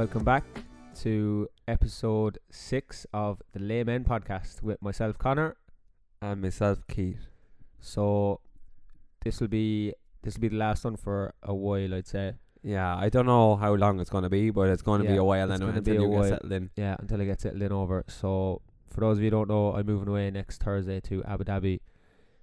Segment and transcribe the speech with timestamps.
[0.00, 0.44] welcome back
[0.98, 5.56] to episode six of the Laymen podcast with myself, Connor.
[6.22, 7.28] and myself, Keith.
[7.80, 8.40] So
[9.22, 9.92] this will be
[10.22, 12.32] this will be the last one for a while, I'd say.
[12.62, 15.16] Yeah, I don't know how long it's going to be, but it's going to be
[15.16, 16.22] a while anyway until you while.
[16.22, 16.70] get settled in.
[16.76, 18.02] Yeah, until I get settled in over.
[18.08, 21.44] So for those of you who don't know, I'm moving away next Thursday to Abu
[21.44, 21.80] Dhabi.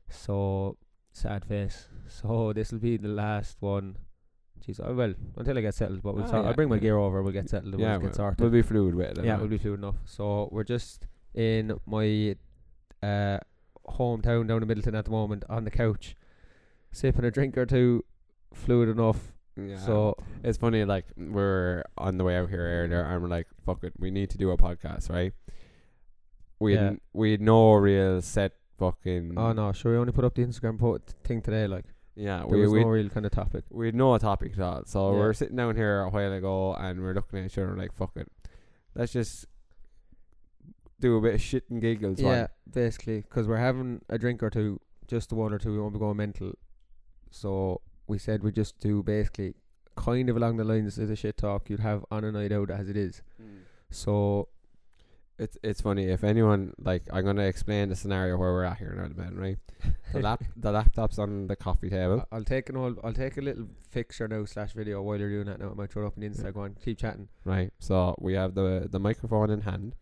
[0.09, 0.77] So
[1.11, 1.87] sad face.
[2.07, 3.97] So this will be the last one.
[4.67, 6.77] Jeez, oh, well, until I get settled, but we'll Ah, sort, yeah, I'll bring my
[6.77, 7.23] gear over.
[7.23, 7.73] We'll get settled.
[7.75, 8.41] and yeah, we'll get sorted.
[8.41, 9.25] we'll be fluid with it.
[9.25, 9.95] Yeah, we'll be fluid enough.
[10.05, 12.35] So we're just in my
[13.01, 13.39] uh,
[13.87, 16.15] hometown down in Midleton at the moment on the couch,
[16.91, 18.03] sipping a drink or two,
[18.53, 19.31] fluid enough.
[19.55, 19.77] Yeah.
[19.77, 23.83] So it's funny, like we're on the way out here earlier, and we're like, "Fuck
[23.83, 25.33] it, we need to do a podcast, right?"
[26.59, 26.93] We Yeah.
[27.13, 29.33] we no real set fucking.
[29.37, 31.67] oh no, sure we only put up the Instagram po- thing today.
[31.67, 31.85] Like
[32.19, 33.63] Yeah, there we was we no real kind of topic.
[33.69, 34.83] we had no topic at all.
[34.85, 35.19] So Yeah.
[35.19, 38.17] we're sitting down here a while ago, and we're looking at each other like, "Fuck
[38.17, 38.31] it,
[38.95, 39.45] let's just
[40.99, 44.41] do a bit of shit and giggles." one." Yeah, basically, because we're having a drink
[44.41, 45.71] or two, just the one or two.
[45.71, 46.53] We won't be going mental.
[47.29, 49.53] So we said we just do basically
[49.95, 52.71] kind of along the lines of the shit talk you'd have on a night out
[52.71, 53.21] as it is.
[53.39, 53.57] Hmm.
[53.91, 54.49] So
[55.39, 58.93] It's it's funny if anyone like I'm gonna explain the scenario where we're at here
[58.95, 59.37] now, man.
[59.37, 59.57] Right,
[60.13, 62.25] the lap the laptop's on the coffee table.
[62.31, 65.45] I'll take an old, I'll take a little fixture now slash video while you're doing
[65.45, 65.69] that now.
[65.69, 66.45] I might throw it up on Insta.
[66.45, 66.51] Yeah.
[66.51, 67.27] Go on, keep chatting.
[67.45, 69.95] Right, so we have the the microphone in hand.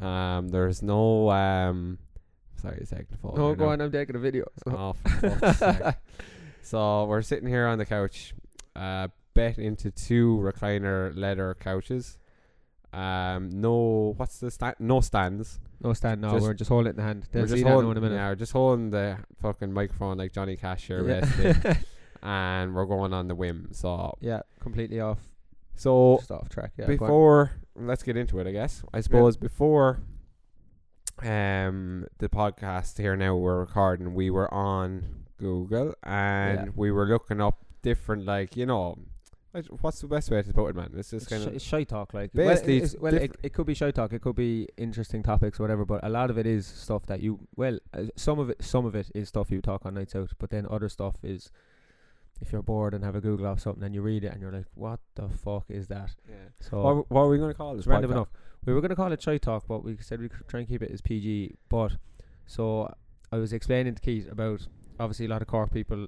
[0.00, 1.98] Um, there's no um,
[2.60, 3.34] sorry, the phone.
[3.34, 3.72] no, go now.
[3.72, 3.80] on.
[3.80, 4.44] I'm taking a video.
[4.66, 4.94] Oh.
[6.62, 8.34] So we're sitting here on the couch,
[8.76, 12.18] uh, bet into two recliner leather couches.
[12.92, 14.76] Um, no, what's the stand?
[14.78, 15.58] No stands.
[15.82, 16.20] No stand.
[16.20, 17.26] No, Just- we're just holding it in the hand.
[17.32, 18.14] They'll we're just holding, in a minute.
[18.16, 21.20] yeah, we're just holding the fucking microphone like Johnny Cash here, Yeah.
[21.20, 21.76] basically,
[22.22, 23.68] and we're going on the whim.
[23.72, 25.18] So, yeah, completely off.
[25.74, 26.72] so Just off track.
[26.76, 26.86] Yeah.
[26.86, 28.82] before let's get into it, I guess.
[28.92, 30.00] I suppose before
[31.22, 36.72] um the podcast here now we're recording, we were on Google and Yeah.
[36.76, 38.96] we were looking up different like you know
[39.80, 40.90] what's the best way to put it, man?
[40.96, 43.52] It's just It's, kind sh- of it's shy talk, like Basically, Well, well it, it
[43.52, 44.12] could be shy talk.
[44.12, 45.84] It could be interesting topics, whatever.
[45.84, 48.86] But a lot of it is stuff that you well, uh, some of it, some
[48.86, 50.30] of it is stuff you talk on nights out.
[50.38, 51.50] But then other stuff is
[52.40, 54.50] if you're bored and have a Google of something and you read it and you're
[54.50, 56.10] like, what the fuck is that?
[56.28, 56.34] yeah.
[56.60, 57.86] So What, what are we going to call this?
[57.86, 58.14] random podcast?
[58.14, 58.28] enough.
[58.64, 60.82] We were gonna call it shy talk, but we said we could try and keep
[60.82, 61.56] it as PG.
[61.68, 61.96] But
[62.46, 62.92] so
[63.32, 64.66] I was explaining to Keith about
[65.00, 66.06] obviously a lot of Cork people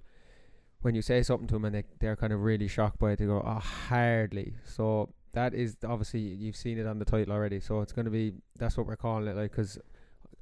[0.84, 3.18] when you say something to them and they they're kind of really shocked by it,
[3.18, 7.58] they go, "Oh, hardly." So that is obviously you've seen it on the title already.
[7.58, 9.78] So it's gonna be that's what we're calling it, like because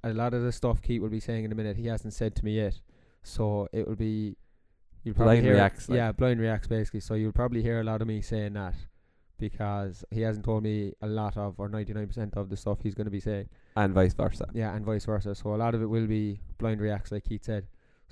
[0.02, 2.34] a lot of the stuff Keith will be saying in a minute he hasn't said
[2.36, 2.80] to me yet.
[3.22, 4.36] So it will be
[5.04, 5.96] you'll probably Blind hear reacts, like.
[5.96, 7.00] yeah, blind reacts basically.
[7.00, 8.74] So you'll probably hear a lot of me saying that
[9.38, 13.06] because he hasn't told me a lot of or 99% of the stuff he's going
[13.06, 13.48] to be saying.
[13.76, 14.48] and vice versa.
[14.52, 15.34] Yeah, and vice versa.
[15.36, 17.66] So a lot of it will be blind reacts, like Keith said.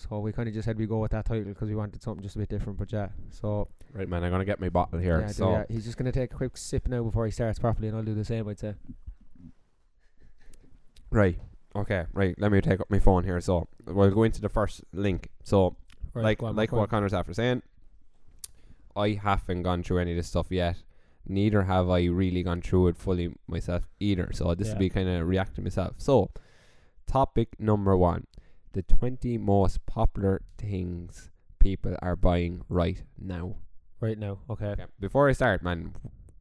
[0.08, 2.22] So we kind of just said we go with that title because we wanted something
[2.22, 2.78] just a bit different.
[2.78, 4.24] But yeah, so Right, man.
[4.24, 5.20] I'm gonna get my bottle here.
[5.20, 5.70] yeah, so that.
[5.70, 8.02] he's just going to take a quick sip now before he starts properly, and I'll
[8.04, 8.48] do the same.
[8.48, 8.74] I'd say.
[11.10, 11.38] right,
[11.74, 12.34] okay, right.
[12.38, 13.40] Let me take up my phone here.
[13.40, 15.28] So we'll go into the first link.
[15.42, 15.76] So
[16.14, 17.62] Right, like on, like what Connor's after saying,
[18.96, 20.76] I haven't gone through any of this stuff yet.
[21.26, 24.30] Neither have I really gone through it fully myself either.
[24.32, 24.72] So this Yeah.
[24.74, 25.94] will be kind of reacting myself.
[25.98, 26.30] So,
[27.06, 28.26] topic number one:
[28.72, 33.56] the twenty most popular things people are buying right now.
[34.00, 34.38] right now.
[34.48, 34.66] Okay.
[34.68, 34.86] Okay.
[34.98, 35.94] Before I start, man,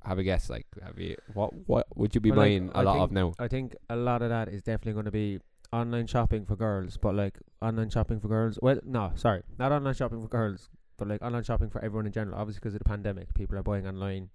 [0.06, 0.50] have a guess.
[0.50, 3.04] Like, have you what what would you be Well, like, buying I a lot think-
[3.04, 3.34] of now?
[3.40, 5.40] I think a lot of that is definitely going to be
[5.74, 8.58] online shopping for girls, but like online shopping for girls.
[8.62, 12.12] Well, no, sorry, not online shopping for girls, but like online shopping for everyone in
[12.14, 12.40] general.
[12.40, 14.30] Obviously, because of the pandemic, people are buying online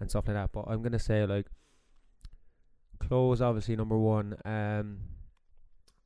[0.00, 0.50] and stuff like that.
[0.52, 1.46] But I'm gonna say like
[2.98, 4.36] clothes, obviously number one.
[4.44, 4.98] Um,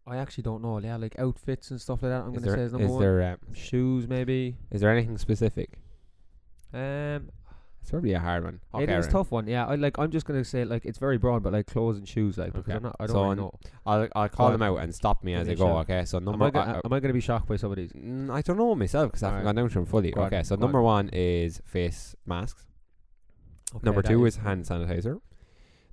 [0.06, 0.79] I actually don't know.
[0.79, 2.23] Yeah, like outfits and stuff like that.
[2.23, 3.01] I'm Is gonna there say is number is one.
[3.01, 4.56] there um, Shoes, maybe.
[4.71, 5.79] is there anything specific?
[6.75, 7.31] Um,
[7.81, 8.61] It's probably a hard one.
[8.75, 9.12] it is right.
[9.12, 9.47] tough one.
[9.47, 9.99] Yeah, I like.
[9.99, 12.65] I'm just gonna say like it's very broad, but like clothes and shoes, like because
[12.69, 12.77] Okay.
[12.77, 12.97] I'm not.
[13.01, 13.53] I don't so really know.
[13.87, 15.79] I'll I'll call Go them out and stop me as I go.
[15.79, 17.77] Okay, so Am number I, gonna, I, am I gonna be shocked by some of
[17.77, 17.93] these?
[17.93, 19.55] Mm, I don't know myself because I haven't Alright.
[19.56, 20.11] gone down to them fully.
[20.11, 20.61] Go on, okay, so go on.
[20.67, 22.67] number one is face masks.
[23.75, 25.21] Okay, number two is hand sanitizer.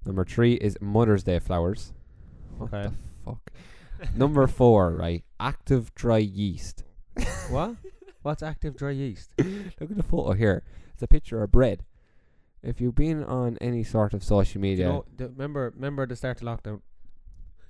[0.06, 1.94] Number three is Mother's Day flowers.
[2.58, 2.94] What the
[3.26, 3.52] fuck?
[4.16, 5.24] Number four, right?
[5.40, 6.84] Active dry yeast.
[7.50, 7.76] What?
[8.22, 9.34] What's active dry yeast?
[9.38, 10.64] Look at the photo here.
[10.94, 11.84] It's a picture of bread.
[12.64, 16.16] If you've been on any sort of social media, You know, the, remember, remember the
[16.16, 16.82] start of lockdown.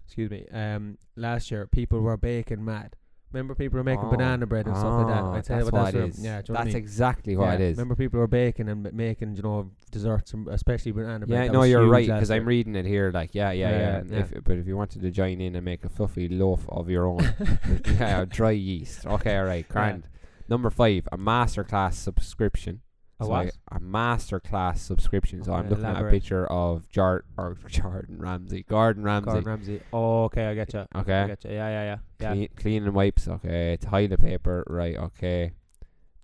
[0.05, 0.45] Excuse me.
[0.51, 2.95] Um, last year people were baking mad
[3.33, 4.11] Remember people are making Oh.
[4.11, 5.23] banana bread and stuff like that.
[5.23, 6.19] Ah, I'd say that's what what that's it where- is.
[6.23, 6.83] Yeah, do you know what I That's mean?
[6.83, 7.77] exactly what Yeah, it is.
[7.77, 11.29] Remember people are baking and m- making, you know, desserts, and especially banana bread.
[11.39, 12.47] Yeah, That no, was you're huge right last because I'm year.
[12.47, 13.11] reading it here.
[13.13, 13.79] Like, yeah, yeah, Yeah, yeah.
[13.79, 14.17] yeah, and yeah.
[14.19, 17.05] If, but if you wanted to join in and make a fluffy loaf of your
[17.07, 17.21] own,
[17.85, 19.05] yeah, dry yeast.
[19.05, 20.03] Okay, all right, grand.
[20.49, 22.81] Number five, a masterclass subscription.
[23.21, 23.47] A So what?
[23.71, 25.43] I- A masterclass subscription.
[25.43, 29.25] So I'm Okay, looking at a picture of Jar or Jordan Ramsey, Gordon Ramsay.
[29.31, 29.81] Gordon Ramsay.
[29.93, 30.85] Oh, okay, I get you.
[30.91, 31.51] I Okay, get you.
[31.51, 31.97] Yeah, yeah, yeah.
[32.19, 32.33] Yeah.
[32.33, 33.27] Clean, cleaning wipes.
[33.27, 34.63] Okay, toilet paper.
[34.67, 34.97] Right.
[34.97, 35.53] Okay,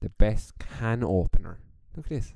[0.01, 1.59] the best can opener.
[1.95, 2.33] Look at this.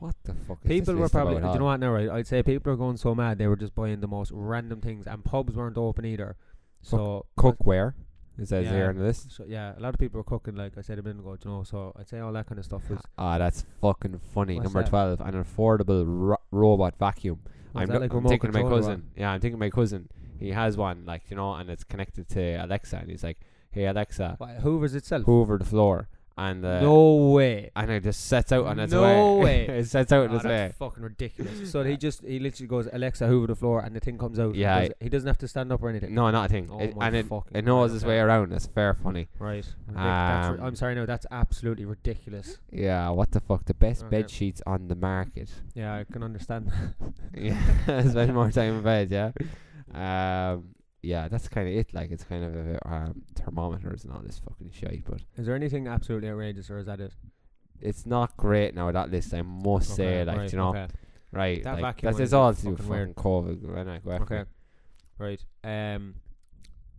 [0.00, 0.58] What the fuck?
[0.64, 2.10] Is People this were probably, do you know what now, right?
[2.10, 5.06] I'd say people are going so mad they were just buying the most random things,
[5.06, 6.36] and pubs weren't open either.
[6.82, 7.94] So, Cookware.
[8.38, 8.72] It that Yeah.
[8.72, 9.32] here on the list.
[9.32, 11.50] so yeah, a lot of people are cooking, like I said a minute ago, you
[11.50, 11.62] know.
[11.62, 12.98] So I'd say all that kind of stuff is.
[13.16, 14.56] Ah, that's fucking funny.
[14.56, 14.88] What's Number that?
[14.90, 17.40] twelve, an affordable ro- robot vacuum.
[17.72, 19.10] Was I'm, that like I'm thinking of my cousin.
[19.16, 20.08] Yeah, I'm thinking of my cousin.
[20.38, 23.38] He has one, like you know, and it's connected to Alexa, and he's like,
[23.70, 25.22] "Hey Alexa, What, Hoover's itself.
[25.24, 27.70] hoover the floor," and uh, no way.
[27.74, 29.66] and it just sets out on its No way.
[29.66, 29.78] way.
[29.78, 30.72] it sets out on Oh, its way.
[30.78, 31.70] fucking ridiculous.
[31.72, 34.54] So he just he literally goes Alexa Hoover the floor and the thing comes out.
[34.54, 34.96] Yeah, does it.
[35.00, 36.14] he doesn't have to stand up or anything.
[36.14, 36.68] No, not a thing.
[36.70, 38.52] Oh It- my and it, fucking it knows its way around.
[38.52, 39.28] It's fair funny.
[39.38, 39.64] Right.
[39.64, 42.58] Ridic- that's ri- Um, I'm sorry, no, that's absolutely ridiculous.
[42.70, 43.64] Yeah, what the fuck?
[43.64, 44.10] The best Okay.
[44.22, 45.50] bed sheets on the market.
[45.74, 46.70] Yeah, I can understand.
[47.34, 47.58] yeah,
[48.08, 49.10] spend more time in bed.
[49.10, 49.30] Yeah,
[49.94, 50.68] um,
[51.06, 51.94] yeah, that's kind of it.
[51.94, 55.54] Like it's kind of a, um, thermometers and all this fucking shit, but Is there
[55.54, 57.12] anything absolutely outrageous, or is that it?
[57.80, 58.90] it's not great now.
[58.90, 60.86] That list, I must say, like right, you know, Okay.
[61.32, 61.62] right?
[61.62, 63.14] That like, that's it's is all to do with fucking weird.
[63.14, 63.78] fucking COVID.
[63.78, 64.44] Anyway, go Okay.
[65.18, 65.44] Right.
[65.64, 66.16] Um,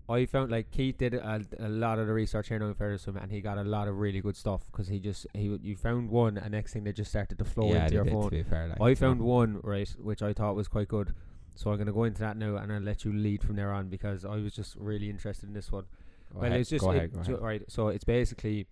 [0.10, 3.04] I found like Keith did a, a lot of the research here now in fairness
[3.04, 5.58] to him, and he got a lot of really good stuff because he just he
[5.62, 8.14] you found one, and next thing they just started to flow yeah, into your did,
[8.14, 8.24] phone.
[8.24, 8.70] to be fair.
[8.70, 11.14] Like, I found one right, which I thought was quite good.
[11.58, 13.90] So I'm gonna go into that now, and I'll let you lead from there on
[13.90, 15.86] because I was just really interested in this one.
[16.32, 17.44] Go well, ahead, it's just it- ahead, go ju- ahead.
[17.44, 17.64] right.
[17.68, 18.68] So it's basically.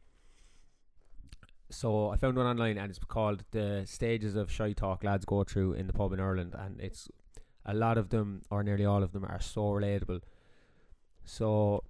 [1.72, 5.44] So I found one online, and it's called the stages of shy talk lads go
[5.44, 7.10] through in the pub in Ireland, and it's
[7.66, 10.22] a lot of them, or nearly all of them, are so relatable.
[11.24, 11.84] So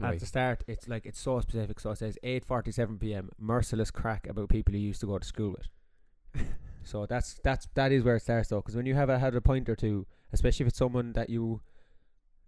[0.00, 1.80] at the start, it's like it's so specific.
[1.80, 3.30] So it says 8:47 p.m.
[3.36, 6.46] Merciless crack about people you used to go to school with.
[6.84, 9.34] so that's that's that is where it starts though, because when you have a, had
[9.34, 11.60] a point or two, especially if it's someone that you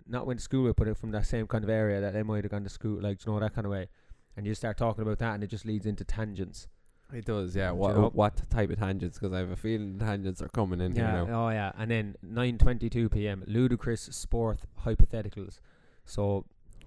[0.06, 2.22] not went to school with, but it from that same kind of area that they
[2.22, 3.88] might have gone to school, like you know that kind of way,
[4.36, 6.68] and you start talking about that, and it just leads into tangents.
[7.12, 7.68] It does, yeah.
[7.70, 8.10] Do you What know?
[8.14, 9.18] what type of tangents?
[9.18, 11.12] Because I have a feeling tangents are coming in Yeah.
[11.24, 11.46] here now.
[11.46, 11.72] Oh yeah.
[11.78, 13.44] And then 9:22 p.m.
[13.46, 15.60] Ludicrous sport hypotheticals.
[16.06, 16.44] So,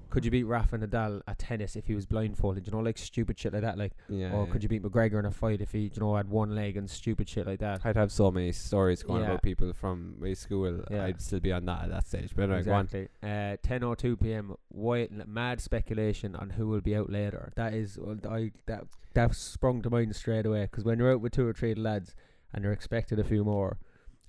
[0.10, 2.66] could you beat Rafa Nadal at tennis if he was blindfolded?
[2.68, 3.78] You know, like stupid shit like that.
[3.78, 4.34] Like, Yeah.
[4.34, 4.52] or yeah.
[4.52, 6.90] could you beat McGregor in a fight if he, you know, had one leg and
[6.90, 7.82] stupid shit like that?
[7.86, 9.28] I'd have so many stories going Yeah.
[9.30, 10.84] about people from my school.
[10.90, 11.06] Yeah.
[11.06, 12.32] I'd still be on that at that stage.
[12.36, 12.86] But anyway, go on.
[12.86, 13.08] Exactly.
[13.24, 14.56] Uh, 10:02 p.m.
[14.70, 17.52] White, mad speculation on who will be out later?
[17.56, 21.22] That is, well, I that that sprung to mind straight away because when you're out
[21.22, 22.14] with two or three lads
[22.54, 23.78] and you're expected a few more,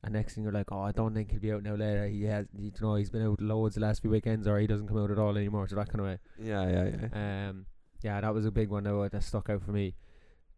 [0.04, 2.06] and next thing you're like, oh, I don't think he'll be out now later.
[2.06, 4.88] He has, you know, he's been out loads the last few weekends, or he doesn't
[4.88, 5.66] come out at all anymore.
[5.68, 6.18] So that kind of way.
[6.40, 7.48] Yeah, yeah, yeah.
[7.48, 7.66] Um,
[8.02, 9.94] yeah, that was a big one though that stuck out for me.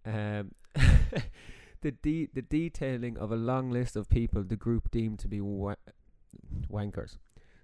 [0.04, 0.52] Um,
[1.82, 5.40] the de- the detailing of a long list of people the group deemed to be
[5.40, 5.74] wa-
[6.70, 7.16] wankers.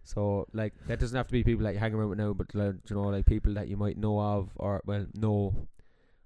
[0.05, 2.55] So like that doesn't have to be people that you hang around with now, but
[2.55, 5.53] like, you know, like people that you might know of or well know.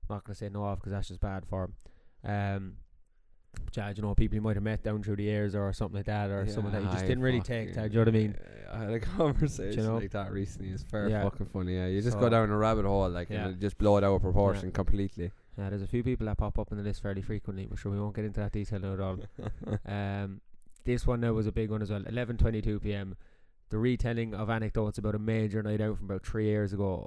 [0.09, 1.75] I'm not gonna say know of because that's just bad for 'em.
[2.31, 2.73] Um,
[3.77, 6.07] yeah, you know, people you might have met down through the years or something like
[6.07, 7.73] that, or someone that you just I didn't really take.
[7.75, 8.37] To, do you know what I mean?
[8.73, 9.97] I had a conversation you know?
[9.99, 10.71] like that recently.
[10.71, 11.23] It's fair Yeah.
[11.25, 11.75] fucking funny.
[11.77, 13.47] Yeah, you just So- go down a rabbit hole like Yeah.
[13.47, 15.31] and it just blow it out of proportion completely.
[15.59, 17.93] Yeah, there's a few people that pop up in the list fairly frequently, but sure
[17.93, 19.19] we won't get into that detail now at all.
[19.87, 20.41] Um,
[20.85, 22.01] this one now was a big one as well.
[22.03, 23.17] 11:22 p.m.
[23.69, 27.07] The retelling of anecdotes about a major night out from about three years ago,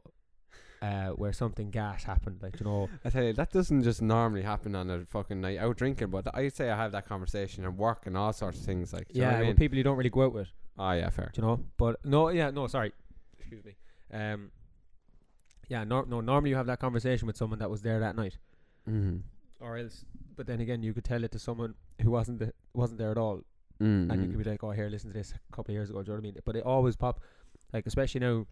[0.88, 2.38] uh, where something gas happened.
[2.42, 5.58] Like you know, I tell you, that doesn't just normally happen on a fucking night
[5.60, 8.66] out drinking, but I'd say I have that conversation at work and all sorts of
[8.66, 8.92] things.
[8.94, 9.56] Like, do you know yeah, what I with mean?
[9.64, 10.50] people you don't really go out with.
[10.78, 11.32] oh yeah, fair.
[11.34, 11.60] Do you know?
[11.78, 12.92] But no, yeah, no, sorry,
[13.40, 13.76] excuse me.
[14.12, 14.52] Um,
[15.70, 18.38] yeah, nor- no, normally you have that conversation with someone that was there that night,
[18.90, 19.22] Mm.
[19.62, 20.04] or else.
[20.36, 23.18] But then again, you could tell it to someone who wasn't the, wasn't there at
[23.18, 23.42] all,
[23.82, 24.12] Mm.
[24.12, 26.04] and you could be like, "Oh, here, listen to this a couple of years ago."
[26.04, 26.38] Do you know what I mean?
[26.44, 27.22] But it always pop,
[27.72, 28.46] like especially now,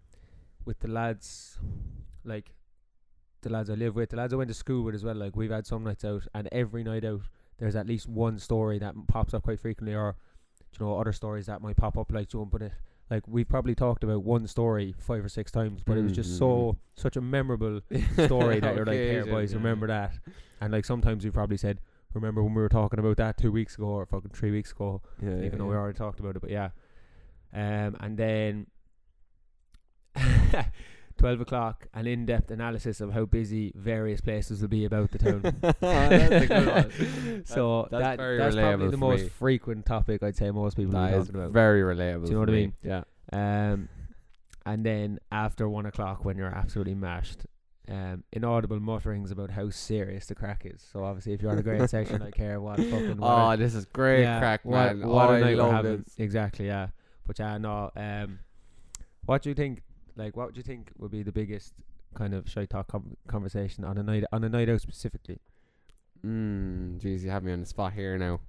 [0.66, 1.60] with the lads,
[2.24, 2.54] like
[3.42, 5.16] the lads I live with, the lads I went to school with as well.
[5.16, 7.22] Like we've had some nights out, and every night out,
[7.58, 10.16] there's at least one story that pops up quite frequently, or
[10.74, 12.12] you know, other stories that might pop up.
[12.12, 12.74] Like, do you want to put it?
[13.10, 16.38] Like we've probably talked about one story five or six times, but it was just
[16.38, 17.82] so such a memorable
[18.14, 19.58] story that you're like, "Here, boys, yeah.
[19.58, 20.14] remember that."
[20.62, 21.82] And like sometimes we've probably said,
[22.14, 25.02] "Remember when we were talking about that two weeks ago or fucking three weeks ago?"
[25.22, 26.42] Yeah, even yeah, though we already talked about it.
[26.42, 26.70] But yeah,
[27.54, 28.68] um, and then
[31.18, 35.18] 12 o'clock, an in depth analysis of how busy various places will be about the
[35.18, 35.42] town.
[35.80, 37.46] That's a good one.
[37.46, 39.30] so that's that, very that's probably the most me.
[39.30, 41.52] frequent topic I'd say most people That are talking about.
[41.52, 42.26] very relatable.
[42.26, 42.74] Do you know what I mean?
[42.84, 43.04] Yeah.
[43.32, 43.90] Um,
[44.66, 47.46] and then after one o'clock, when you're absolutely mashed,
[47.88, 50.86] um, inaudible mutterings about how serious the crack is.
[50.92, 53.18] So obviously, if you're on a great section, I care what fucking.
[53.18, 55.08] What Oh, this is great yeah, crack, man.
[55.08, 56.06] What oh, a I night we're love having.
[56.18, 56.88] Exactly, yeah.
[57.26, 57.92] But yeah, no.
[57.96, 58.40] Um,
[59.26, 59.82] what do you think?
[60.16, 61.74] Like, what would you think would be the biggest
[62.14, 65.40] kind of shy talk com- conversation on a night on a night out specifically?
[66.26, 68.40] Mm, jeez, you have me on the spot here now.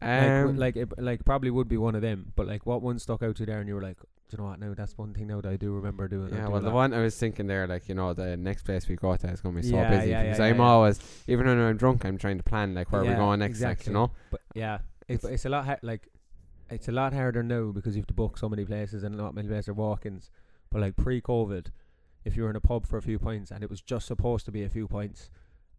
[0.00, 2.32] like, w- Um, like, it, like probably would be one of them.
[2.34, 4.38] But like, what one stuck out to you there, and you were like, do you
[4.38, 4.58] know what?
[4.60, 6.32] Now that's one thing now that I do remember doing.
[6.32, 8.64] Yeah, do well, the that." one I was thinking there, like you know, the next
[8.64, 10.60] place we go to is going to be so Yeah, busy yeah, because yeah, I'm
[10.60, 13.72] always, even when I'm drunk, I'm trying to plan like where we're going next, like,
[13.72, 13.90] exactly.
[13.92, 14.10] you know.
[14.30, 16.08] But yeah, it's it's a lot ha- like
[16.70, 19.34] it's a lot harder now because you have to book so many places and not
[19.34, 20.30] many places are walk-ins.
[20.72, 21.66] But like pre-COVID,
[22.24, 24.44] if you were in a pub for a few pints and it was just supposed
[24.46, 25.30] to be a few pints,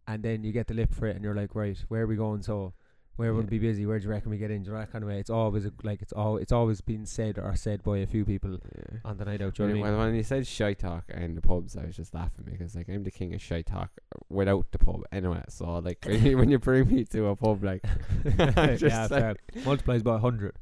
[0.06, 2.16] and then you get the lip for it and you're like, right, where are we
[2.16, 2.42] going?
[2.42, 2.74] So
[3.16, 3.86] where would be busy?
[3.86, 4.62] Where do you reckon we get in?
[4.64, 5.18] Do you know that kind of way?
[5.20, 8.24] It's always a, like it's all it's always been said or said by a few
[8.24, 8.98] people Yeah.
[9.04, 9.54] on the night out.
[9.54, 9.98] Do you know what I mean?
[10.00, 13.04] when you said shy talk and the pubs, I was just laughing because like I'm
[13.04, 13.90] the king of shy talk
[14.28, 15.44] without the pub anyway.
[15.48, 17.84] So like when you, when you bring me to a pub, like
[18.38, 20.56] yeah, like, multiplies by hundred.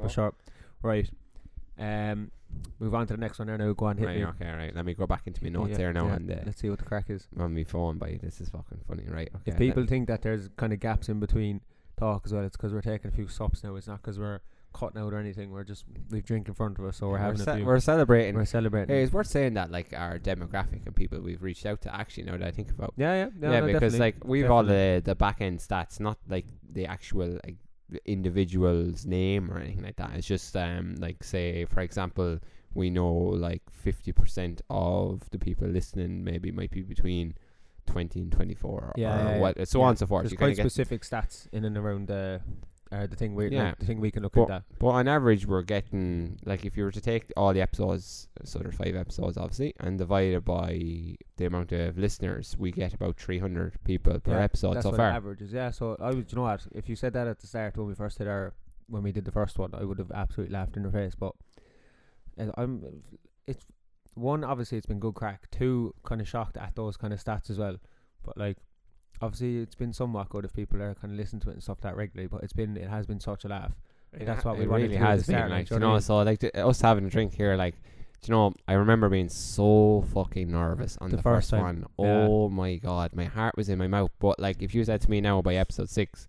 [0.00, 0.34] For sure.
[0.82, 1.10] Right.
[1.78, 2.30] Um,
[2.78, 3.72] move on to the next one there now.
[3.72, 4.24] Go on, hit Right, me.
[4.26, 4.74] okay, right.
[4.74, 6.14] Let me go back into my notes Yeah, there now yeah.
[6.14, 7.26] and uh, Let's see what the crack is.
[7.38, 7.98] on my phone.
[7.98, 9.28] By this is fucking funny, right?
[9.36, 9.52] Okay.
[9.52, 11.60] If people think that there's kind of gaps in between
[11.98, 13.76] talk as well, it's because we're taking a few sups now.
[13.76, 14.40] It's not because we're
[14.74, 15.50] cutting out or anything.
[15.50, 17.64] We're just we've drink in front of us, so we're, having ce- a few.
[17.66, 18.34] we're celebrating.
[18.34, 18.94] we're celebrating.
[18.94, 22.24] Hey, it's worth saying that like our demographic and people we've reached out to actually
[22.24, 22.94] now that I think about.
[22.96, 26.16] yeah, yeah, Yeah, no, because definitely, like we've all the the back end stats, not
[26.28, 27.56] like the actual like
[28.04, 30.10] individual's name or anything like that.
[30.14, 32.38] It's just um like say for example
[32.74, 37.34] we know like fifty percent of the people listening maybe might be between
[37.86, 39.84] twenty and twenty four Yeah, or yeah, what so Yeah.
[39.84, 40.22] on and so forth.
[40.22, 42.40] There's You quite specific stats in and around the
[42.92, 43.64] uh, the thing we Yeah.
[43.70, 44.78] like, the thing we can look But- at that.
[44.78, 48.58] But on average, we're getting like if you were to take all the episodes, so
[48.58, 53.16] there's five episodes obviously, and divide it by the amount of listeners, we get about
[53.16, 55.10] 300 people per Yeah, episode That's so what far.
[55.10, 55.52] the average is.
[55.52, 56.66] Yeah, so I would, you know what?
[56.72, 58.52] If you said that at the start when we first did our,
[58.88, 61.14] when we did the first one, I would have absolutely laughed in your face.
[61.14, 61.34] But
[62.56, 63.02] I'm,
[63.46, 63.64] it's
[64.14, 65.50] one obviously it's been good crack.
[65.50, 67.76] Two kind of shocked at those kind of stats as well.
[68.22, 68.58] But like,
[69.22, 71.80] obviously it's been somewhat good if people are kind of listening to it and stuff
[71.82, 72.26] that regularly.
[72.28, 73.72] But it's been it has been such a laugh.
[74.12, 75.86] It that's ha- what we it wanted really to has been like you know what
[75.86, 76.00] I know mean?
[76.02, 77.74] so like the, us having a drink here like
[78.20, 81.86] do you know I remember being so fucking nervous on The the, first first, one.
[81.98, 82.26] yeah.
[82.28, 85.10] Oh my god my heart was in my mouth but like if you said to
[85.10, 86.28] me now by episode 6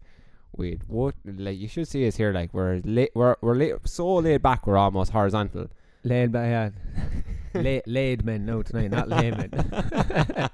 [0.56, 2.80] we'd what like you should see us here like we're
[3.16, 5.68] we're, we're so laid back we're almost horizontal
[6.04, 6.72] Laid by
[7.56, 9.52] La- laid men no tonight, not laymen.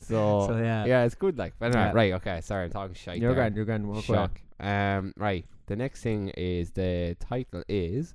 [0.00, 1.92] so, so yeah, yeah it's good like but anyway, Yeah.
[1.94, 3.36] right okay sorry I'm talking shite you're there.
[3.42, 3.86] grand, you're grand.
[3.88, 4.18] Walk away.
[4.18, 4.40] Shock.
[4.60, 5.46] Um, right.
[5.66, 8.14] The next thing is the title is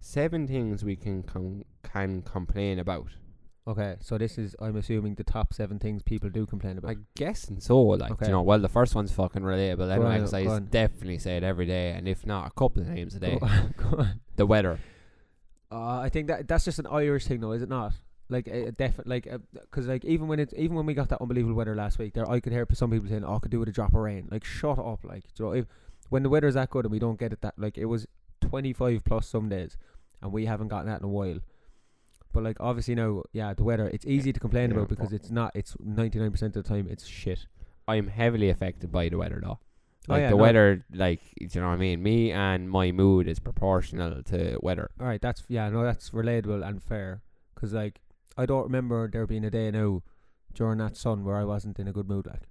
[0.00, 3.08] seven things we can com- can complain about.
[3.66, 6.90] Okay, so this is I'm assuming the top seven things people do complain about.
[6.90, 8.26] I guess so like Okay.
[8.26, 8.42] you know.
[8.42, 10.64] Well, the first one's fucking relatable anyway on, 'cause I go s- on.
[10.66, 13.38] definitely say it every day, and if not a couple of times a day.
[13.40, 14.20] Go on, go on.
[14.36, 14.78] the weather.
[15.74, 17.94] Uh, I think that that's just an Irish thing, though, is it not?
[18.28, 21.54] Like, uh, def- like, because like even when it's even when we got that unbelievable
[21.54, 23.68] weather last week, there I could hear some people saying, "Oh, I could do with
[23.68, 25.66] a drop of rain." Like, shut up, like, you know, if,
[26.10, 28.06] when the weather's that good and we don't get it that like it was
[28.40, 29.76] twenty five plus some days,
[30.22, 31.40] and we haven't gotten that in a while.
[32.32, 35.30] But like, obviously now, yeah, the weather it's easy to complain Yeah, about because it's
[35.30, 35.52] not.
[35.54, 37.46] It's ninety nine percent of the time it's shit.
[37.86, 39.58] I'm heavily affected by the weather though.
[40.08, 40.42] Oh, Like yeah, the no.
[40.42, 42.02] weather, like you know what I mean.
[42.02, 44.90] Me and my mood is proportional to weather.
[45.00, 47.22] All right, that's yeah, no, that's relatable and fair.
[47.54, 48.00] Because like,
[48.36, 50.02] I don't remember there being a day now
[50.52, 52.26] during that sun where I wasn't in a good mood.
[52.26, 52.42] Like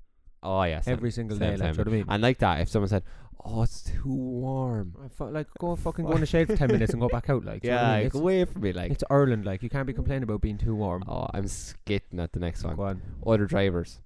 [0.42, 1.76] Oh yes, every single same, day, like, same.
[1.76, 2.06] do you know what I mean?
[2.10, 2.60] and like that.
[2.62, 3.04] If someone said,
[3.46, 6.68] "Oh, it's too warm," I fu- like go fucking go in the shade for ten
[6.70, 7.46] minutes and go back out.
[7.46, 8.04] Like know I yeah, mean?
[8.06, 8.92] like, away from me, like.
[8.92, 9.46] it's, it's Ireland.
[9.46, 11.04] Like you can't be complaining about being too warm.
[11.08, 12.76] Oh, I'm skitting at the next one.
[12.76, 13.02] Go on.
[13.26, 14.00] Other drivers.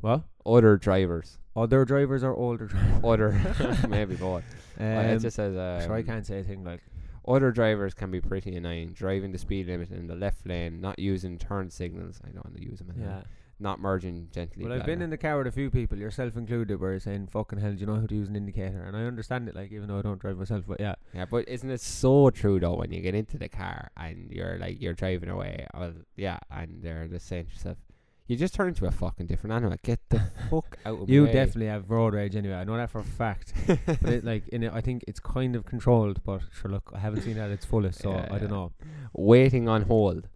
[0.00, 0.22] What?
[0.46, 1.38] Other drivers.
[1.56, 3.00] Other drivers or older drivers?
[3.04, 3.78] Other.
[3.88, 4.44] maybe both.
[4.78, 5.56] Um, it just says.
[5.56, 6.80] Um, so I can't say a thing like.
[7.26, 8.92] Other drivers can be pretty annoying.
[8.92, 12.20] Driving the speed limit in the left lane, not using turn signals.
[12.22, 12.92] I don't want to use them.
[13.00, 13.22] Yeah.
[13.58, 14.64] Not merging gently.
[14.64, 17.28] Well, I've been in the car with a few people, yourself included, where you're saying,
[17.28, 19.72] "Fucking hell, do you know how to use an indicator?" And I understand it, like
[19.72, 22.74] even though I don't drive myself, but yeah, Yeah, but isn't it so true though
[22.74, 25.66] when you get into the car and you're like you're driving away?
[25.72, 27.78] Well, yeah, and they're just saying to yourself,
[28.26, 29.76] you just turn into a fucking different animal.
[29.82, 31.32] Get the fuck out of You my way.
[31.32, 32.54] definitely have road rage anyway.
[32.54, 33.52] I know that for a fact.
[33.66, 36.22] but it, like in it, I think it's kind of controlled.
[36.24, 38.72] But sure, look, I haven't seen it at its fullest, so Yeah, I don't know.
[39.12, 40.28] Waiting on hold.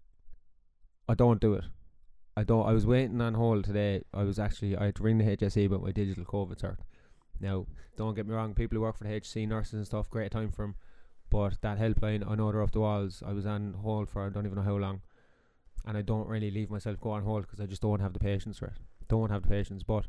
[1.09, 1.65] I don't do it.
[2.37, 2.67] I don't.
[2.69, 4.03] I was waiting on hold today.
[4.15, 6.77] I was actually I had to ring the HSE about my digital COVID cert.
[7.41, 7.67] Now,
[7.97, 8.55] don't get me wrong.
[8.55, 10.75] People who work for the HSE, nurses and stuff, great time for 'em.
[11.31, 13.23] But that helpline, I know they're off the walls.
[13.27, 15.01] I was on hold for I don't even know how long,
[15.89, 18.19] and I don't really leave myself go on hold because I just don't have the
[18.19, 18.75] patience for it.
[19.09, 19.83] Don't have the patience.
[19.83, 20.05] But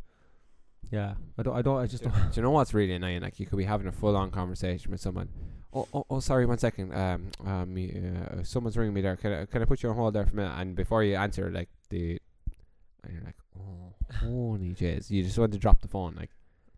[0.92, 1.56] yeah, I don't.
[1.56, 1.78] I don't.
[1.78, 2.32] I just Do, don't.
[2.34, 3.22] do you know what's really annoying?
[3.22, 5.30] Like you could be having a full on conversation with someone.
[5.74, 6.94] Oh, oh, oh, sorry, one second.
[6.94, 9.16] Um, um, uh, someone's ringing me there.
[9.16, 10.56] Can I, can I put you on hold there for a minute?
[10.58, 12.20] And before you answer, like the,
[13.04, 15.10] and you're like, oh, holy jizz!
[15.10, 16.32] You just want to drop the phone, like.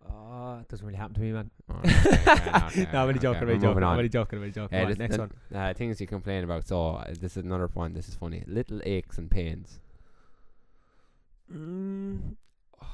[0.10, 1.52] Oh, it doesn't really happen to me, man.
[1.70, 3.50] oh, okay, okay, okay, no, I'm only okay, joking.
[3.50, 3.84] I'm joking.
[3.84, 4.38] I'm only joking.
[4.38, 4.80] I'm only joking.
[4.80, 5.32] Go on, next one.
[5.54, 6.68] Uh, things you complain about.
[6.68, 7.94] So uh, this is another one.
[7.94, 8.44] This is funny.
[8.48, 9.80] Little aches and pains.
[11.54, 12.20] Mm.
[12.22, 12.88] Do my,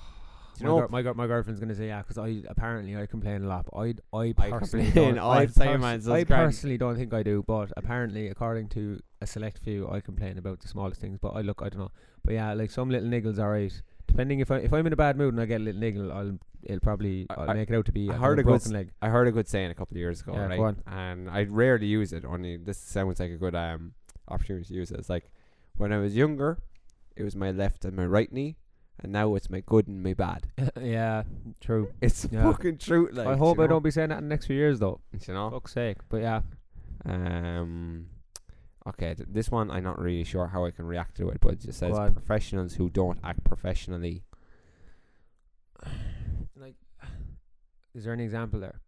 [0.59, 3.43] you know- gir- my, gir- my girlfriend's gonna say yeah, 'cause I apparently I complain
[3.43, 3.67] a lot.
[3.75, 5.19] I I I personally complain don't.
[5.19, 8.99] all I pers- man, so I personally don't think I do, but apparently, according to
[9.21, 11.19] a select few, I complain about the smallest things.
[11.21, 11.91] But I look, I don't know.
[12.25, 13.81] But yeah, like some little niggles, alright.
[14.07, 16.11] Depending if I if I'm in a bad mood and I get a little niggle,
[16.11, 18.69] I'll it'll probably I'll I- make it out to be I heard a good s-
[18.71, 18.89] leg.
[19.01, 20.57] I heard a good saying a couple of years ago, Yeah, right?
[20.57, 20.77] go on.
[20.87, 22.25] And I rarely use it.
[22.25, 23.93] Only this sounds like a good um
[24.27, 24.99] opportunity to use it.
[24.99, 25.29] It's like
[25.75, 26.57] when I was younger,
[27.15, 28.55] it was my left and my right knee,
[29.03, 30.47] and now it's my good and my bad.
[30.81, 31.23] yeah,
[31.61, 31.93] true.
[32.01, 32.43] It's Yeah.
[32.43, 33.09] fucking true.
[33.11, 33.67] Like I hope I know?
[33.67, 35.01] don't be saying that in the next few years though.
[35.27, 35.51] You know.
[35.51, 35.97] Fuck's sake.
[36.09, 36.41] But yeah,
[37.05, 38.07] Um.
[38.87, 41.53] Okay, th- this one I'm not really sure how I can react to it, but
[41.53, 42.13] it just says Go on.
[42.13, 44.23] professionals who don't act professionally.
[46.55, 46.75] like,
[47.93, 48.79] is there any example there?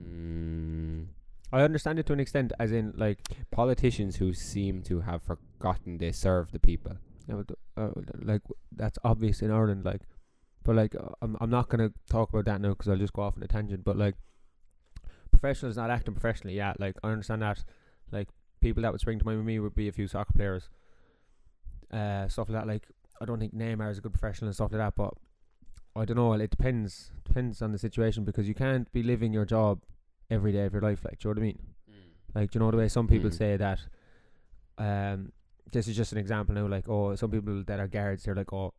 [0.00, 1.06] Mm,
[1.52, 3.18] I understand it to an extent, as in like
[3.50, 6.92] politicians who seem to have forgotten they serve the people.
[7.28, 7.90] Yeah, but, uh,
[8.22, 8.42] like
[8.72, 10.00] that's obvious in Ireland, like,
[10.62, 13.22] but like uh, I'm I'm not gonna talk about that now because I'll just go
[13.22, 13.84] off on a tangent.
[13.84, 14.14] But like,
[15.30, 17.62] professionals not acting professionally, yeah, like I understand that.
[18.10, 18.28] Like
[18.60, 20.68] people that would spring to mind with me would be a few soccer players,
[21.92, 22.66] uh, stuff like that.
[22.66, 22.86] Like
[23.20, 25.14] I don't think Neymar is a good professional and stuff like that, but
[25.96, 26.32] I don't know.
[26.34, 29.82] It depends depends on the situation because you can't be living your job
[30.30, 31.04] every day of your life.
[31.04, 31.58] Like, do you know what I mean?
[32.34, 33.34] Like, do you know the way some people Mm.
[33.38, 33.80] say that?
[34.76, 35.32] Um,
[35.72, 36.66] this is just an example now.
[36.66, 38.72] Like, oh, some people that are guards, they're like, oh,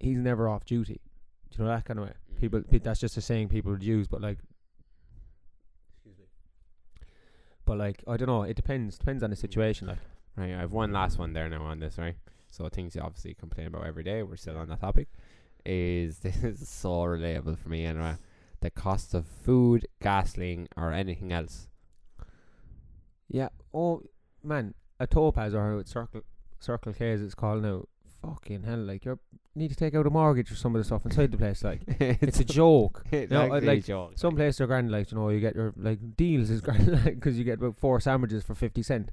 [0.00, 1.00] he's never off duty.
[1.50, 2.12] Do you know that kind of way?
[2.34, 2.40] Mm.
[2.40, 4.38] People, that's just a saying people would use, but like,
[7.64, 8.42] but like, I don't know.
[8.42, 8.98] It depends.
[8.98, 9.88] Depends on the situation.
[9.88, 9.98] Like,
[10.36, 12.16] Right, I have one last one there now on this, right?
[12.50, 14.22] So things you obviously complain about every day.
[14.22, 15.08] We're still on that topic.
[15.64, 18.10] Is this is so relatable for me anyway?
[18.10, 18.14] Uh,
[18.60, 21.68] the cost of food, gasoline, or anything else.
[23.28, 23.48] yeah.
[23.74, 24.02] Oh
[24.42, 26.22] man, a topaz or circle,
[26.60, 27.84] circle K as it's called now.
[28.22, 28.78] Fucking hell!
[28.78, 29.18] Like, you
[29.54, 31.62] need to take out a mortgage for some of the stuff inside the place.
[31.64, 33.04] Like, it's a joke.
[33.10, 34.12] it's No, I actually a like joke.
[34.16, 37.16] Some places are grand, like you know, you get your like deals is grand, like
[37.16, 39.10] because you get about four sandwiches for fifty cent.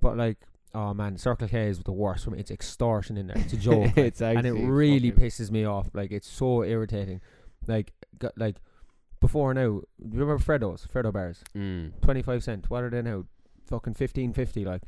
[0.00, 0.38] But like,
[0.74, 2.38] oh man, Circle K is the worst for me.
[2.40, 3.38] It's extortion in there.
[3.38, 5.88] It's a joke, like, it's and it really pisses me off.
[5.94, 7.20] Like it's so irritating.
[7.66, 8.56] Like, got, like
[9.20, 11.92] before now, you remember Freddo's, Freddo bars, Mm.
[12.02, 12.68] twenty five cent.
[12.68, 13.24] What are they now?
[13.66, 14.64] Fucking fifteen fifty.
[14.64, 14.82] Like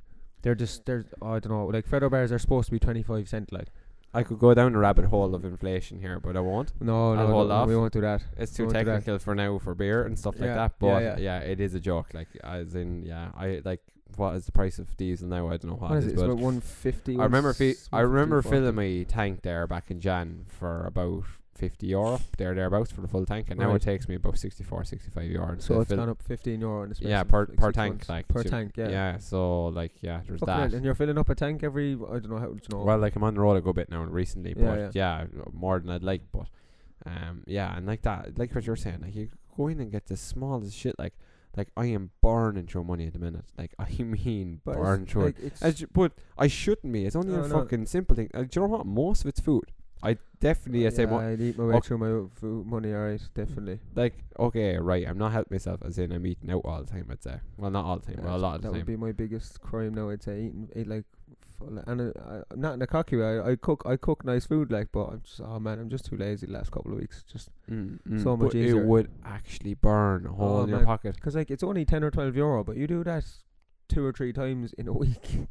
[0.46, 1.66] they're just they're oh, I don't know.
[1.66, 3.52] Like Freddo bars are supposed to be twenty five cent.
[3.52, 3.66] Like
[4.14, 6.72] I could go down the rabbit hole of inflation here, but I won't.
[6.80, 7.68] no, I'll no, hold no, off.
[7.68, 8.22] we won't do that.
[8.38, 8.85] It's too that.
[8.85, 10.72] technical for now for beer and stuff like Yeah, that.
[10.78, 11.18] But yeah.
[11.18, 12.14] yeah, it is a joke.
[12.14, 13.80] Like as in, yeah, I like
[14.14, 15.48] what is the price of diesel now?
[15.48, 16.12] I don't know what, What is it?
[16.12, 17.18] It's but about one fifty.
[17.18, 21.24] I remember fi- I remember filling my tank there back in Jan for about
[21.57, 24.85] 50 euro there thereabouts for the full tank and now it takes me about 64
[24.85, 27.57] 65 euro So it's fill- gone up fifteen euro in the space yeah per like,
[27.57, 28.09] per tank months.
[28.09, 28.73] like per so- tank.
[28.77, 28.88] Yeah.
[28.88, 31.92] yeah so like yeah there's Fucking that hell, and you're filling up a tank every.
[31.95, 32.49] I don't know how.
[32.49, 32.85] You know.
[32.85, 35.25] well like I'm on the road a good bit now recently Yeah, but yeah.
[35.53, 36.47] more than I'd like but
[37.05, 40.07] um yeah and like that like what you're saying like you go in and get
[40.07, 41.14] the smallest shit like
[41.57, 45.25] like I am burning through money at the minute like I mean but burn through
[45.27, 47.07] like, it you- but I shouldn't be.
[47.07, 47.61] It's only No, a no.
[47.62, 48.31] fucking simple thing.
[48.35, 48.85] Uh, do you know what?
[48.87, 49.71] Most of it's food.
[50.02, 52.92] I definitely, I say, yeah, I'd eat my way Ok- through my food money.
[52.92, 53.80] Alright, definitely.
[53.94, 55.06] like, okay, right.
[55.09, 57.06] I'm not helping myself as in I'm eating out all the time.
[57.11, 58.96] I'd say, well, not all the time, well, a lot of the that would be
[58.96, 60.11] my biggest crime now.
[60.11, 61.04] I'd say eating, eat like,
[61.59, 62.12] full, and uh,
[62.50, 63.38] I, not in a cocky way.
[63.38, 66.04] I, I cook, I cook nice food, like, but I'm just, oh man, I'm just
[66.04, 67.24] too lazy the last couple of weeks.
[67.32, 68.82] Just Mm, mm, so much but easier.
[68.82, 71.14] It would actually burn a hole Oh, in your pocket.
[71.16, 73.24] because like it's only ten or twelve euro, but you do that
[73.88, 75.48] two or three times in a week.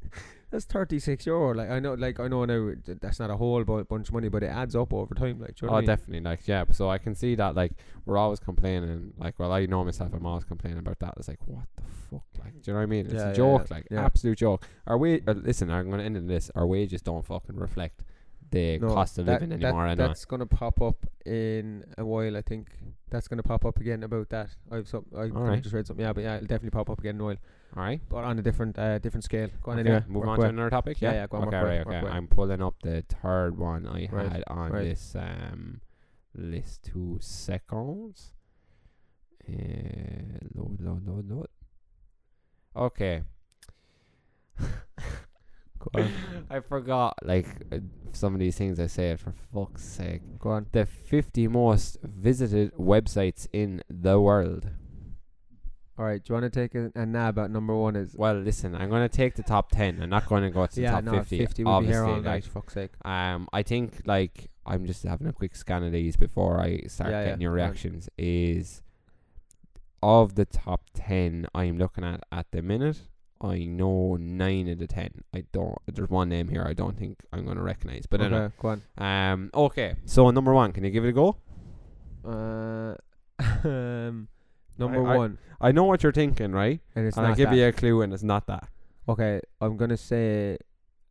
[0.56, 1.54] That's thirty six euro.
[1.54, 4.30] Like I know, like I know now that's not a whole bu- bunch of money,
[4.30, 5.40] but it adds up over time.
[5.40, 5.88] Like, do you know Oh, I mean?
[5.88, 6.22] definitely.
[6.22, 6.64] Like, yeah.
[6.72, 7.56] So I can see that.
[7.56, 7.74] Like,
[8.06, 9.14] we're always complaining.
[9.18, 10.14] Like, well, I know myself.
[10.14, 11.14] I'm always complaining about that.
[11.18, 12.24] It's like, what the fuck?
[12.44, 13.06] Like, do you know what I mean?
[13.06, 13.68] It's Yeah, a joke.
[13.70, 14.06] yeah, Like, yeah.
[14.06, 14.66] absolute joke.
[14.88, 15.24] Our wage.
[15.28, 16.50] Uh, listen, I'm going to end in this.
[16.56, 18.04] Our wages don't fucking reflect
[18.52, 19.88] the No, cost of that- living that- anymore.
[19.88, 20.08] anyway.
[20.08, 22.38] That's gonna pop up in a while.
[22.38, 22.68] I think
[23.10, 24.50] that's gonna pop up again about that.
[24.72, 26.06] I've some, I kinda just read something.
[26.06, 27.38] Yeah, but yeah, it'll definitely pop up again in a while,
[27.78, 28.00] All right.
[28.10, 29.50] but on a different uh, different scale.
[29.62, 30.06] Go on Okay, anyway.
[30.10, 31.02] Work on to another topic.
[31.02, 31.88] Yeah, Yeah, yeah, go on, okay, right.
[31.88, 32.08] Okay.
[32.08, 34.84] I'm pulling up the third one I Right, had on right.
[34.84, 35.82] this um
[36.34, 36.84] list.
[36.84, 38.32] Two seconds.
[39.48, 41.48] Uh, load, load, load, load.
[42.76, 43.24] Okay.
[45.80, 46.12] Go on.
[46.50, 47.80] I forgot like uh,
[48.14, 50.22] some of these things I said for fuck's sake.
[50.40, 50.68] Go on.
[50.72, 54.70] The 50 most visited websites in the world.
[55.98, 56.22] All right.
[56.22, 57.96] Do you want to take a, a nab at number one?
[57.96, 60.02] Is Well, listen, I'm going to take the top 10.
[60.02, 61.38] I'm not going to go to the yeah, top no, 50.
[61.38, 62.46] 50 will be here all like, night.
[62.46, 62.92] Fuck's sake.
[63.06, 67.12] Um, I think like I'm just having a quick scan of these before I start
[67.12, 67.70] Yeah, yeah, getting your go on.
[67.70, 68.10] reactions.
[68.18, 68.82] Is
[70.04, 73.02] of the top ten I'm looking at at the minute,
[73.42, 75.24] I know nine of the ten.
[75.34, 75.78] I don't.
[75.88, 78.06] There's one name here I don't think I'm gonna recognize.
[78.06, 78.82] But okay, anyway, go on.
[78.98, 79.96] um, okay.
[80.06, 81.38] So number one, can you give it a go?
[82.26, 82.96] Uh,
[83.68, 84.28] um,
[84.78, 86.80] number I- one, I know what you're thinking, right?
[86.96, 87.56] and it's and not I'll give that.
[87.56, 88.68] you a clue, and it's not that.
[89.08, 90.58] Okay, I'm gonna say.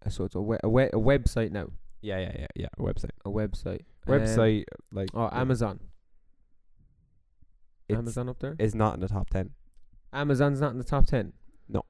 [0.05, 1.68] uh, So it's a, we- a, we- a website now.
[2.03, 2.66] Yeah, yeah, yeah, yeah.
[2.79, 3.81] A website, A website.
[4.07, 5.81] Um, website, like oh, yeah, Amazon.
[7.88, 8.57] it's- Amazon up there.
[8.59, 9.50] is not in the top ten.
[10.12, 11.33] Amazon's not in the top ten.
[11.68, 11.85] No.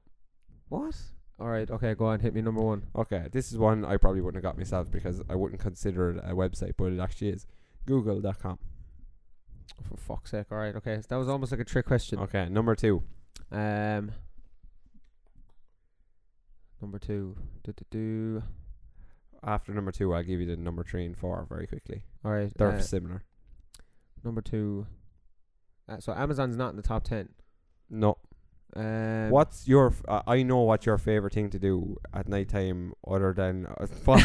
[0.69, 0.95] What?
[1.39, 1.69] All right.
[1.69, 1.93] Okay.
[1.95, 2.21] Go on.
[2.21, 2.83] Hit me number one.
[2.95, 6.17] Okay, this is one I probably wouldn't have got myself because I wouldn't consider it
[6.23, 7.45] a website, but it actually is.
[7.85, 8.57] Google.com.
[9.89, 10.45] For fuck's sake.
[10.51, 10.75] All right.
[10.75, 11.01] Okay.
[11.01, 12.19] So that was almost like a trick question.
[12.19, 13.03] Okay, number two.
[13.51, 14.11] Um.
[16.81, 17.35] Number two.
[17.63, 18.43] Do do do.
[19.43, 22.03] After number two, I'll give you the number three and four very quickly.
[22.23, 22.51] All right.
[22.57, 23.23] They're uh, similar.
[24.23, 24.87] number two.
[25.87, 27.29] Uh, so Amazon's not in the top ten.
[27.89, 28.17] No.
[28.75, 29.87] Um, What's your?
[29.87, 33.67] F- uh, I know what your favorite thing to do at night time, other than.
[33.67, 34.21] Uh, right.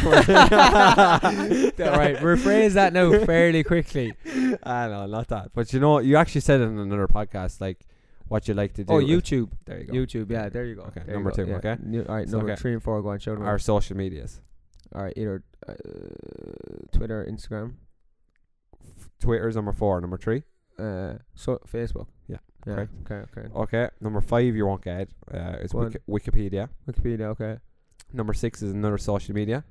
[2.16, 4.12] Rephrase that now fairly quickly.
[4.64, 5.52] I know, not that.
[5.54, 7.86] But you know, you actually said it in another podcast, like
[8.26, 8.92] what you like to do.
[8.92, 9.50] Oh, YouTube.
[9.66, 9.92] There you go.
[9.92, 10.30] YouTube.
[10.30, 10.48] Yeah.
[10.48, 10.82] There you go.
[10.82, 11.56] Okay, there number go, two, yeah.
[11.56, 11.76] okay?
[11.82, 12.28] New- all right.
[12.28, 12.60] So, number okay.
[12.60, 13.00] three and four.
[13.02, 13.20] Go on.
[13.20, 13.44] Show them.
[13.44, 14.40] Our social medias.
[14.92, 15.14] All right.
[15.16, 15.74] Either uh,
[16.92, 17.74] Twitter, Instagram.
[19.20, 20.00] Twitter's number four.
[20.00, 20.42] Number three.
[20.78, 22.06] Uh, so Facebook.
[22.26, 22.74] Yeah, Yeah.
[22.74, 22.92] correct.
[23.10, 23.40] Okay.
[23.40, 23.48] Okay.
[23.54, 23.88] Okay.
[24.00, 25.08] Number five, you won't get.
[25.32, 25.94] Uh, it's Go on.
[26.06, 26.68] Wiki- Wikipedia.
[26.88, 27.26] Wikipedia.
[27.34, 27.58] Okay.
[28.12, 29.64] Number six is another social media.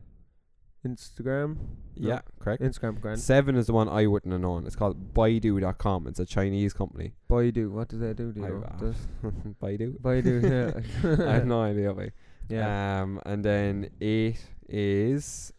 [0.86, 1.58] Instagram.
[1.96, 2.62] Yeah, correct.
[2.64, 3.02] Instagram.
[3.02, 3.20] Grand.
[3.20, 4.66] Seven is the one I wouldn't have known.
[4.66, 6.08] It's called Baidu.com.
[6.08, 7.14] It's a Chinese company.
[7.30, 7.70] Baidu.
[7.70, 8.32] What does that do?
[8.32, 8.66] Do you I- know?
[8.80, 8.96] Does
[9.62, 10.00] Baidu.
[10.00, 10.42] Baidu.
[11.04, 11.26] Yeah.
[11.30, 11.94] I have no idea.
[12.48, 13.02] Yeah.
[13.02, 15.52] Um, and then eight is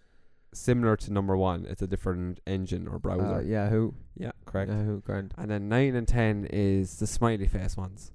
[0.52, 1.64] similar to number one.
[1.68, 3.42] It's a different engine or Uh, browser.
[3.42, 3.92] Yahoo.
[4.16, 4.70] yeah, correct.
[4.70, 5.00] Yahoo.
[5.02, 5.34] Grand.
[5.38, 8.12] And then nine and ten is the smiley face ones.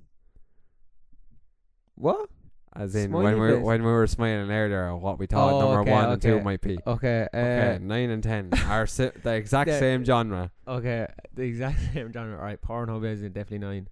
[1.96, 2.30] What?
[2.78, 3.64] As in Smiley when we face?
[3.64, 6.60] when we were smiling earlier, what we thought Oh, number okay, one and two might
[6.60, 6.78] be.
[6.86, 7.26] Okay.
[7.34, 9.80] Uh, Okay, nine and ten are si- the exact Yeah.
[9.80, 10.52] same genre.
[10.68, 11.08] Okay.
[11.34, 12.36] The exact same genre.
[12.38, 12.62] All right.
[12.62, 13.88] Pornhub is definitely nine.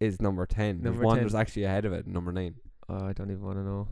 [0.00, 0.82] Is number ten.
[0.82, 1.24] Number one 10.
[1.26, 2.08] that's actually ahead of it.
[2.08, 2.54] Number nine.
[2.88, 3.86] Oh, I don't even want to know.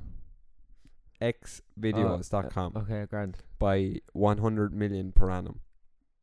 [1.20, 3.06] Xvideos.com Oh, okay.
[3.08, 3.38] Grand.
[3.58, 5.60] by 100 million per annum.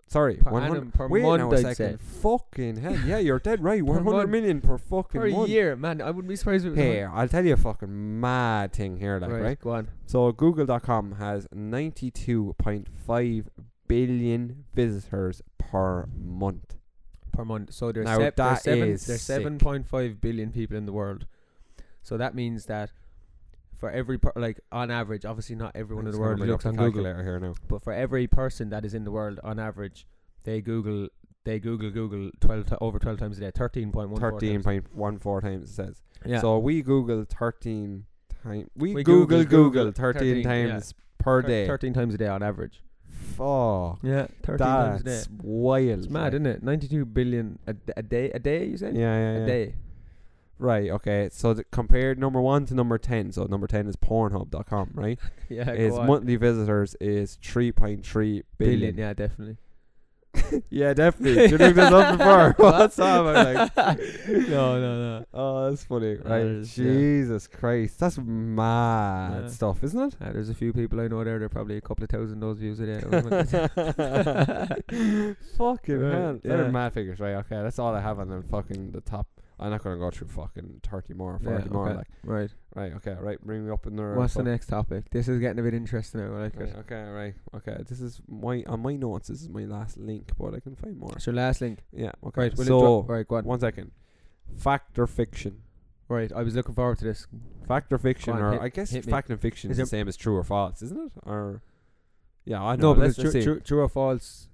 [0.07, 1.99] Sorry, Per 100 annum, per Wait month, now a I'd second.
[1.99, 2.05] say.
[2.21, 2.95] Fucking hell.
[2.99, 3.79] Yeah, you're dead right.
[3.85, 4.29] Per 100 month.
[4.29, 5.49] million per fucking a month.
[5.49, 5.99] year, man.
[5.99, 9.17] I wouldn't be surprised if it Here, I'll tell you a fucking mad thing here,
[9.19, 9.59] like, right, right?
[9.59, 9.87] Go on.
[10.05, 13.45] So, Google.com has 92.5
[13.87, 16.75] billion visitors per month.
[17.31, 17.73] per month.
[17.73, 20.93] So there's, Now sep- there's seven is there's seven point five billion people in the
[20.93, 21.25] world.
[22.01, 22.91] So that means that
[23.85, 27.03] for every per- like on average, obviously not everyone in the world looks on Google,
[27.03, 27.53] calculator here now.
[27.67, 30.07] but for every person that is in the world on average,
[30.43, 31.07] they Google
[31.43, 34.19] they Google Google twelve ti over twelve times a day, thirteen point one.
[34.19, 36.01] 13.14 times it says.
[36.25, 36.41] Yeah.
[36.41, 38.05] So, we Google 13
[38.43, 38.67] times.
[38.75, 40.43] We, We Google Google Google, Google 13, 13, yeah.
[40.71, 41.67] times per day.
[41.67, 42.81] Thirteen times a day on average.
[43.37, 43.99] Fuck.
[44.01, 45.11] Yeah, thirteen times a day.
[45.11, 45.99] That's wild.
[45.99, 46.63] It's mad, isn't it?
[46.63, 48.31] Ninety-two billion a, d- a day.
[48.31, 48.95] A day, you said?
[48.95, 49.45] Yeah, yeah, A yeah.
[49.45, 49.75] day.
[50.57, 51.29] Right, okay.
[51.31, 53.33] So th- compared number one to number 10.
[53.33, 55.19] So number 10 is Pornhub.com, right?
[55.49, 56.07] Yeah, Its go on.
[56.07, 58.43] monthly visitors is 3.3 billion.
[58.57, 58.97] billion.
[58.97, 59.57] Yeah, definitely.
[60.69, 61.43] yeah, definitely.
[61.49, 62.55] You look this up before?
[62.57, 63.25] What's up?
[63.25, 63.75] I'm like,
[64.27, 65.25] no, no, no.
[65.33, 66.15] oh, that's funny.
[66.15, 66.43] Right.
[66.45, 66.61] yeah.
[66.63, 67.99] Jesus Christ.
[67.99, 69.47] That's mad Yeah.
[69.49, 70.15] stuff, isn't it?
[70.21, 71.39] Uh, there's a few people I know there.
[71.39, 72.99] They're probably a couple of thousand those views a day.
[75.57, 76.39] fucking Right, hell.
[76.43, 76.69] They're yeah.
[76.71, 77.35] mad figures, right?
[77.35, 79.27] Okay, that's all I have on the fucking the top.
[79.59, 81.87] I'm not gonna go through fucking thirty more, Yeah, forty more.
[81.89, 81.97] okay.
[81.97, 82.49] Like, right.
[82.75, 83.41] right, okay, right.
[83.41, 84.13] Bring me up in there.
[84.15, 85.09] What's the next topic?
[85.11, 86.35] This is getting a bit interesting now.
[86.35, 86.75] I like Right, it.
[86.79, 87.77] okay, right, okay.
[87.87, 89.29] This is my on my notes.
[89.29, 91.11] This is my last link, but I can find more.
[91.15, 91.79] It's your last link.
[91.93, 92.41] Yeah, okay.
[92.41, 92.57] Right.
[92.57, 93.09] Will so it drop?
[93.09, 93.27] Right.
[93.27, 93.45] Go on.
[93.45, 93.91] one second.
[94.57, 95.61] Fact or fiction?
[96.07, 97.25] Right, I was looking forward to this.
[97.67, 99.01] Fact or fiction, on, or hit- I guess me.
[99.01, 101.11] fact and fiction Is is, the same as true or false, isn't it?
[101.23, 101.63] Or
[102.45, 102.91] yeah, I know.
[102.91, 103.41] let's, true, see.
[103.41, 104.47] true, true or false.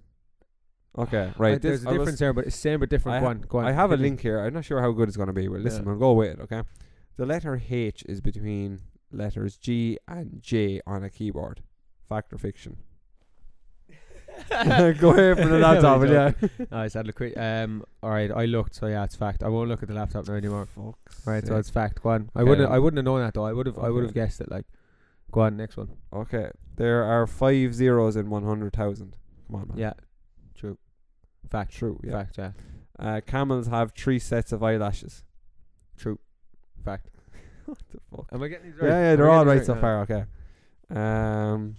[0.97, 1.62] Okay, right.
[1.62, 3.17] there's this, a difference there, but it's same but different.
[3.17, 3.65] I go ha- on, go on.
[3.65, 4.39] I have a link here.
[4.39, 5.91] I'm not sure how good it's going to be, but listen, Yeah.
[5.91, 6.63] we'll go with it, okay?
[7.17, 11.62] The letter H is between letters G and J on a keyboard.
[12.08, 12.77] Fact or fiction?
[14.49, 16.34] go ahead for the laptop, will?
[16.71, 17.21] No, I said look.
[17.38, 19.43] Um, all right, I looked, so yeah, it's fact.
[19.43, 20.65] I won't look at the laptop now anymore.
[20.65, 22.01] Fuck's Right, so it's fact.
[22.01, 22.30] Go on.
[22.36, 22.71] I Okay, wouldn't.
[22.71, 23.45] I wouldn't have known that though.
[23.45, 23.77] I would have.
[23.77, 24.49] I would have guessed it.
[24.49, 24.65] Like,
[25.32, 25.89] go on, next one.
[26.13, 29.15] Okay, there are five zeros in 100,000.
[29.47, 29.77] Come on, man.
[29.77, 29.93] Yeah.
[31.52, 31.72] Fact.
[31.74, 32.12] True, yeah.
[32.12, 32.38] Fact.
[32.38, 32.52] Yeah.
[32.98, 35.24] Uh, camels have three sets of eyelashes.
[35.98, 36.18] True.
[36.84, 37.10] Fact.
[37.66, 38.26] what the fuck?
[38.32, 38.94] Am I getting these Yeah, right?
[39.02, 40.02] yeah, Am they're all right, right so far.
[40.02, 40.24] Okay.
[40.90, 41.76] Um.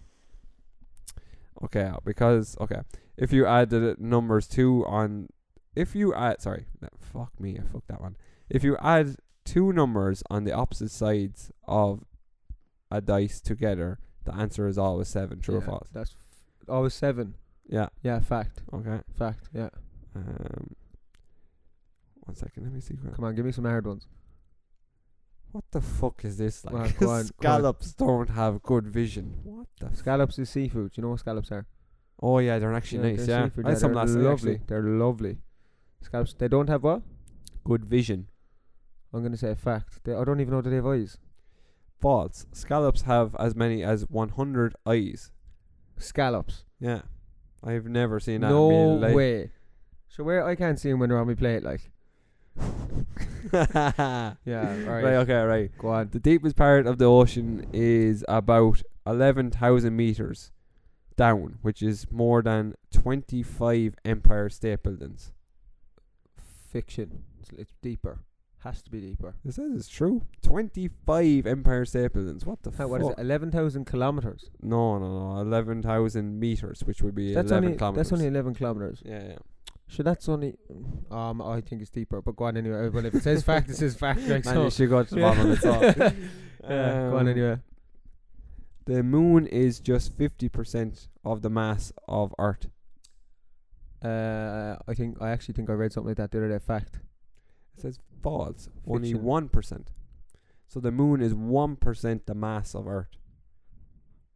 [1.64, 2.80] Okay, uh, because okay,
[3.16, 5.28] if you add the numbers two on,
[5.76, 6.66] if you add, sorry,
[6.98, 8.16] fuck me, I fucked that one.
[8.50, 12.04] If you add two numbers on the opposite sides of
[12.90, 15.40] a dice together, the answer is always seven.
[15.40, 15.88] True or false?
[15.92, 17.34] That's f- always seven.
[17.68, 17.88] Yeah.
[18.02, 18.62] Yeah, fact.
[18.72, 19.00] Okay.
[19.18, 19.48] Fact.
[19.54, 19.70] Yeah.
[20.14, 20.74] Um.
[22.24, 22.96] One second, let me see.
[23.16, 24.06] Come on, give me some hard ones.
[25.50, 26.72] What the fuck is this like?
[26.74, 27.48] Well, go on, go.
[27.48, 29.40] Scallops don't have good vision.
[29.42, 29.94] What the?
[29.96, 30.92] Scallops is seafood.
[30.96, 31.66] You know what scallops are?
[32.22, 33.26] oh yeah, they're actually nice.
[33.26, 34.32] they're Yeah, seafood, I had some they're last lovely.
[34.52, 34.60] actually.
[34.68, 35.38] They're lovely.
[36.02, 36.34] Scallops.
[36.34, 37.02] They don't have what?
[37.64, 38.28] Good vision.
[39.12, 40.04] I'm gonna say a fact.
[40.04, 41.18] They, I don't even know that they have eyes.
[42.00, 42.46] False.
[42.52, 45.32] Scallops have as many as 100 eyes.
[45.98, 46.64] Scallops.
[46.80, 47.02] Yeah.
[47.64, 49.14] I've never seen that No in my life.
[49.16, 49.50] way.
[50.08, 51.90] So where I can't see him when they're on me plate, like.
[53.52, 54.34] yeah.
[54.44, 55.04] Right.
[55.04, 55.70] Right, okay, right.
[55.78, 56.08] Go on.
[56.10, 60.50] The deepest part of the ocean is about 11,000 meters
[61.16, 65.32] down, which is more than 25 Empire State Buildings.
[66.70, 67.24] Fiction.
[67.40, 68.20] It's, it's deeper.
[68.64, 69.34] Has to be deeper.
[69.44, 70.22] It says it's true.
[70.42, 72.46] 25 Empire State Buildings.
[72.46, 72.90] What the How, fuck?
[72.90, 73.18] what is it?
[73.18, 74.50] Eleven thousand kilometers.
[74.62, 75.40] No, no, no.
[75.40, 78.08] 11,000 meters, which would be That's 11 only kilometers.
[78.08, 79.02] that's only eleven kilometers.
[79.04, 79.36] yeah, yeah.
[79.88, 80.54] So that's only.
[81.10, 82.22] Um, I think it's deeper.
[82.22, 82.88] But go on anyway.
[82.88, 84.20] Well, if it says fact, it says fact.
[84.20, 84.64] Like Man, so.
[84.64, 85.58] you should go to the bottom of.
[85.60, 85.80] So.
[85.90, 86.12] yeah.
[87.10, 87.58] Go on Um, anyway.
[88.86, 92.68] The moon is just 50% of the mass of Earth.
[94.02, 96.58] Uh, I think I actually think I read something like that the other day.
[96.58, 96.98] Fact.
[97.76, 98.68] It says false.
[98.86, 99.86] Only 1%.
[100.68, 103.16] So the moon is 1% the mass of Earth.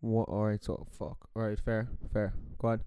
[0.01, 0.29] What?
[0.29, 0.63] All right.
[0.63, 1.29] So fuck.
[1.35, 1.59] All right.
[1.59, 1.89] Fair.
[2.13, 2.35] Fair.
[2.59, 2.85] Go on.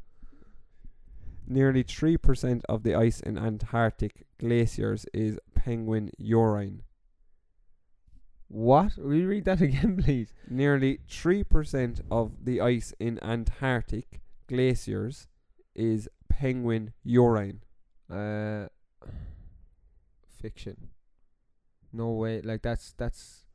[1.47, 6.83] Nearly 3% of the ice in Antarctic glaciers is penguin urine.
[8.47, 8.97] What?
[8.97, 10.31] Will you read that again, please?
[10.47, 15.27] Nearly 3% of the ice in Antarctic glaciers
[15.75, 17.63] is penguin urine.
[18.11, 18.67] Uh,
[20.49, 20.89] fiction.
[21.93, 22.41] No way.
[22.41, 23.45] Like that's that's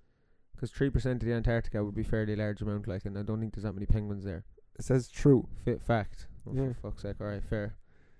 [0.55, 2.87] because three percent of the Antarctica would be fairly large amount.
[2.89, 4.45] Like, and I don't think there's that many penguins there.
[4.79, 5.49] It says true.
[5.65, 6.27] Fit fact.
[6.49, 6.73] Oh, Yeah.
[6.81, 7.17] For fuck's sake.
[7.21, 7.43] All right.
[7.43, 7.77] Fair.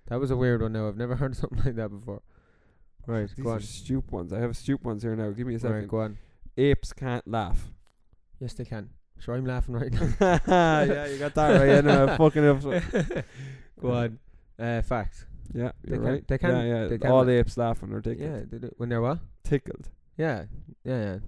[0.07, 0.73] That was a weird one.
[0.73, 2.21] Now I've never heard something like that before.
[3.07, 3.29] Right.
[3.35, 3.61] These go are on.
[3.61, 4.33] stupid ones.
[4.33, 5.29] I have stupid ones here now.
[5.31, 5.75] Give me a All right.
[5.77, 5.89] second.
[5.89, 6.17] Go on.
[6.57, 7.69] Apes can't laugh.
[8.39, 8.89] Yes, they can.
[9.19, 10.09] Sure, I'm laughing right now.
[10.47, 11.67] yeah, you got that right.
[11.69, 12.61] Yeah, no, fucking up.
[13.81, 14.19] go on.
[14.59, 15.25] Uh, fact.
[15.53, 16.27] Yeah, They you're can- right.
[16.27, 16.87] they can- Yeah, yeah.
[16.87, 17.29] they can All laugh.
[17.29, 18.29] apes laugh when they're tickled.
[18.29, 18.41] Yeah.
[18.49, 18.71] They do.
[18.77, 19.19] When they're what?
[19.43, 19.89] Tickled.
[20.17, 20.45] Yeah.
[20.83, 21.01] Yeah.
[21.03, 21.19] Yeah.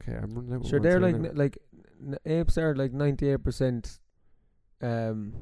[0.00, 0.66] Okay, I'm running out.
[0.66, 1.58] Sure, they're like n- like
[2.02, 3.98] n- apes are like ninety eight percent,
[4.82, 5.32] um,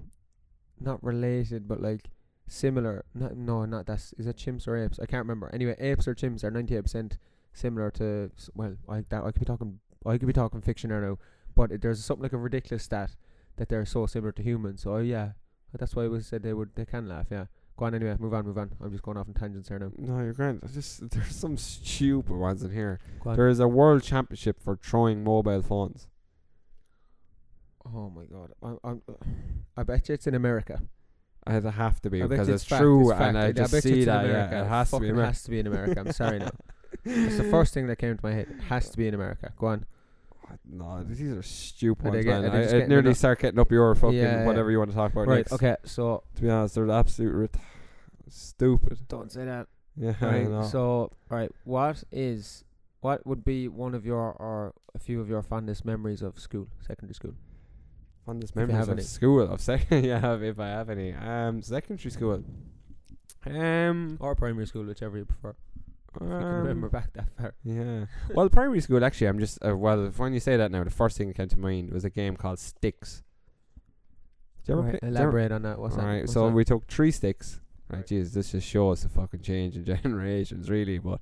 [0.80, 2.08] not related, but like
[2.46, 3.04] similar.
[3.14, 5.00] Not, no, not that's is it chimps or apes?
[5.00, 5.50] I can't remember.
[5.52, 7.18] Anyway, apes or chimps are ninety eight percent
[7.52, 8.30] similar to.
[8.36, 9.80] s- Well, I that I could be talking.
[10.06, 11.18] I could be talking fiction here now,
[11.54, 13.16] but it, there's something like a ridiculous stat
[13.56, 14.82] that they're so similar to humans.
[14.82, 15.32] So yeah,
[15.80, 17.26] that's why we said they would they can laugh.
[17.30, 18.16] Yeah, go on anyway.
[18.18, 18.70] Move on, move on.
[18.82, 19.90] I'm just going off on tangents here now.
[19.96, 20.60] No, you're grand.
[20.64, 23.00] I just there's some stupid ones in here.
[23.24, 23.36] On.
[23.36, 26.08] There is a world championship for throwing mobile phones.
[27.86, 28.94] Oh my god, I, I,
[29.76, 30.82] I bet you it's in America.
[31.46, 33.72] I'd have to be I because you it's, fact, true, it's and I I just
[33.72, 34.24] bet see it's in that.
[34.24, 34.54] America.
[34.54, 35.26] Yeah, it has to be America.
[35.26, 36.00] has to be in America.
[36.00, 36.50] I'm sorry now.
[37.04, 38.46] It's the first thing that came to my head.
[38.48, 39.52] It has to be in America.
[39.58, 39.84] Go on.
[40.70, 42.50] No, these are stupid ones, get- man.
[42.52, 44.46] I, I nearly start getting up your fucking Yeah, yeah.
[44.46, 45.36] whatever you want to talk about right.
[45.38, 45.52] next.
[45.52, 45.76] Okay.
[45.84, 47.56] So To be honest, they're absolute ret-
[48.28, 48.98] stupid.
[49.08, 49.66] don't say that.
[49.96, 50.50] Yeah, I Right.
[50.50, 50.62] know.
[50.64, 51.50] So all right.
[51.64, 52.64] What is
[53.00, 56.68] what would be one of your or a few of your fondest memories of school,
[56.80, 57.34] secondary school?
[58.26, 59.02] Fondest memories of any.
[59.02, 60.04] school of second.
[60.10, 61.12] yeah, if I have any.
[61.12, 62.42] Um, secondary school.
[63.46, 65.54] Um, Or primary school, whichever you prefer.
[66.16, 67.54] If you can remember um, back that far.
[67.64, 68.06] yeah.
[68.34, 69.28] Well, primary school actually.
[69.28, 70.06] I'm just uh, well.
[70.16, 72.36] When you say that now, the first thing that came to mind was a game
[72.36, 73.22] called Sticks.
[74.64, 75.08] Did you ever Right, play?
[75.10, 75.78] did you ever- elaborate on that.
[75.78, 76.02] What's that?
[76.02, 76.52] Alright, What's so that?
[76.54, 77.60] we took three sticks.
[77.90, 78.06] Right, Right.
[78.06, 80.98] Jesus, this just shows the fucking change in generations, really.
[80.98, 81.20] But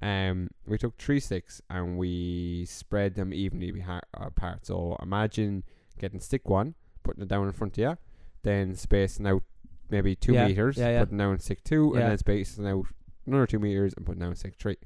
[0.00, 4.64] Um, we took three sticks and we spread them evenly beha- apart.
[4.64, 5.64] So imagine
[5.98, 7.98] getting stick one, putting it down in front of you,
[8.42, 9.42] then spacing out
[9.90, 11.00] maybe two Yeah, meters, yeah, yeah.
[11.00, 12.86] putting down stick two, and then spacing out
[13.28, 14.76] another two meters and putting down stick three.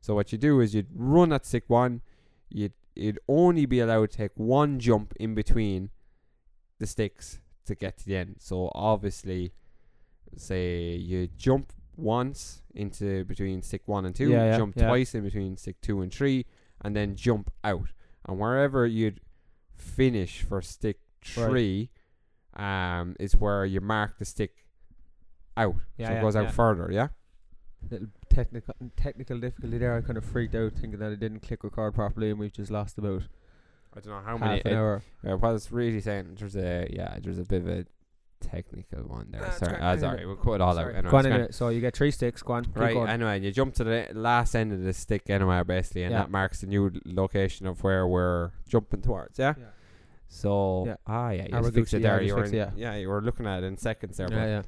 [0.00, 2.02] So what you do is you'd run at stick one,
[2.48, 5.90] you'd you'd only be allowed to take one jump in between
[6.78, 8.36] the sticks to get to the end.
[8.38, 9.52] So obviously,
[10.36, 14.86] say you jump once into between stick one and two, Yeah, yeah, jump yeah.
[14.86, 16.46] twice in between stick two and three,
[16.82, 17.88] and then jump out.
[18.26, 19.20] And wherever you'd
[19.74, 21.00] finish for stick
[21.36, 21.46] Right.
[21.48, 21.90] three,
[22.54, 24.64] um, is where you mark the stick
[25.56, 25.74] out.
[25.98, 26.88] Yeah, so it goes out further.
[26.92, 27.08] Yeah.
[27.90, 29.96] Little technical technical difficulty there.
[29.96, 32.70] I kind of freaked out thinking that I didn't click record properly, and we've just
[32.70, 33.22] lost about
[33.96, 34.62] I don't know how half many.
[34.64, 35.02] an hour.
[35.26, 37.86] Uh, what it's really saying, there's a yeah, there's a bit of a
[38.40, 39.44] technical one there.
[39.44, 39.84] It's sorry, grand.
[39.84, 40.00] uh, Anyway.
[40.00, 40.92] sorry, we'll cut it all Sorry.
[40.94, 40.98] out.
[40.98, 41.34] Anyway, go on it's grand.
[41.42, 41.52] anyway.
[41.52, 42.42] So you get three sticks.
[42.42, 42.64] Go on.
[42.64, 43.08] keep Right, going.
[43.08, 46.18] anyway, and you jump to the last end of the stick anyway, basically, and Yeah.
[46.18, 49.38] that marks the new location of where we're jumping towards.
[49.38, 49.54] Yeah.
[49.58, 49.64] Yeah.
[50.28, 50.96] So Yeah.
[51.06, 52.18] ah yeah, you just good fixed it yeah, there.
[52.18, 54.28] just You were fixed in, it, yeah, you were looking at it in seconds there.
[54.30, 54.62] Yeah, yeah.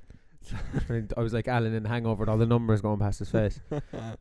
[1.17, 3.61] I was like Alan in Hangover, and all the numbers going past his face.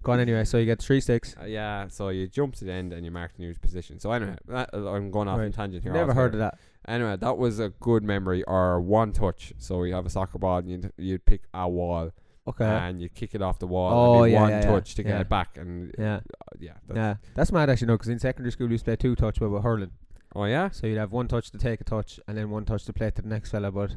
[0.04, 0.44] Go on anyway.
[0.46, 1.36] So you get three sticks.
[1.40, 4.00] Uh, yeah, so you jump to the end and you mark the new position.
[4.00, 5.54] So anyway, that, uh, I'm going off on Right.
[5.54, 5.94] tangent here.
[5.94, 6.58] Never heard of that.
[6.88, 9.54] Anyway, that was a good memory or one touch.
[9.58, 12.12] So you have a soccer ball and you'd, you'd pick a wall
[12.48, 12.64] Okay.
[12.66, 14.66] and you kick it off the wall Oh, and yeah, one yeah, yeah.
[14.72, 15.20] touch to get Yeah.
[15.22, 15.58] it back.
[15.58, 16.16] And yeah.
[16.16, 16.20] uh,
[16.60, 17.16] yeah, that's, Yeah.
[17.36, 17.88] That's mad actually.
[17.88, 19.92] No, because in secondary school we used to play two touch, but with hurling.
[20.36, 22.86] Oh yeah, So you'd have one touch to take a touch, and then one touch
[22.86, 23.72] to play to the next fella.
[23.72, 23.96] But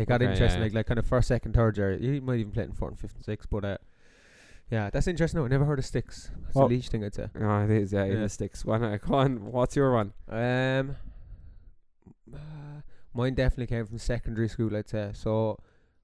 [0.00, 0.66] it got Okay, interesting, yeah.
[0.66, 1.92] like like kind of first, second, third year.
[1.92, 3.48] You might even play it in fourth and fifth and sixth.
[3.50, 3.78] But uh,
[4.70, 5.38] yeah, that's interesting.
[5.40, 6.30] No, I never heard of sticks.
[6.44, 6.64] That's Oh.
[6.64, 7.28] a leech thing, I'd say.
[7.40, 7.92] oh, it is.
[7.92, 8.20] Yeah, Yeah.
[8.20, 8.64] the sticks.
[8.64, 9.44] One, uh, go on.
[9.52, 10.12] What's your one?
[10.28, 10.96] Um,
[12.32, 12.80] uh,
[13.14, 15.10] mine definitely came from secondary school, I'd say.
[15.14, 15.58] So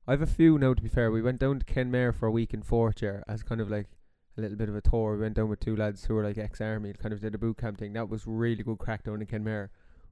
[0.07, 0.75] I have a few now.
[0.75, 3.43] To be fair, we went down to Kenmare for a week in fourth year as
[3.43, 3.87] kind of like
[4.37, 5.15] a little bit of a tour.
[5.15, 7.59] We went down with two lads who were like ex-army, kind of did a boot
[7.59, 7.93] camp thing.
[7.95, 9.69] That was really good crack down in Kenmare.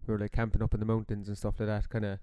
[0.07, 1.89] We were like camping up in the mountains and stuff like that.
[1.89, 2.19] Kind of,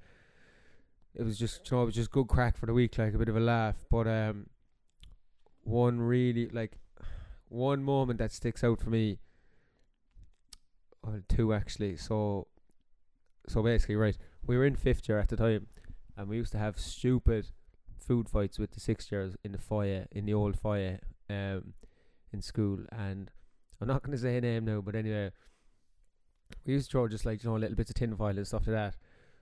[1.16, 3.18] it was just you know it was just good crack for the week, like a
[3.18, 3.78] bit of a laugh.
[3.90, 4.48] But um,
[5.64, 6.78] one really like
[7.50, 9.20] one moment that sticks out for me.
[11.04, 11.98] or two actually.
[11.98, 12.48] So,
[13.48, 15.68] so basically, right, we were in fifth year at the time,
[16.18, 17.48] and we used to have stupid
[17.98, 21.74] food fights with the sixth years in the foyer, in the old foyer, um,
[22.34, 22.80] in school.
[22.92, 23.32] And
[23.80, 25.32] I'm not to say a name now, but anyway,
[26.66, 28.68] we used to throw just like you know little bits of tin foil and stuff
[28.68, 28.96] like that.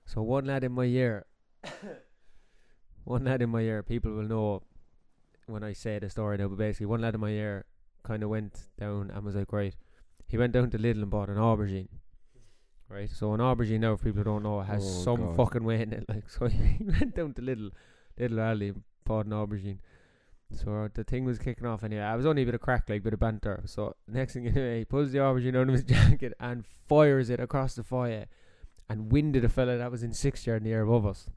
[0.05, 1.25] So one lad in my year,
[3.03, 4.63] one lad in my year, people will know
[5.47, 6.47] when I say the story now.
[6.47, 7.65] But basically, one lad in my year
[8.03, 9.75] kind of went down and was like, right,
[10.27, 11.87] he went down to Lidl and bought an aubergine.
[12.87, 15.37] Right, so an aubergine now, for people who don't know, has Oh, some God.
[15.37, 16.05] fucking weight in it.
[16.09, 17.69] Like, so he went down to Lidl,
[18.17, 19.77] Little Alley, and bought an aubergine.
[20.51, 22.01] So the thing was kicking off anyway.
[22.01, 23.61] I was only a bit of crack, like bit of banter.
[23.65, 27.29] So next thing you know, he pulls the aubergine out of his jacket and fires
[27.29, 28.25] it across the fire,
[28.89, 31.29] and winded a fella that was in sixth year in the air above us.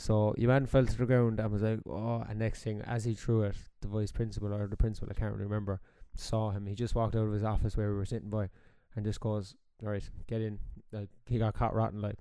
[0.00, 3.12] So your fell to the ground and was like, "Oh!" And next thing, as he
[3.12, 5.78] threw it, the vice principal or the principal, I can't remember,
[6.14, 6.64] saw him.
[6.64, 8.48] He just walked out of his office where we were sitting by,
[8.96, 10.58] and just goes, "All right, get in."
[10.90, 12.16] Like he got caught rotten, like.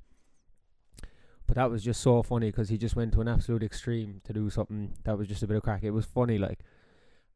[1.48, 4.34] But that was just so funny because he just went to an absolute extreme to
[4.34, 5.82] do something that was just a bit of crack.
[5.84, 6.60] It was funny, like.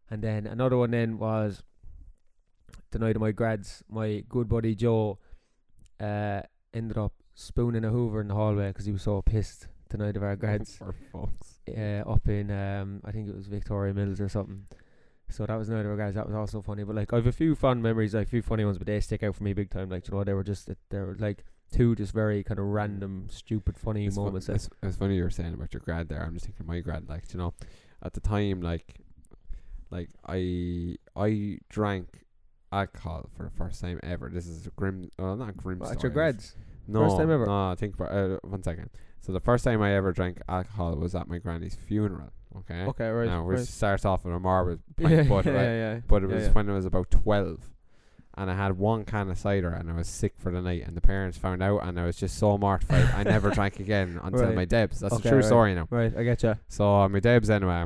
[0.09, 1.63] And then another one then was
[2.91, 3.81] the night of my grads.
[3.89, 5.19] My good buddy Joe
[6.01, 6.41] uh,
[6.73, 10.17] ended up spooning a Hoover in the hallway because he was so pissed the night
[10.17, 11.59] of our grads For folks.
[11.69, 14.65] uh, up in um I think it was Victoria Mills or something.
[15.29, 16.15] So that was another of our guys.
[16.15, 16.83] That was also funny.
[16.83, 18.99] But like I have a few fun memories, like a few funny ones, but they
[18.99, 19.89] stick out for me big time.
[19.89, 23.27] Like you know, they were just they were like two just very kind of random,
[23.31, 24.45] stupid, funny It's, moments.
[24.47, 26.21] that- it's, it's funny you were saying about your grad there.
[26.23, 27.53] I'm just thinking my grad, like you know,
[28.03, 28.95] at the time, like,
[29.89, 32.25] like I I drank
[32.71, 34.29] alcohol for the first time ever.
[34.31, 35.81] This is a grim, well, not grim.
[35.81, 36.55] At your grads.
[36.87, 37.45] No, First time ever?
[37.45, 38.89] No, I think about uh, one second.
[39.25, 42.33] So the first time I ever drank alcohol was at my granny's funeral.
[42.57, 42.81] Okay.
[42.83, 43.25] Okay, right.
[43.29, 43.65] Now we right.
[43.65, 46.51] starts off with a marble pint, yeah, but, yeah, right, yeah, but it was yeah.
[46.51, 47.61] when I was about twelve,
[48.35, 50.97] and I had one can of cider, and I was sick for the night, and
[50.97, 53.09] the parents found out, and I was just so mortified.
[53.15, 54.55] I never drank again until Right.
[54.55, 54.99] my debs.
[54.99, 55.45] That's Okay, a true right.
[55.45, 55.87] story now.
[55.89, 56.55] Right, I get you.
[56.67, 57.85] So uh, my debs anyway.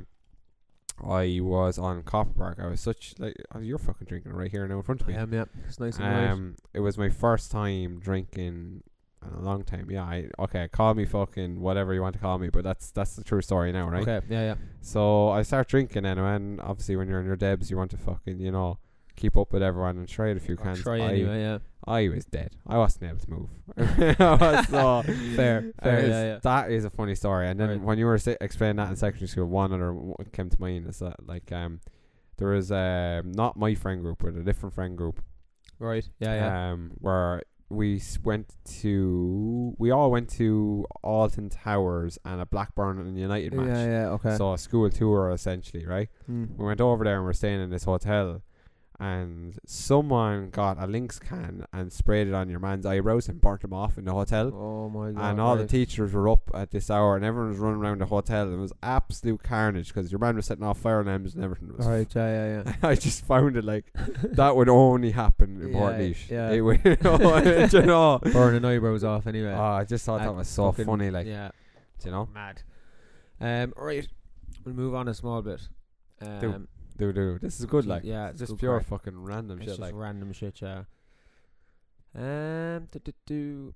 [1.08, 2.58] I was on Copper Park.
[2.60, 5.12] I was such like oh, you're fucking drinking right here now in front of I
[5.12, 5.18] me.
[5.18, 5.46] am, yeah.
[5.68, 6.30] It's nice and.
[6.32, 8.84] Um, it was my first time drinking in
[9.36, 9.88] a long time.
[9.90, 10.68] Yeah, I okay.
[10.72, 13.72] Call me fucking whatever you want to call me, but that's that's the true story
[13.72, 14.08] now, right?
[14.08, 14.56] Okay, yeah, yeah.
[14.82, 17.98] So I start drinking anyway, and obviously when you're in your debs, you want to
[17.98, 18.78] fucking you know
[19.16, 20.82] keep up with everyone and try it a few Or cans.
[20.84, 21.58] Try I, anyway, yeah.
[21.88, 22.52] I was dead.
[22.68, 23.50] I wasn't able to move.
[24.20, 25.02] Was so
[25.36, 26.40] Fair, fair, was- yeah, yeah.
[26.44, 27.48] That is a funny story.
[27.48, 27.82] And then Right.
[27.82, 30.88] when you were si- explaining that in secondary school, one other w- came to mind
[30.88, 31.80] is that like um
[32.38, 35.22] there was um not my friend group, but a different friend group.
[35.80, 36.08] Right.
[36.20, 36.36] Yeah.
[36.36, 36.72] Yeah.
[36.72, 43.18] Um, where we went to, we all went to Alton Towers and a Blackburn and
[43.18, 43.68] United match.
[43.68, 43.86] yeah.
[43.86, 44.08] Yeah.
[44.10, 44.38] Okay.
[44.38, 46.10] So a school tour essentially, right?
[46.30, 46.58] Mm.
[46.58, 48.42] We went over there and we're staying in this hotel,
[49.00, 53.64] and someone got a Lynx can and sprayed it on your man's eyebrows and burnt
[53.64, 54.52] him off in the hotel.
[54.54, 55.30] Oh my god.
[55.30, 58.08] and all the teachers were up at this hour, and everyone was running around the
[58.08, 58.46] hotel.
[58.46, 61.76] And it was absolute carnage because your man was setting off fire alarms and everything.
[61.78, 62.08] Was Right.
[62.16, 62.28] Yeah.
[62.28, 62.64] Yeah.
[62.66, 62.74] Yeah.
[62.90, 63.86] I just found it like
[64.24, 66.52] that would only happen in Yeah, yeah.
[66.52, 66.82] It would,
[67.74, 68.20] you know.
[68.24, 69.54] Burning eyebrows off anyway.
[69.54, 71.52] Oh, I just thought that And was so funny, like yeah.
[72.04, 72.28] you know.
[72.34, 72.64] Mad.
[73.40, 73.74] Um.
[73.78, 74.08] Right.
[74.66, 75.62] We'll move on a small bit.
[76.20, 76.68] Um.
[76.98, 77.38] Do do.
[77.40, 78.88] This is good, like yeah, it's just good pure crack.
[78.88, 79.94] fucking random It's shit, just like.
[79.96, 80.84] random shit, yeah.
[82.16, 83.74] Um, do, do, do.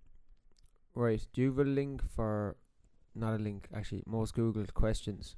[0.95, 2.55] Right, do you have a link for,
[3.15, 5.35] not a link, actually, most Googled questions?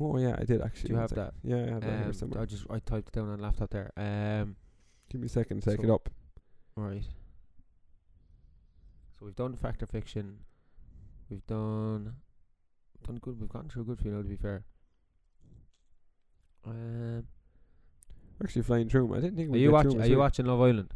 [0.00, 0.88] Oh yeah, I did actually.
[0.88, 1.34] Do you have that?
[1.42, 2.42] Yeah, I have that here Um, somewhere.
[2.42, 3.92] I just, I typed it down on laptop there.
[3.96, 4.56] Um,
[5.10, 6.08] Give me a second to take so- it up.
[6.76, 7.02] right.
[9.18, 10.38] So we've done fact or fiction.
[11.28, 12.14] We've done,
[13.06, 13.40] done good.
[13.40, 14.64] We've gotten through a good few now, to be fair.
[16.70, 17.24] Um,
[18.42, 19.12] Actually, flying through 'em.
[19.12, 20.00] I didn't think are we'd you get watching?
[20.02, 20.92] Are you watching Love Island?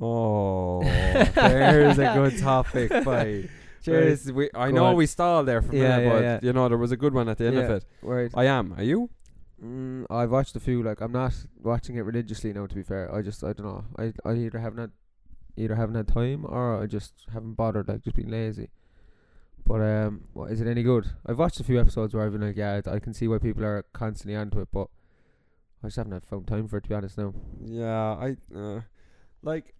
[0.00, 0.82] Oh,
[1.34, 2.90] there's a good topic.
[3.04, 3.48] Bye.
[3.84, 4.32] Cheers.
[4.32, 4.96] We, I Go know on.
[4.96, 6.38] we stalled there for a Yeah, minute, yeah, but yeah.
[6.42, 7.76] you know there was a good one at the end of Yeah.
[7.76, 7.84] it.
[8.02, 8.30] Right.
[8.34, 8.74] I am.
[8.76, 9.10] Are you?
[9.64, 10.82] Mm, I've watched a few.
[10.82, 12.66] Like I'm not watching it religiously now.
[12.66, 13.84] To be fair, I just I don't know.
[13.96, 14.90] I I either haven't had
[15.56, 17.86] either haven't had time or I just haven't bothered.
[17.88, 18.70] Like just being lazy.
[19.64, 21.06] But um, what, is it any good?
[21.24, 23.64] I've watched a few episodes where I've been like, yeah, I can see why people
[23.64, 24.88] are constantly onto it, but
[25.82, 26.84] I just haven't had found time for it.
[26.84, 27.34] To be honest, now.
[27.64, 28.80] Yeah, I uh,
[29.42, 29.74] like.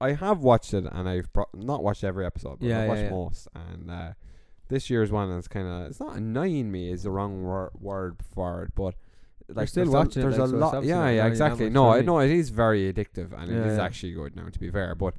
[0.00, 2.88] I have watched it, and I've pro- not watched every episode, but Yeah, I've yeah,
[2.88, 3.10] watched yeah.
[3.10, 3.48] most.
[3.54, 4.12] And uh,
[4.68, 8.16] this year's one is kind of it's not annoying me is the wrong wor- word
[8.34, 8.96] for it, but
[9.48, 10.84] like still there's watching a, it, there's like, a so lot.
[10.84, 11.70] Yeah, yeah, exactly.
[11.70, 14.48] No, I know it is very addictive, and it is actually good now.
[14.48, 15.14] To be fair, but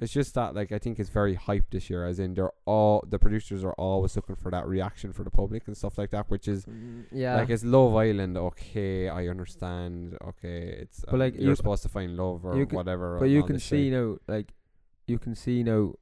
[0.00, 3.04] it's just that like I think it's very hyped this year, as in they're all
[3.08, 6.30] the producers are always looking for that reaction for the public and stuff like that,
[6.30, 7.36] which is Mm, yeah.
[7.36, 8.36] like it's Love Island.
[8.38, 10.16] Okay, I understand.
[10.24, 13.18] Okay, it's But, um, like, you're you- supposed to find love or can- whatever.
[13.18, 13.92] but you can see shit.
[13.92, 14.54] now, like,
[15.06, 15.94] you can see now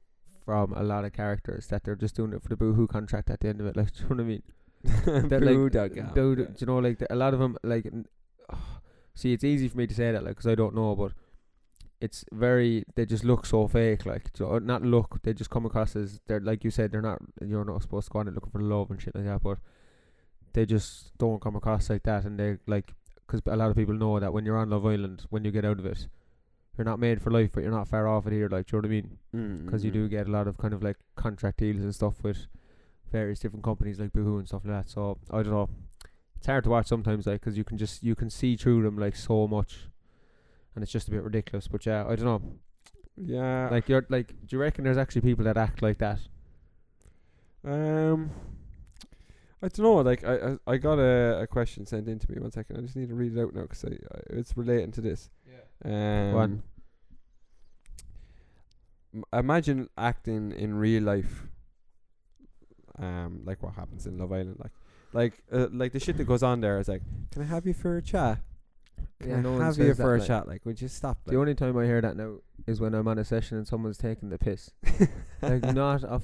[0.45, 3.39] from a lot of characters that they're just doing it for the boohoo contract at
[3.41, 3.75] the end of it.
[3.79, 4.43] Like, do you know what I mean?
[5.29, 8.05] that like build, you know like the, a lot of them like n-
[9.13, 11.11] see it's easy for me to say that like, because I don't know but
[12.01, 15.95] it's very they just look so fake like know, not look they just come across
[15.95, 18.51] as they're like you said they're not you're not supposed to go on and looking
[18.51, 19.57] for love and shit like that but
[20.53, 22.93] they just don't come across like that and they like
[23.27, 25.65] 'cause a lot of people know that when you're on Love Island when you get
[25.65, 26.07] out of it
[26.77, 28.81] you're not made for life but you're not far off it here like do you
[28.81, 30.09] know what I mean Mm, because you mm, do mm.
[30.09, 32.47] get a lot of kind of like contract deals and stuff with
[33.11, 34.89] various different companies like Boohoo and stuff like that.
[34.89, 35.69] So I don't know.
[36.37, 38.97] It's hard to watch sometimes, like, 'cause you can just you can see through them
[38.97, 39.88] like so much,
[40.75, 41.67] and it's just a bit ridiculous.
[41.67, 42.41] But yeah, I don't know.
[43.17, 43.69] Yeah.
[43.69, 46.19] Like you're like, do you reckon there's actually people that act like that?
[47.65, 48.31] Um,
[49.61, 49.95] I don't know.
[49.95, 52.39] Like I, I, I got a, a question sent in to me.
[52.39, 52.77] One second.
[52.77, 55.29] I just need to read it out now because I, I, it's relating to this.
[55.85, 56.31] Yeah.
[56.31, 56.63] Um, on.
[59.13, 61.43] m- imagine acting in real life.
[62.97, 64.73] Um, like what happens in Love Island, like,
[65.13, 67.01] like, uh, like the shit that goes on there is like,
[67.31, 68.39] can I have you for a chat?
[69.19, 70.47] Can Yeah, I no one have you for a like- chat?
[70.47, 71.19] Like, would you stop?
[71.25, 72.37] The only time I hear that now
[72.67, 74.71] is when I'm on a session and someone's taking the piss.
[75.41, 76.21] like not a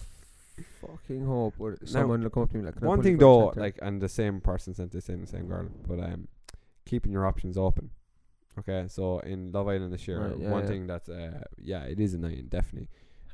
[0.82, 1.56] fucking hope.
[1.60, 4.42] Or someone will come up to me like, One thing though, like, and the same
[4.42, 6.28] person sent this in, the same girl, but um,
[6.86, 7.90] keeping your options open.
[8.58, 10.68] Okay, so in Love Island this year, Right, yeah, one yeah.
[10.68, 12.88] thing that's uh, yeah, it is annoying, definitely.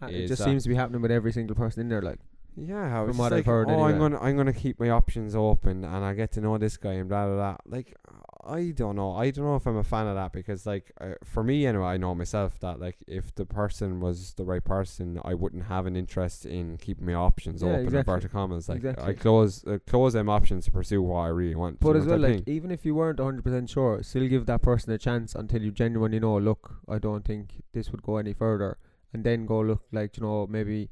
[0.03, 2.01] It just seems to be happening with every single person in there.
[2.01, 2.17] Like,
[2.57, 4.89] Yeah, I From what just I've like, heard oh, I'm gonna, I'm gonna keep my
[4.89, 7.57] options open, and I get to know this guy and blah blah blah.
[7.67, 7.95] Like,
[8.43, 11.13] I don't know, I don't know if I'm a fan of that because, like, uh,
[11.23, 15.19] for me anyway, I know myself that like if the person was the right person,
[15.23, 17.81] I wouldn't have an interest in keeping my options Yeah, open.
[17.85, 18.13] exactly.
[18.13, 21.79] Inverted commas, like I close, uh, close them options to pursue what I really want.
[21.79, 24.91] But as well, like even if you weren't hundred percent sure, still give that person
[24.91, 26.37] a chance until you genuinely know.
[26.37, 28.77] Look, I don't think this would go any further,
[29.13, 30.89] and then go look like you know maybe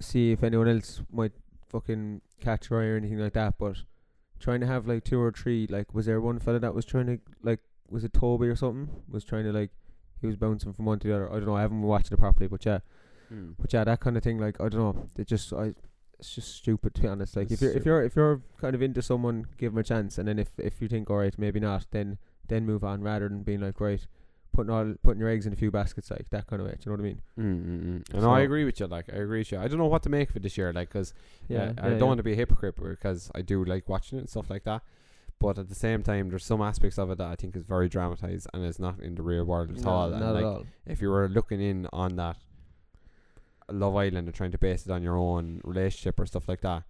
[0.00, 1.32] see if anyone else might
[1.68, 3.54] fucking catch your eye or anything like that.
[3.58, 3.78] But
[4.42, 7.06] trying to have like two or three, like was there one fella that was trying
[7.06, 9.70] to like was it Toby or something was trying to like
[10.20, 11.28] he was bouncing from one to the other.
[11.30, 11.56] I don't know.
[11.56, 12.80] I haven't watching it properly, but yeah,
[13.32, 13.54] Mm.
[13.58, 14.38] but yeah, that kind of thing.
[14.38, 15.08] Like I don't know.
[15.16, 15.74] It just I.
[16.18, 17.34] It's just stupid to be honest.
[17.36, 19.82] Like It's if you're if you're if you're kind of into someone, give them a
[19.82, 23.00] chance, and then if if you think all right, maybe not, then then move on
[23.02, 24.06] rather than being like right,
[24.52, 26.74] putting all putting your eggs in a few baskets like that kind of way.
[26.78, 27.22] Do you know what I mean?
[27.38, 28.14] Mm, mm, mm.
[28.14, 28.86] And I agree with you.
[28.86, 29.58] Like I agree with you.
[29.58, 30.72] I don't know what to make of it this year.
[30.72, 31.14] Like, cause
[31.48, 32.04] Yeah, I yeah, don't yeah.
[32.04, 34.82] want to be a hypocrite because I do like watching it and stuff like that.
[35.38, 37.88] but at the same time, there's some aspects of it that I think is very
[37.88, 40.08] dramatized and is not in the real world at all.
[40.10, 40.66] No, And like, at all.
[40.86, 42.36] if you were looking in on that
[43.70, 46.82] Love Island and trying to base it on your own relationship or stuff like that,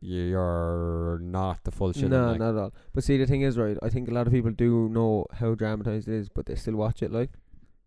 [0.00, 2.08] you're not the full shit.
[2.08, 2.74] No, like, not at all.
[2.94, 3.76] But see, the thing is, right?
[3.82, 6.76] I think a lot of people do know how dramatized it is, but they still
[6.76, 7.12] watch it.
[7.12, 7.30] Like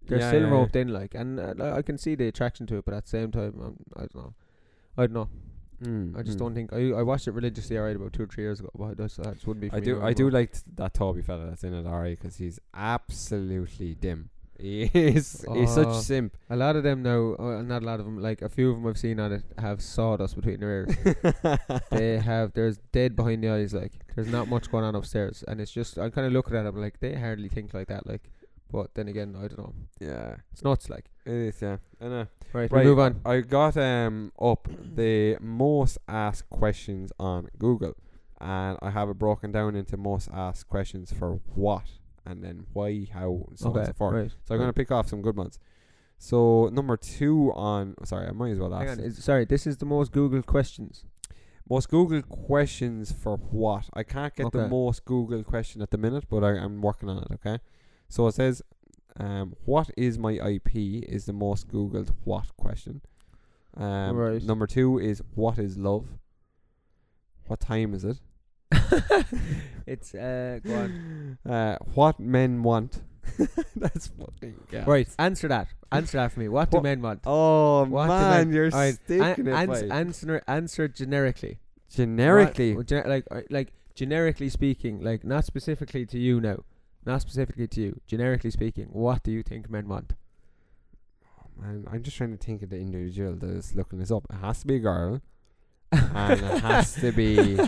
[0.07, 0.53] they're Yeah, still yeah, yeah.
[0.53, 2.86] roped in, like, and uh, I can see the attraction to it.
[2.86, 4.34] But at the same time, um, I don't know.
[4.97, 5.30] I don't know.
[5.84, 6.41] Mm, I just mm.
[6.41, 8.70] don't think I I watched it religiously alright about two or three years ago.
[8.76, 9.70] But I that just wouldn't be.
[9.70, 10.01] For I me do.
[10.01, 14.30] I do like that Toby fella that's in it, alright, because he's absolutely dim.
[14.60, 15.45] He is.
[15.54, 15.91] He's such Oh.
[15.91, 16.38] a simp.
[16.49, 18.78] A lot of them now, uh, not a lot of them, like a few of
[18.78, 20.95] them I've seen on it have sawdust between their ears.
[21.91, 23.74] they have there's dead behind the eyes.
[23.74, 26.64] Like there's not much going on upstairs, and it's just I'm kind of looking at
[26.64, 28.08] them like they hardly think like that.
[28.08, 28.30] Like,
[28.72, 29.74] but then again, I don't know.
[29.99, 30.89] yeah, It's nuts.
[30.89, 31.62] Like it is.
[31.62, 32.28] Yeah, I know.
[32.54, 33.20] right, Right, we move on.
[33.26, 37.95] I got um up the most asked questions on Google,
[38.39, 41.86] and I have it broken down into most asked questions for what,
[42.26, 44.13] and then why, how, and so on and so forth.
[44.15, 44.32] right.
[44.45, 45.59] So I'm gonna pick off some good ones.
[46.17, 48.99] So number two on sorry, I might as well ask.
[48.99, 51.05] Is, sorry, this is the most Google questions.
[51.69, 53.89] most Google questions for what.
[53.93, 57.17] I can't get the most Google question at the minute, but I, I'm working on
[57.24, 57.28] it.
[57.34, 57.59] Okay,
[58.07, 58.61] so it says,
[59.17, 63.01] um, "What is my IP?" is the most Googled what question.
[63.76, 64.43] Um, Right.
[64.43, 66.07] Number two is what is love?
[67.47, 68.17] What time is it?
[69.88, 71.38] it's uh, go on.
[71.49, 73.01] Uh, what men want?
[73.76, 74.84] That's fucking yeah.
[74.86, 75.67] Right, answer that.
[75.91, 76.49] Answer that for me.
[76.49, 77.21] What do What- men want?
[77.26, 79.53] Oh What do man, men- you're Alright, sticking An- it.
[79.53, 81.59] ans- answer answer generically.
[81.89, 86.63] Generically, What- like uh, like generically speaking, like not specifically to you now,
[87.05, 88.01] not specifically to you.
[88.07, 90.13] Generically speaking, what do you think men want?
[91.55, 94.26] man, I'm just trying to think of the individual that is looking this up.
[94.30, 95.21] It has to be a girl,
[95.91, 97.59] and it has to be.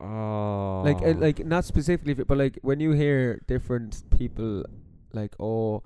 [0.00, 4.64] Oh, like uh, like not specifically, but like when you hear different people,
[5.12, 5.82] like oh,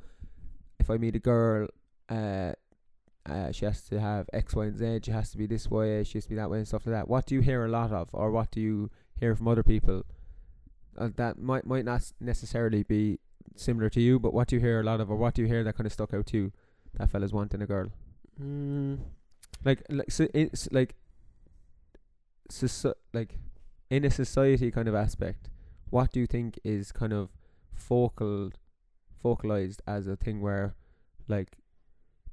[0.79, 1.69] if I meet a girl,
[2.11, 2.53] uh,
[3.25, 5.01] uh, she has to have X, Y, and Z.
[5.05, 6.05] She has to be this way.
[6.05, 7.09] She has to be that way, and stuff like that.
[7.09, 10.03] What do you hear a lot of, or what do you hear from other people?
[10.99, 13.19] Uh, that might might not necessarily be
[13.57, 15.49] similar to you, but what do you hear a lot of, or what do you
[15.49, 16.53] hear that kind of stuck out to you?
[16.99, 17.89] That fella's wanting a girl,
[18.39, 18.99] Mm,
[19.65, 20.97] like like so it's like,
[22.51, 23.39] soci- like
[23.93, 25.51] in a society kind of aspect.
[25.90, 27.28] What do you think is kind of
[27.74, 28.51] focal,
[29.22, 30.74] focalized as a thing where,
[31.28, 31.59] like,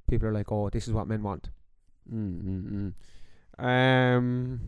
[0.09, 1.49] people are like, oh, this is what men want.
[2.11, 2.93] mm, mm,
[3.59, 3.63] mm.
[3.63, 4.61] Um.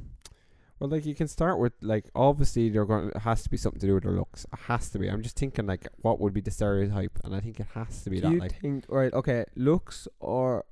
[0.79, 3.09] Well, like you can start with like obviously they're going.
[3.09, 4.45] It has to be something to do with their looks.
[4.51, 5.07] It has to be.
[5.07, 8.09] I'm just thinking like what would be the stereotype, and I think it has to
[8.09, 9.13] be Do that you like think right?
[9.13, 10.65] Okay, looks or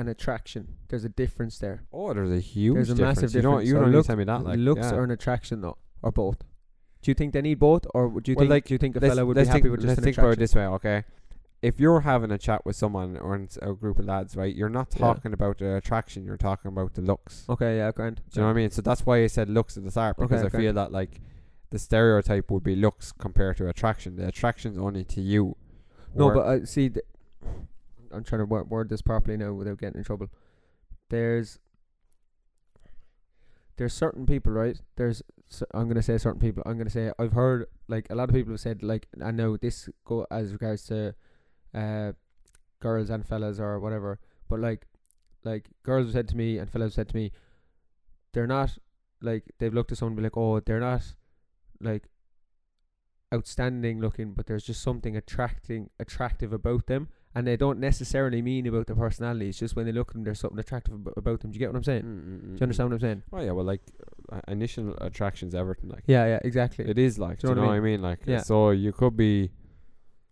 [0.00, 0.76] an attraction.
[0.88, 1.84] There's a difference there.
[1.92, 3.20] oh, there's a huge There's a difference.
[3.22, 4.94] massive You don't you So don't look- tell me that like looks yeah.
[4.96, 6.38] or an attraction though, or both.
[7.02, 8.50] Do you think they need both, or would you Well, think?
[8.50, 10.32] like, do you think a fella would be happy think, with just let's think about
[10.34, 11.04] it this way, okay?
[11.62, 14.88] If you're having a chat with someone or a group of lads, right, you're not
[14.94, 14.98] Yeah.
[15.06, 17.46] talking about the attraction, you're talking about the looks.
[17.48, 18.16] Okay, yeah, grand.
[18.16, 18.70] Do you know what I mean?
[18.70, 20.58] So that's why I said looks at the start Okay, because I okay.
[20.58, 21.20] feel that like
[21.70, 24.16] the stereotype would be looks compared to attraction.
[24.16, 25.56] The attraction's only to you.
[26.14, 26.88] No, but I see.
[26.90, 27.04] Th-
[28.12, 30.28] I'm trying to word, this properly now without getting in trouble.
[31.08, 31.58] There's
[33.76, 34.78] there's certain people, right?
[34.96, 35.22] There's
[35.72, 36.62] I'm gonna say certain people.
[36.66, 39.56] I'm gonna say I've heard like a lot of people have said like I know
[39.56, 41.14] this go as regards to
[41.74, 42.12] uh
[42.80, 44.86] girls and fellas or whatever, but like
[45.44, 47.32] like girls have said to me and fellas have said to me,
[48.32, 48.76] they're not
[49.22, 51.14] like they've looked at someone and be like, oh, they're not
[51.80, 52.08] like
[53.32, 58.66] outstanding looking, but there's just something attracting attractive about them, and they don't necessarily mean
[58.66, 59.48] about their personality.
[59.50, 61.50] It's just when they look at them, there's something attractive ab- about them.
[61.50, 62.02] Do you get what I'm saying?
[62.02, 63.22] Mm, Do you understand what I'm saying?
[63.32, 63.80] Oh yeah, well like
[64.32, 66.04] uh, initial attraction's everything like.
[66.06, 66.88] Yeah, yeah, exactly.
[66.88, 68.02] It is like, Do you know what I mean?
[68.02, 68.42] Like, Yeah.
[68.42, 69.50] so you could be,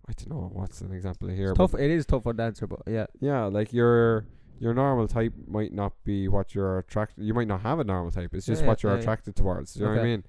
[0.08, 1.50] I don't know, what's an example here?
[1.50, 1.74] It's tough.
[1.74, 4.24] It is tough the answer, but yeah, yeah, like your
[4.60, 7.22] your normal type might not be what you're attracted.
[7.24, 8.30] You might not have a normal type.
[8.34, 9.02] It's just Yeah, what you're yeah, yeah.
[9.02, 9.74] attracted towards.
[9.74, 10.10] Do you know what I Okay.
[10.10, 10.24] mean?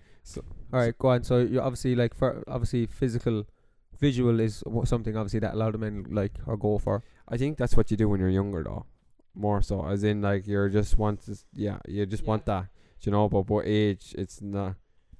[0.72, 1.24] All right, go on.
[1.24, 3.46] So you obviously like for obviously physical,
[4.00, 7.04] visual is something obviously that a lot of men like or go for.
[7.28, 8.86] I think that's what you do when you're younger, though.
[9.36, 12.30] More so, as in like you're just want to, yeah, you just Yeah.
[12.30, 12.68] want that.
[13.02, 13.30] You know?
[13.30, 14.14] But what age?
[14.18, 14.76] It's not.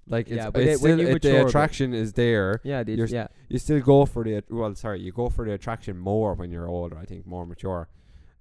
[0.08, 1.94] Like it's, Yeah, but it's it- when still you it, the mature a bit- attraction
[1.94, 2.60] is there.
[2.64, 5.54] Yeah, the, You're yeah, You still go for the well, sorry, you go for the
[5.54, 6.98] attraction more when you're older.
[6.98, 7.88] I think more mature.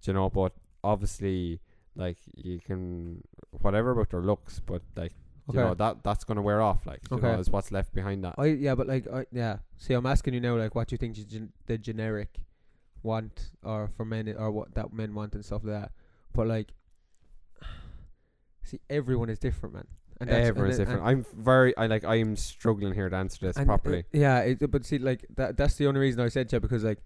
[0.04, 0.30] You know?
[0.30, 1.60] But obviously,
[1.94, 5.12] like you can whatever about their looks, but like
[5.52, 6.86] you know that that's gonna wear off.
[6.86, 8.34] Like you know, is what's left behind that.
[8.38, 9.58] I yeah, but like I yeah.
[9.76, 12.38] See, I'm asking you now, like, what do you think the gen- the generic
[13.02, 15.92] want or for men or what that men want and stuff like that.
[16.34, 16.68] But like,
[18.64, 19.86] see, everyone is different, man.
[20.20, 21.02] And that's- and Everyone's different.
[21.04, 21.76] I'm very.
[21.76, 22.04] I like.
[22.04, 24.04] I'm struggling here to answer this uh, properly.
[24.12, 25.56] yeah, it, but see, like that.
[25.56, 26.98] That's the only reason I said to you because like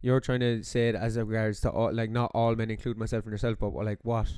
[0.00, 3.24] you're trying to say it as regards to all, like not all men, include myself
[3.24, 4.28] and yourself, but like what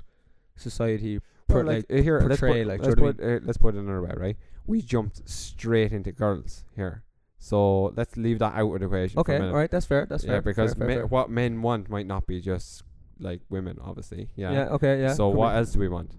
[0.56, 3.38] society Well, per, like, like, here, let's put, like, let's you know what put, uh,
[3.44, 4.36] let's put it another way, right?
[4.66, 7.04] We jumped straight into girls here,
[7.38, 9.18] so let's leave that out of the equation.
[9.20, 10.06] okay, all right, that's fair.
[10.06, 10.42] That's yeah, fair.
[10.42, 11.06] because fair, fair, me- fair.
[11.06, 12.82] what men want might not be just
[13.20, 14.28] like women, obviously.
[14.36, 14.52] Yeah.
[14.52, 15.12] yeah, okay, yeah.
[15.12, 15.58] so what be.
[15.58, 16.16] else do we want?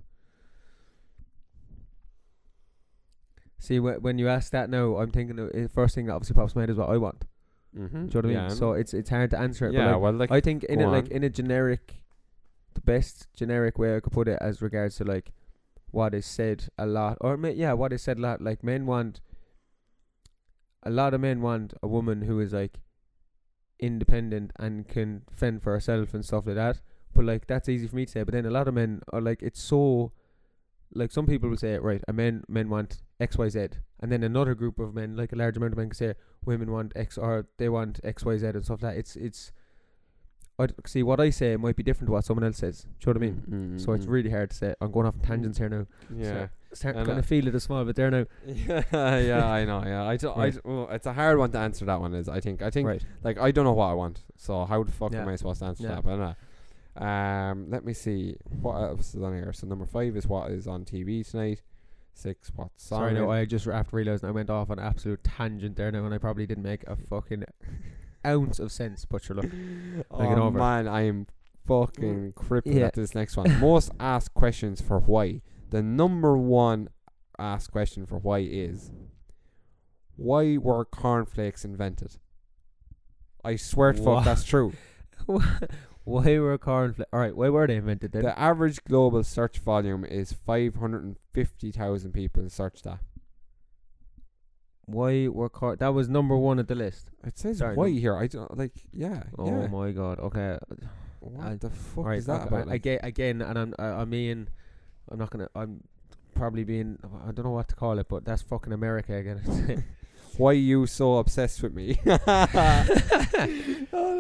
[3.60, 6.36] See, wh- when you ask that now, I'm thinking the uh, first thing that obviously
[6.36, 7.26] pops my head is what I want.
[7.78, 7.88] Mm-hmm.
[7.88, 8.38] Do you know what I mean?
[8.38, 9.74] yeah, So it's it's hard to answer it.
[9.74, 11.96] yeah, but like, well, like I think in a, like in a generic, the
[12.88, 15.34] best generic way I could put it as regards to like
[15.92, 18.42] what is said a lot, or yeah, what is said a lot.
[18.42, 19.20] Like men want,
[20.84, 22.80] a lot of men want a woman who is like
[23.80, 26.82] independent and can fend for herself and stuff like that.
[27.14, 28.24] But like that's easy for me to say.
[28.24, 30.14] But then a lot of men are like it's so.
[30.94, 33.68] Like some people will say, right, a men men want X Y Z,
[34.00, 36.14] and then another group of men, like a large amount of men, can say
[36.46, 39.00] women want X or they want X Y Z and stuff like that.
[39.00, 39.52] It's it's
[40.60, 42.82] I see what I say might be different to what someone else says.
[42.82, 43.76] Do you know what I mean?
[43.78, 44.74] Mm, So it's mm, really hard to say.
[44.82, 45.86] I'm going off on tangents here now.
[46.12, 46.24] mm.
[46.24, 46.48] yeah.
[46.74, 48.26] Start And, kind uh, of feel it a small bit there now.
[48.46, 48.84] yeah,
[49.20, 49.84] yeah, I know.
[49.86, 50.54] Yeah, I, do, I Right.
[50.54, 51.86] d- well, it's a hard one to answer.
[51.86, 52.28] That one is.
[52.28, 52.62] I think.
[52.62, 52.88] I think.
[52.88, 53.06] Right.
[53.24, 54.24] Like I don't know what I want.
[54.36, 55.22] So how the fuck Yeah.
[55.22, 56.02] am I supposed to answer Yeah.
[56.02, 56.04] that?
[56.04, 56.36] But
[57.00, 59.54] uh, um, let me see what else is on here.
[59.54, 61.62] So number five is what is on TV tonight.
[62.14, 63.30] Six what's Sorry, no.
[63.32, 66.18] I just after realising I went off on an absolute tangent there now, and I
[66.18, 67.44] probably didn't make a fucking
[68.28, 69.06] ounce of sense.
[69.06, 69.46] But sure, look,
[70.12, 71.28] oh over man, I am
[71.66, 72.36] fucking mm.
[72.36, 72.88] crippled Yeah.
[72.88, 73.60] at this next one.
[73.60, 75.42] Most asked questions for why.
[75.70, 76.90] The number one
[77.38, 78.92] asked question for why is
[80.16, 82.18] why were cornflakes invented?
[83.44, 84.74] I swear to fuck that's true.
[86.04, 87.10] why were cornflakes?
[87.14, 88.24] All right, why were they invented then?
[88.24, 93.00] The average global search volume is 550,000 people search that.
[94.88, 95.78] Why were corn?
[95.80, 97.12] That was number one at the list.
[97.26, 98.00] It says Sorry, why no.
[98.00, 98.18] here.
[98.18, 98.72] I don't like.
[98.92, 99.24] Yeah.
[99.38, 99.68] Oh yeah.
[99.68, 100.20] my god.
[100.20, 100.58] Okay.
[101.20, 102.18] What I- the fuck right.
[102.18, 102.68] is that about?
[102.68, 102.76] Like?
[102.78, 104.50] again, again, and I'm, I, I mean,
[105.12, 105.50] I'm not gonna.
[105.56, 105.84] I'm
[106.36, 106.98] probably being.
[107.28, 109.84] I don't know what to call it, but that's fucking America again.
[110.38, 112.00] why you so obsessed with me?
[112.06, 112.16] oh,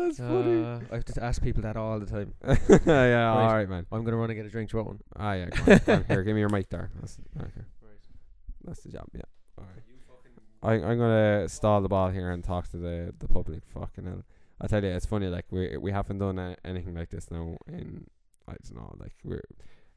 [0.03, 0.65] that's funny.
[0.65, 2.33] Uh, I have to ask people that all the time.
[2.85, 3.31] yeah.
[3.31, 3.85] All right, man.
[3.89, 4.71] I'm gonna run and get a drink.
[4.71, 5.03] Do you want one?
[5.15, 5.45] Ah, yeah.
[5.45, 6.03] Go on, go on.
[6.09, 6.89] Here, give me your mic there.
[6.99, 7.61] That's, okay.
[8.65, 9.07] That's the job.
[9.13, 9.21] Yeah.
[9.57, 9.83] All right.
[10.63, 13.63] I, I'm gonna stall the ball here and talk to the the public.
[13.73, 14.23] Fucking hell.
[14.59, 15.27] I tell you, it's funny.
[15.27, 18.07] Like we we haven't done a, anything like this now in
[18.47, 18.95] I don't know.
[18.99, 19.43] Like we're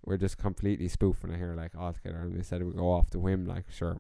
[0.05, 2.19] we're just completely spoofing it here, like altogether.
[2.19, 3.47] And we said we go off the whim.
[3.47, 3.99] Like sure,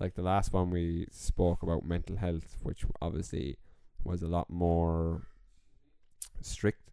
[0.00, 3.58] like the last one we spoke about mental health, which obviously
[4.04, 5.22] was a lot more
[6.40, 6.90] strict.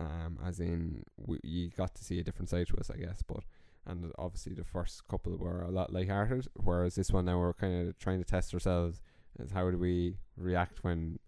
[0.00, 3.22] Um, as in we, you got to see a different side to us, I guess.
[3.22, 3.40] But
[3.88, 7.88] and obviously the first couple were a lot lighthearted, whereas this one now we're kind
[7.88, 9.00] of trying to test ourselves
[9.42, 11.18] as how do we react when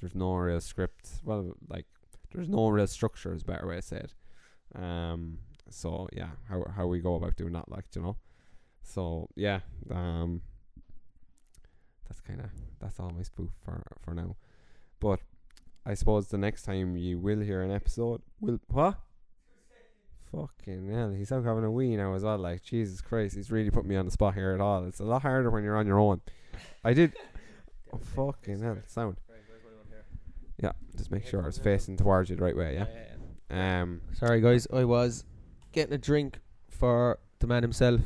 [0.00, 1.08] there's no real script.
[1.24, 1.86] Well, like
[2.32, 4.14] there's no real structure is better way to say it.
[4.80, 5.38] Um,
[5.70, 8.16] so yeah, how how we go about doing that, like you know.
[8.82, 9.60] So yeah,
[9.90, 10.42] um,
[12.08, 12.50] that's kind of
[12.80, 14.36] that's all my spoof for for now.
[15.00, 15.20] But
[15.86, 18.98] I suppose the next time you will hear an episode, will what?
[20.32, 22.38] Fucking hell, he's out having a wee now as well.
[22.38, 24.84] Like Jesus Christ, he's really put me on the spot here at all.
[24.84, 26.20] It's a lot harder when you're on your own.
[26.84, 27.12] I did.
[27.90, 29.16] Oh fucking hell, sound.
[30.62, 32.74] Yeah, just make sure it's facing towards you the right way.
[33.50, 33.80] Yeah.
[33.80, 34.02] Um.
[34.12, 34.66] Sorry, guys.
[34.70, 35.24] I was
[35.72, 38.02] getting a drink for the man himself.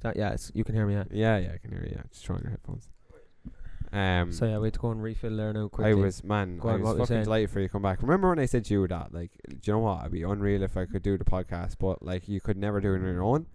[0.00, 0.94] That yeah, it's, you can hear me.
[0.94, 1.04] Yeah.
[1.10, 1.92] Yeah, yeah, I can hear you.
[1.96, 2.88] Yeah, just trying your headphones.
[3.92, 4.30] Um.
[4.32, 5.90] So yeah, we have to go and refill there now quickly.
[5.90, 7.24] I was man, Go I on, was were fucking saying?
[7.24, 8.00] delighted for you to come back.
[8.02, 10.04] Remember when I said to you that, like, do you know what?
[10.04, 12.92] I'd be unreal if I could do the podcast, but like, you could never do
[12.94, 13.46] it on your own.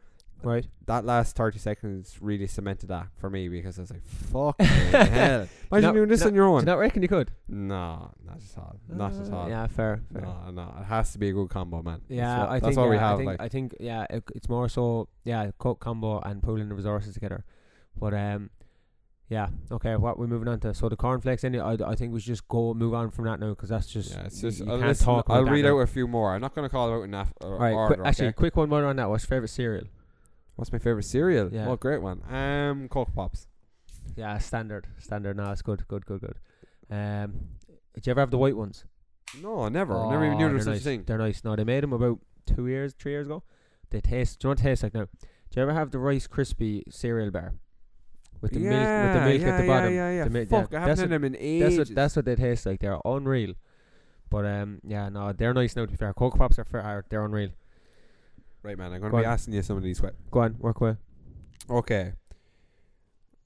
[0.44, 0.68] right.
[0.88, 5.48] That last thirty seconds really cemented that for me because I was like, "Fuck hell!"
[5.72, 6.60] Imagine No, doing this no, on your Do own.
[6.60, 7.32] you not reckon you could?
[7.48, 8.76] No, not at all.
[8.90, 9.50] Not at Uh, all.
[9.50, 10.02] Yeah, fair.
[10.12, 10.22] fair.
[10.22, 12.02] No, no, it has to be a good combo, man.
[12.10, 13.14] Yeah, that's what, I that's think what we yeah, have.
[13.14, 16.68] I think, like, I think yeah, it, it's more so yeah, coke combo and pooling
[16.70, 17.46] the resources together.
[17.98, 18.50] But um,
[19.30, 19.96] yeah, okay.
[19.96, 20.74] What we're moving on to?
[20.74, 21.44] So the cornflakes.
[21.44, 21.60] Any?
[21.60, 24.12] I, I think we should just go move on from that now because that's just
[24.12, 24.60] yeah, it's just.
[24.60, 25.26] you I'll, can't listen- talk.
[25.30, 25.78] I'll read now.
[25.78, 26.34] out a few more.
[26.36, 27.96] I'm not going to call out in af- or, All right, order.
[27.96, 28.34] quick, actually, okay?
[28.36, 29.10] quick one more on that.
[29.10, 29.86] What's your favorite cereal?
[30.58, 31.50] what's my favorite cereal?
[31.52, 31.68] Yeah.
[31.68, 32.22] Oh, great one.
[32.34, 33.48] Um, Coco Pops.
[34.16, 35.36] Yeah, standard, standard.
[35.36, 36.36] No, it's good, good, good, good.
[36.90, 37.34] Um,
[37.94, 38.86] did you ever have the white ones?
[39.42, 39.98] No, never.
[39.98, 40.84] I never even knew Oh, there was such nice.
[40.84, 41.04] thing.
[41.06, 41.44] They're nice.
[41.44, 43.44] No, they made them about two years, three years ago.
[43.90, 44.40] They taste.
[44.40, 45.08] Do you want they taste like now?
[45.22, 47.56] Do you ever have the Rice Krispie cereal bar
[48.42, 49.94] with the milk with the milk yeah, at the bottom?
[49.96, 51.78] Yeah, yeah, mi- Fuck, yeah, I haven't that's had them in ages.
[51.78, 52.80] That's what that's what they taste like.
[52.80, 53.54] They're unreal.
[54.30, 55.86] But um, yeah, no, they're nice now.
[55.86, 57.06] To be fair, Coco Pops are fair.
[57.10, 57.50] They're unreal.
[58.64, 58.92] right, man.
[58.94, 59.34] I'm going Go to be on.
[59.34, 60.02] asking you some of these.
[60.32, 60.98] Go on, work away.
[61.70, 62.14] Okay.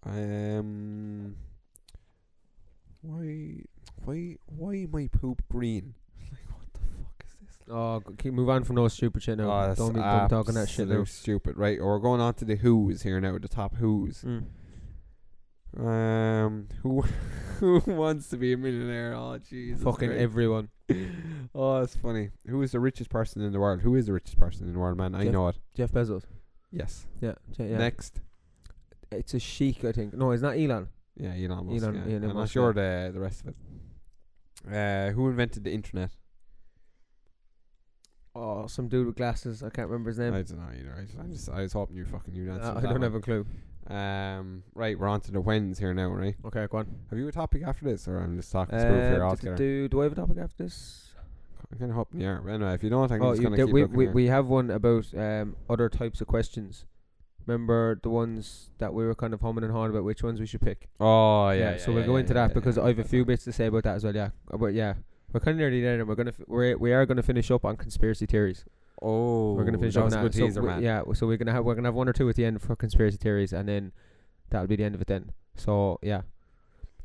[0.06, 1.36] Um.
[3.02, 3.64] Why?
[4.06, 4.36] Why?
[4.46, 5.94] Why my poop green?
[6.32, 7.74] Like what the fuck is this?
[7.74, 9.52] Oh, keep move on from those stupid shit now.
[9.52, 11.04] Oh, don't be don't talking that shit now.
[11.06, 11.58] stupid.
[11.58, 13.38] Right, Or we're going on to the Who's here now.
[13.38, 14.22] The top Who's.
[14.24, 14.44] Mm.
[15.78, 17.02] Um, who
[17.60, 19.14] who wants to be a millionaire?
[19.16, 19.84] Oh, Jesus.
[19.84, 20.22] Fucking Christ.
[20.22, 20.70] everyone.
[21.56, 22.30] Oh, that's funny.
[22.48, 23.82] Who is the richest person in the world?
[23.82, 25.14] Who is the richest person in the world, man?
[25.16, 25.58] I Jeff- know it.
[25.76, 26.24] Jeff Bezos.
[26.72, 27.08] Yes.
[27.22, 27.78] Yeah, Je- yeah.
[27.78, 28.22] Next.
[29.12, 30.14] It's a sheik, I think.
[30.14, 30.88] No, it's not Elon.
[31.16, 31.84] Yeah, Elon Musk.
[31.84, 32.16] Elon- yeah.
[32.18, 33.56] Elon I'm not sure the the rest of it.
[34.72, 36.12] Uh, who invented the internet?
[38.36, 39.64] Oh, some dude with glasses.
[39.64, 40.34] I can't remember his name.
[40.34, 40.96] I don't know either.
[40.98, 42.62] I, just, I just I was hoping you fucking knew that.
[42.62, 43.46] Uh, I don't have a clue.
[43.90, 46.36] Um, right, we're on to the whens here now, right?
[46.46, 46.88] Okay, go on.
[47.10, 49.56] Have you a topic after this, or I'm just talking smooth here Uh, altogether?
[49.58, 51.08] do, do I have a topic after this?
[51.72, 52.42] I'm kind of hoping you are.
[52.42, 54.04] But anyway, if you don't, I'm oh, just you gonna did- keep we, looking we,
[54.06, 54.14] here.
[54.14, 56.86] we have one about um, other types of questions.
[57.48, 60.46] Remember the ones that we were kind of humming and hawing about which ones we
[60.46, 60.88] should pick?
[61.00, 61.78] Oh yeah.
[61.78, 63.96] so we'll go into that because I have a few bits to say about that
[63.96, 64.14] as well.
[64.16, 64.96] Yeah, Uh, but yeah,
[65.34, 67.66] we're kind of nearly there, and we're gonna f- we're we are gonna finish up
[67.66, 68.66] on conspiracy theories.
[69.02, 70.24] Oh, we're gonna finish that up was a that.
[70.24, 70.82] good So teaser, we- man.
[70.84, 72.76] Yeah, so we're gonna have we're gonna have one or two at the end for
[72.76, 73.92] conspiracy theories, and then
[74.50, 75.08] that'll be the end of it.
[75.08, 76.22] Then, so yeah,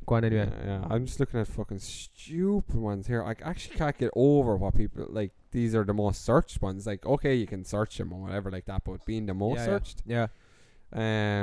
[0.05, 0.49] go on anyway.
[0.61, 0.87] Yeah, yeah.
[0.89, 3.23] I'm just looking at fucking stupid ones here.
[3.23, 5.31] I actually can't get over what people like.
[5.51, 6.85] These are the most searched ones.
[6.85, 9.61] Like, okay, you can search them or whatever like that, but being the most Yeah,
[9.61, 9.65] yeah.
[9.65, 10.27] searched, Yeah,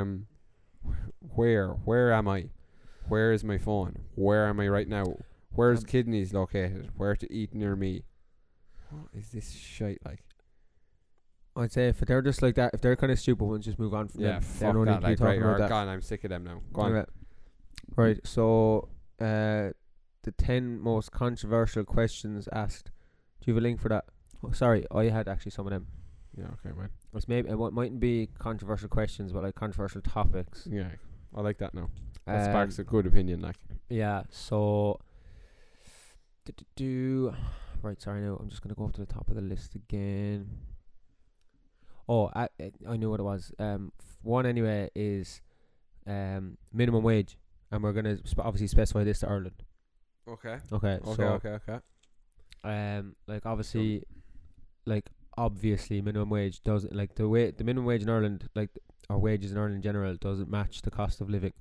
[0.01, 0.27] um,
[1.35, 2.47] where, where am I?
[3.09, 4.01] Where is my phone?
[4.15, 5.17] Where am I right now?
[5.55, 6.91] Where's Um, kidneys located?
[6.97, 8.05] Where to eat near me?
[8.91, 10.23] What is this shite like?
[11.55, 13.93] I'd say if they're just like that, if they're kind of stupid ones, just move
[13.95, 14.43] on from Yeah, them.
[14.43, 14.91] fuck don't that.
[14.93, 15.69] need to be Like, talking right, about that.
[15.69, 15.89] gone.
[15.89, 16.63] I'm sick of them now.
[16.73, 16.93] Go on.
[16.93, 17.07] Right.
[17.97, 18.21] Right.
[18.27, 18.89] So,
[19.21, 19.71] uh,
[20.23, 22.91] the ten most controversial questions asked.
[23.41, 24.05] Do you have a link for that?
[24.43, 25.89] Oh, sorry, I had actually some of them.
[26.37, 26.89] Yeah, okay, man.
[27.15, 30.67] It's maybe it wa- mightn't be controversial questions, but like controversial topics.
[30.71, 30.89] Yeah,
[31.35, 31.91] I like that now.
[32.25, 33.41] That Um, sparks a good opinion.
[33.41, 33.57] Like,
[33.91, 34.23] Yeah.
[34.31, 35.01] So,
[36.47, 37.35] do, do, do
[37.83, 38.01] right.
[38.01, 38.37] Sorry, no.
[38.37, 40.49] I'm just gonna go up to the top of the list again.
[42.09, 43.53] Oh, I I- I knew what it was.
[43.59, 43.93] Um,
[44.23, 45.41] one anyway is
[46.07, 47.39] um minimum wage,
[47.71, 49.63] and we're gonna sp- obviously specify this to Ireland.
[50.29, 50.99] okay, Okay.
[50.99, 51.79] okay, so, okay, okay.
[52.65, 54.05] Um, like obviously,
[54.87, 58.71] like obviously, minimum wage doesn't like the way the minimum wage in Ireland, like
[59.11, 61.53] our wages in Ireland in general, doesn't match the cost of living,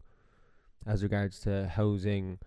[0.85, 2.37] as regards to housing,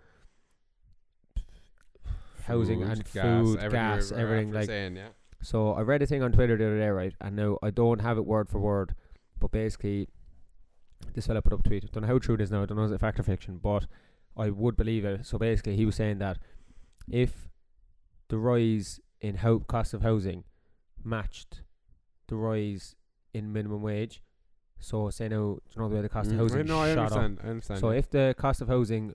[2.47, 4.53] housing Food, and gas, food, everything gas, we everything.
[4.53, 5.09] Like saying, yeah.
[5.45, 7.15] So, I read a thing on Twitter the other day, right?
[7.21, 8.95] And now I don't have it word for word,
[9.39, 10.09] but basically,
[11.15, 11.93] this fella put up a tweet.
[11.93, 12.63] Don't know how true it is now.
[12.63, 13.87] I don't know if it's fact or fiction, but
[14.37, 15.27] I would believe it.
[15.27, 16.39] So basically, he was saying that
[17.09, 17.49] if
[18.29, 20.45] the rise in how cost of housing
[21.03, 21.63] matched
[22.29, 22.97] the rise
[23.33, 24.23] in minimum wage,
[24.81, 26.95] so say now, do you know the way the cost of Mm, housing no, I
[26.95, 27.19] shot up?
[27.19, 27.39] understand.
[27.45, 27.81] I understand.
[27.81, 29.13] So if the cost of housing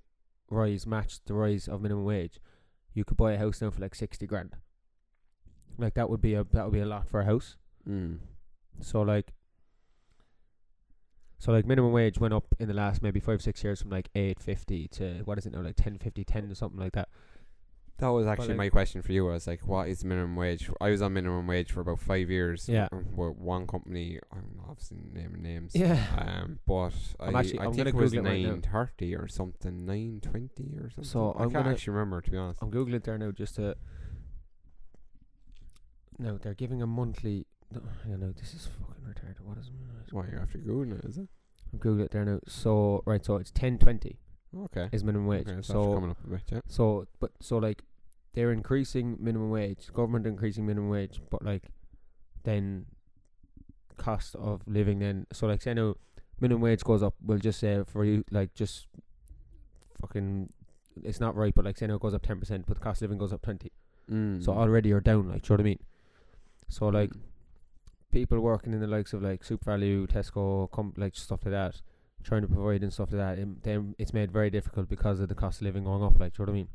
[0.50, 2.40] rise matched the rise of minimum wage,
[2.94, 4.56] you could buy a house now for like sixty grand.
[5.80, 7.58] Like that would be a that would be a lot for a house.
[7.88, 8.20] mm.
[8.82, 9.34] So like
[11.38, 14.10] so like minimum wage went up in the last maybe five, six years from like
[14.16, 17.08] eight fifty to what is it now, like ten fifty, ten or something like that.
[18.00, 19.28] that was actually like- my question for you.
[19.30, 20.70] I was like, what is minimum wage?
[20.82, 22.68] I was on minimum wage for about five years.
[22.68, 22.88] Yeah.
[22.92, 25.74] um, With one company, I'm obviously naming names.
[25.76, 26.02] Yeah.
[26.18, 29.28] Um, but I'm I, actually- I I'm think it was it right nine thirty or
[29.30, 31.04] something, nine twenty or something.
[31.06, 32.62] So I I'm can't gonna- actually remember to be honest.
[32.62, 33.76] I'm googling it there now just to
[36.20, 39.42] No, they're giving a monthly no, hang on now, this is fucking retarded.
[39.42, 40.14] What is it?
[40.14, 41.06] Why you're after Google it?
[41.06, 41.28] Is it?
[41.72, 42.40] I'm googling it there now.
[42.48, 44.18] So right, so it's ten twenty
[44.58, 44.90] Okay.
[44.92, 45.48] is minimum wage.
[45.48, 46.62] Okay, so, so coming up a bit, yeah.
[46.68, 47.84] So, but so like
[48.34, 51.66] they're increasing minimum wage, government increasing minimum wage, but like
[52.44, 52.86] then
[53.98, 55.28] cost of living then.
[55.32, 55.96] So like say now
[56.40, 57.14] minimum wage goes up.
[57.24, 58.88] We'll just say for you like just
[60.02, 60.52] fucking.
[61.04, 63.02] It's not right, but like say now it goes up ten percent, but the cost
[63.02, 63.72] of living goes up twenty.
[64.12, 64.44] Mm.
[64.44, 65.30] So already you're down.
[65.30, 65.80] Like, do you know what I mean?
[66.70, 67.20] So like Mm.
[68.12, 71.82] people working in the likes of like SuperValu, Tesco, com- like stuff like that,
[72.24, 75.28] trying to provide and stuff like that, it, then it's made very difficult because of
[75.30, 76.20] the cost of living going up.
[76.20, 76.68] Like, do you know what I mean?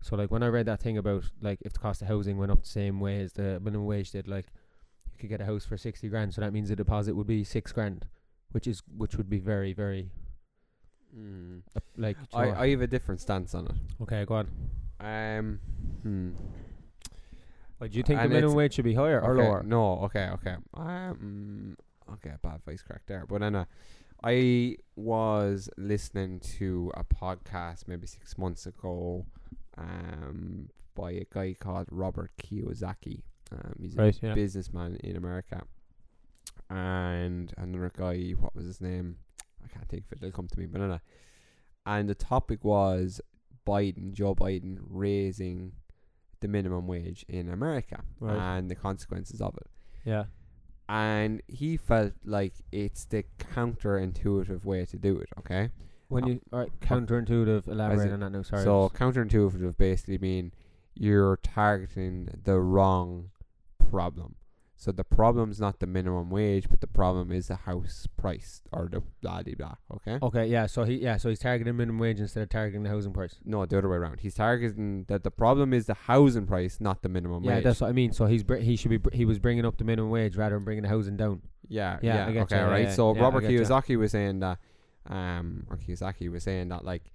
[0.00, 2.50] So like when I read that thing about like if the cost of housing went
[2.52, 4.46] up the same way as the minimum wage did, like
[5.12, 7.42] you could get a house for sixty grand, so that means the deposit would be
[7.44, 8.06] six grand,
[8.52, 10.10] which is which would be very very
[11.16, 11.62] Mm.
[11.96, 12.16] like.
[12.34, 13.74] I, I have a different stance on it.
[14.02, 14.48] okay, go on.
[15.00, 15.58] Um.
[16.02, 16.30] Hmm.
[17.80, 19.62] Like, do you think And the minimum wage should be higher or Okay, lower?
[19.62, 20.56] No, okay, okay.
[20.74, 21.76] Um,
[22.14, 23.24] okay, bad voice crack there.
[23.26, 23.66] But anyway,
[24.24, 29.26] I was listening to a podcast maybe six months ago,
[29.76, 33.22] um, by a guy called Robert Kiyosaki.
[33.52, 34.34] Um, he's Right, a yeah.
[34.34, 35.62] businessman in America,
[36.70, 38.30] and another guy.
[38.32, 39.16] What was his name?
[39.64, 40.18] I can't think of it.
[40.26, 40.66] It'll come to me.
[40.66, 41.00] But anyway.
[41.86, 43.20] And the topic was
[43.66, 45.72] Biden, Joe Biden, raising
[46.40, 48.36] the minimum wage in America Right.
[48.58, 49.66] and the consequences of it.
[50.04, 50.24] Yeah.
[50.88, 55.28] And he felt like it's the counterintuitive way to do it.
[55.38, 55.70] Okay.
[56.08, 57.68] When Uh, you alright, counterintuitive.
[57.68, 58.42] Elaborate on that now.
[58.42, 58.62] Sorry.
[58.64, 60.52] So counterintuitive basically mean
[60.94, 63.30] you're targeting the wrong
[63.90, 64.36] problem.
[64.80, 68.62] So the problem is not the minimum wage, but the problem is the house price
[68.70, 69.74] or the blah de blah.
[69.96, 70.20] Okay.
[70.22, 70.46] okay.
[70.46, 70.66] Yeah.
[70.66, 71.16] So he yeah.
[71.16, 73.34] So he's targeting minimum wage instead of targeting the housing price.
[73.44, 74.20] No, the other way around.
[74.20, 77.56] He's targeting that the problem is the housing price, not the minimum Yeah, wage.
[77.64, 78.12] Yeah, that's what I mean.
[78.12, 80.54] So he's br- he should be br- he was bringing up the minimum wage rather
[80.54, 81.42] than bringing the housing down.
[81.66, 82.42] yeah, Yeah, yeah.
[82.42, 82.84] Okay, you, right.
[82.84, 83.62] yeah, so Robert get you.
[83.62, 84.58] Kiyosaki was saying that,
[85.06, 87.10] um, or Kiyosaki was saying that like,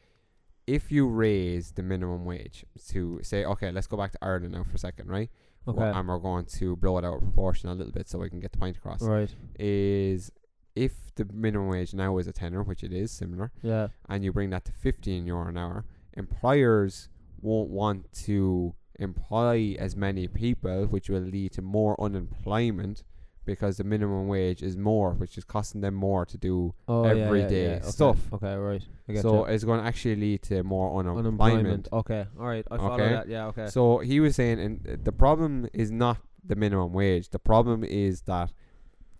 [0.68, 4.64] if you raise the minimum wage to say, okay, let's go back to Ireland now
[4.66, 5.30] for a second, right?
[5.68, 5.78] Okay.
[5.80, 8.30] Well, and we're going to blow it out of proportion a little bit so we
[8.30, 9.01] can get the point across.
[9.01, 9.34] right.
[9.59, 10.32] Is
[10.76, 13.88] if the minimum wage now is a tenner, which it is similar, Yeah.
[14.09, 15.86] and you bring that to 15 euro an hour,
[16.18, 17.09] employers
[17.41, 23.03] won't want to employ as many people, which will lead to more unemployment
[23.45, 26.73] because the minimum wage is more, which is costing them more to do.
[26.87, 27.89] Oh, yeah, yeah, everyday yeah, okay.
[27.89, 28.17] stuff.
[28.33, 28.55] Okay.
[28.55, 28.81] Right.
[29.21, 29.53] So you.
[29.53, 31.27] it's going to actually lead to more unemployment.
[31.27, 31.87] unemployment.
[31.91, 32.25] Okay.
[32.39, 32.65] All right.
[32.71, 33.09] I follow Okay.
[33.09, 33.27] that.
[33.27, 33.47] Yeah.
[33.47, 33.67] Okay.
[33.67, 37.29] So he was saying, and the problem is not the minimum wage.
[37.29, 38.51] The problem is that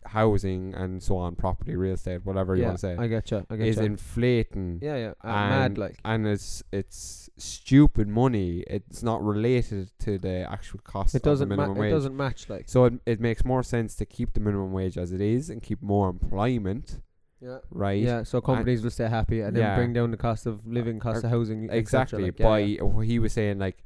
[0.06, 3.46] housing and so on, property, real estate, whatever you want to say, I get you.
[3.50, 3.84] I get is you.
[3.84, 4.98] inflating yeah.
[4.98, 5.14] Yeah.
[5.24, 6.00] Uh, and, mad like.
[6.04, 8.64] and it's it's stupid money.
[8.68, 11.50] It's not related to the actual cost It of the doesn't.
[11.50, 12.70] Ma- minimum it doesn't match like.
[12.70, 15.62] So it, it makes more sense to keep the minimum wage as it is and
[15.62, 17.00] keep more employment,
[17.42, 17.58] Yeah.
[17.72, 18.02] right?
[18.02, 18.24] Yeah.
[18.24, 19.70] So companies will stay happy and Yeah.
[19.70, 21.70] then bring down the cost of living, cost Or- of housing.
[21.72, 22.26] exactly.
[22.26, 22.82] like, yeah, by yeah.
[22.84, 23.84] what he was saying, like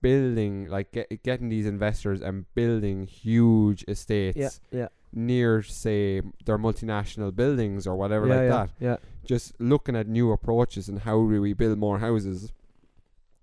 [0.00, 4.50] building, like get, getting these investors and building huge estates Yeah.
[4.70, 4.88] Yeah.
[5.12, 8.70] near, say, their multinational buildings or whatever yeah, like yeah, that.
[8.80, 8.96] Yeah.
[9.24, 12.52] Just looking at new approaches and how do we build more houses,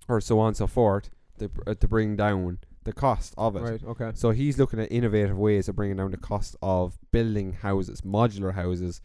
[0.09, 3.61] or so on and so forth, to uh, to bring down the cost of it.
[3.61, 3.83] Right.
[3.83, 4.11] Okay.
[4.15, 8.53] So he's looking at innovative ways of bringing down the cost of building houses, modular
[8.55, 9.01] houses,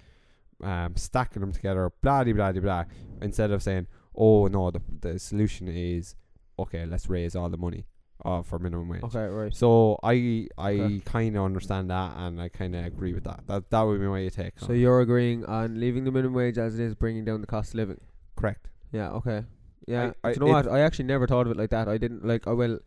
[0.63, 2.85] um, stacking them together, blah de blah de blah.
[3.21, 6.15] Instead of saying, "Oh no, the the solution is
[6.59, 7.87] okay, let's raise all the money
[8.25, 9.27] uh, for minimum wage." Okay.
[9.27, 9.55] Right.
[9.55, 11.01] So I I Okay.
[11.05, 13.41] kind of understand that, and I kind of agree with that.
[13.49, 14.59] That that would be my take.
[14.61, 17.71] So you're agreeing on leaving the minimum wage as it is, bringing down the cost
[17.71, 18.01] of living.
[18.37, 18.69] correct?
[18.93, 19.11] Yeah.
[19.11, 19.45] Okay.
[19.87, 20.13] Yeah.
[20.23, 20.67] I- you know what?
[20.69, 21.89] I actually never thought of it like that.
[21.89, 22.47] I didn't like.
[22.47, 22.79] I will.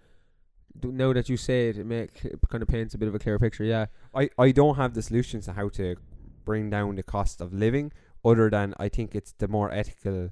[0.80, 3.16] do- Now that you say it, it make it kind of paints a bit of
[3.16, 3.64] a clearer picture.
[3.64, 3.86] Yeah.
[4.14, 5.96] I I don't have the solutions to how to
[6.46, 7.92] bring down the cost of living,
[8.24, 10.30] other than I think it's the more ethical,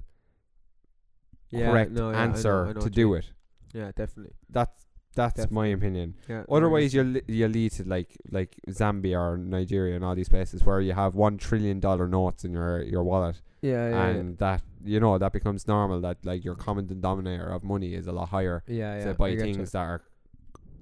[1.50, 1.70] Yeah.
[1.70, 3.18] correct no, yeah, I know- answer I know to do mean.
[3.18, 3.32] it.
[3.72, 3.90] Yeah.
[3.94, 4.34] Definitely.
[4.50, 6.14] That's that's my opinion.
[6.28, 6.44] Yeah.
[6.48, 10.80] Otherwise, you'll you'll lead to like like Zambia or Nigeria and all these places where
[10.80, 13.40] you have one trillion dollar notes in your your wallet.
[13.62, 13.88] Yeah.
[13.88, 14.06] Yeah.
[14.06, 16.00] and that you know that becomes normal.
[16.00, 18.98] That like your common denominator of money is a lot higher yeah.
[18.98, 19.04] Yeah.
[19.04, 20.02] to I buy things that are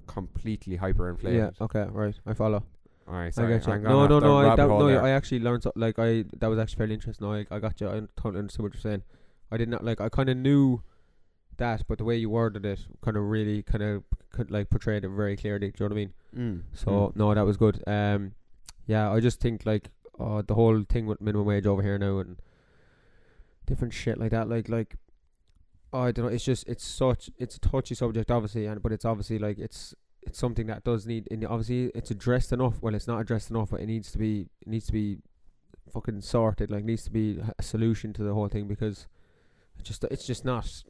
[0.07, 1.35] completely hyperinflated.
[1.35, 1.49] Yeah.
[1.61, 1.85] Okay.
[1.89, 2.15] Right.
[2.25, 2.63] I follow.
[3.07, 3.53] All right, I sorry.
[3.53, 3.73] get you.
[3.73, 4.37] I'm No, no, no.
[4.39, 4.87] I, that, no.
[4.87, 5.03] there.
[5.03, 7.27] I actually learned so, like I that was actually fairly interesting.
[7.27, 7.87] No, I, I got you.
[7.87, 9.03] I totally understood what you're saying.
[9.51, 10.01] I did not like.
[10.01, 10.81] I kind of knew
[11.57, 15.05] that, but the way you worded it kind of really kind of could like portrayed
[15.05, 15.71] it very clearly.
[15.71, 16.13] Do you know what I mean?
[16.35, 17.15] Mm, So mm.
[17.15, 17.83] no, that was good.
[17.85, 18.33] Um,
[18.87, 22.19] yeah, I just think like uh, the whole thing with minimum wage over here now
[22.19, 22.37] and
[23.65, 24.49] different shit like that.
[24.49, 24.95] Like like
[25.93, 26.31] I don't know.
[26.31, 29.93] It's just it's such it's a touchy subject, obviously, and but it's obviously like it's
[30.21, 31.27] it's something that does need.
[31.31, 32.81] And obviously, it's addressed enough.
[32.81, 35.19] Well, it's not addressed enough, but it needs to be it needs to be
[35.93, 36.71] fucking sorted.
[36.71, 39.07] Like needs to be a solution to the whole thing because
[39.79, 40.83] it's just it's just not.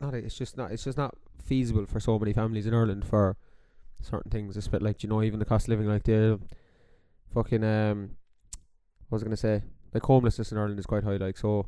[0.00, 3.36] Not it's just not it's just not feasible for so many families in Ireland for
[4.00, 4.56] certain things.
[4.56, 6.40] It's bit like you know even the cost of living, like the
[7.32, 8.10] fucking um,
[9.08, 9.62] what was I gonna say?
[9.94, 11.16] Like homelessness in Ireland is quite high.
[11.16, 11.66] Like so,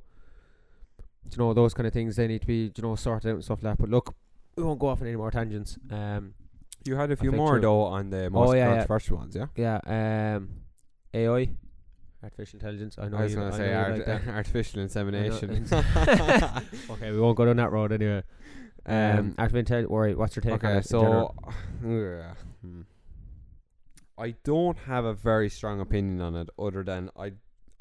[1.31, 3.45] you know those kind of things they need to be you know sorted out and
[3.45, 3.81] stuff like that.
[3.81, 4.14] But look,
[4.57, 5.77] we won't go off on any more tangents.
[5.91, 6.35] Um,
[6.85, 9.14] You had a few more though on the most Oh, yeah, yeah.
[9.14, 9.47] ones, yeah.
[9.87, 10.35] yeah.
[10.37, 10.49] Um,
[11.12, 11.51] AI,
[12.22, 12.97] artificial intelligence.
[12.99, 14.29] I know I was gonna say art- like that.
[14.41, 15.66] artificial insemination.
[16.91, 18.22] okay, we won't go down that road anyway.
[18.87, 19.91] Um, Um, artificial intelligence.
[19.91, 20.87] Worry, what's your take on okay, it?
[20.87, 21.35] so
[21.81, 22.83] hmm.
[24.16, 27.33] I don't have a very strong opinion on it, other than I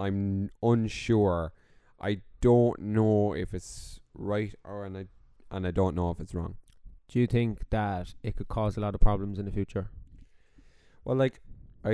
[0.04, 1.54] I'm unsure.
[2.00, 5.06] I don't know if it's right or and I
[5.52, 6.56] and I don't know if it's wrong.
[7.08, 9.88] do you think that it could cause a lot of problems in the future?
[11.06, 11.42] Well, like
[11.86, 11.92] I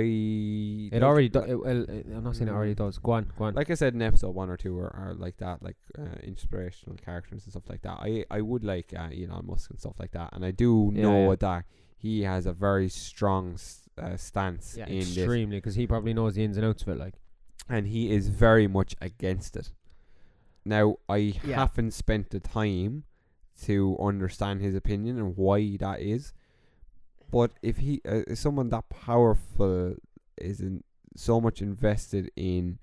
[0.92, 1.46] It already does.
[1.48, 2.84] Well, I'm not saying it already Mm.
[2.84, 2.98] does.
[2.98, 3.54] Go on, go on.
[3.54, 6.96] like I said in episode one or two are, are like that, like uh, inspirational
[6.96, 7.98] characters and stuff like that.
[8.00, 11.02] I I would like uh, Elon Musk and stuff like that, and I do Yeah,
[11.02, 11.36] know yeah.
[11.40, 11.64] that
[11.96, 13.56] he has a very strong
[13.98, 16.98] uh, stance Yeah, in extremely, because he probably knows the ins and outs of it.
[16.98, 17.16] Like,
[17.70, 19.70] and he is very much against it.
[20.64, 21.56] Now, I Yeah.
[21.56, 23.04] haven't spent the time
[23.62, 26.32] to understand his opinion and why that is,
[27.30, 29.94] but if he, uh, if someone that powerful,
[30.36, 30.82] is in
[31.16, 32.78] so much invested in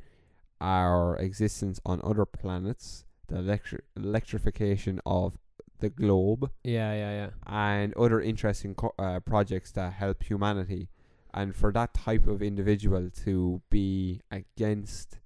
[0.61, 5.37] our existence on other planets, the electri- electrification of
[5.79, 7.29] the globe, yeah, yeah, yeah.
[7.45, 10.89] and other interesting co- uh, projects that help humanity.
[11.33, 15.19] And for that type of individual to be against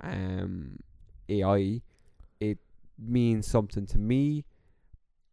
[0.00, 0.78] um,
[1.28, 1.82] AI,
[2.40, 2.58] it
[2.98, 4.44] means something to me,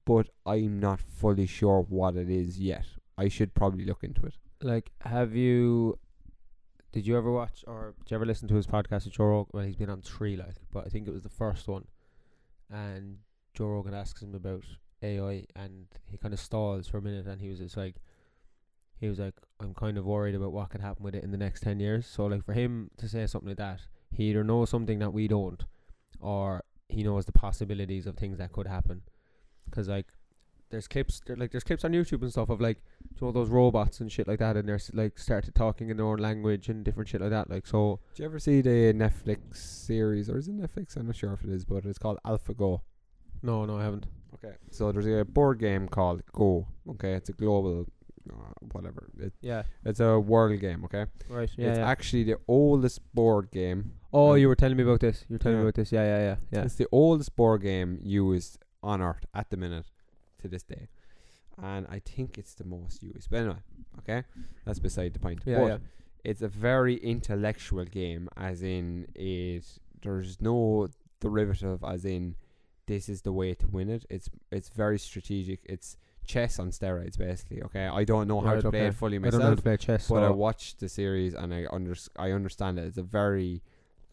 [0.06, 2.86] but I'm not fully sure what it is yet.
[3.18, 4.34] I should probably look into it.
[4.62, 5.98] Like, have you?
[6.92, 9.52] Did you ever watch or did you ever listen to his podcast with Joe Rogan?
[9.54, 11.86] Well, he's been on three, like, but I think it was the first one,
[12.70, 13.20] and
[13.54, 14.66] Joe Rogan asks him about
[15.02, 17.96] AI, and he kind of stalls for a minute, and he was just like,
[19.02, 21.38] he was like, I'm kind of worried about what could happen with it in the
[21.38, 22.06] next ten years.
[22.08, 23.82] So, like, for him to say something like that,
[24.12, 25.66] he either knows something that we don't,
[26.20, 29.02] or he knows the possibilities of things that could happen.
[29.66, 30.06] Because like,
[30.70, 32.78] there's clips, there, like, there's clips on YouTube and stuff of like
[33.20, 36.06] you know those robots and shit like that, and they're like started talking in their
[36.06, 37.50] own language and different shit like that.
[37.50, 40.96] Like so, Did you ever see the Netflix series, or is it Netflix?
[40.96, 42.82] I'm not sure if it is, but it's called AlphaGo.
[43.42, 44.06] no, no, I haven't.
[44.36, 46.68] Okay, so there's a board game called Go.
[46.92, 47.86] Okay, it's a global,
[48.32, 49.10] Uh, whatever.
[49.20, 50.84] It, Yeah, it's a world game.
[50.86, 51.50] Okay, right.
[51.58, 51.90] Yeah, it's yeah.
[51.90, 53.94] actually the oldest board game.
[54.14, 55.26] oh, you were telling me about this.
[55.28, 55.92] You were telling me about this.
[55.92, 56.64] Yeah, yeah, yeah, yeah.
[56.64, 59.86] It's the oldest board game used on Earth at the minute
[60.42, 60.88] to this day,
[61.62, 63.30] and I think it's the most used.
[63.30, 63.64] But anyway,
[64.00, 64.24] okay,
[64.66, 65.42] that's beside the point.
[65.46, 65.78] Yeah, but yeah.
[66.24, 69.66] it's a very intellectual game, as in it.
[70.02, 70.88] There's no
[71.20, 72.36] derivative, as in
[72.88, 74.06] this is the way to win it.
[74.10, 75.60] It's it's very strategic.
[75.66, 77.62] It's chess on steroids, basically.
[77.64, 78.88] Okay, I don't know how Right, to play okay.
[78.88, 80.08] it fully I don't know how myself, to play chess.
[80.08, 82.86] but I so- watched the series and I under I understand it.
[82.86, 83.62] It's a very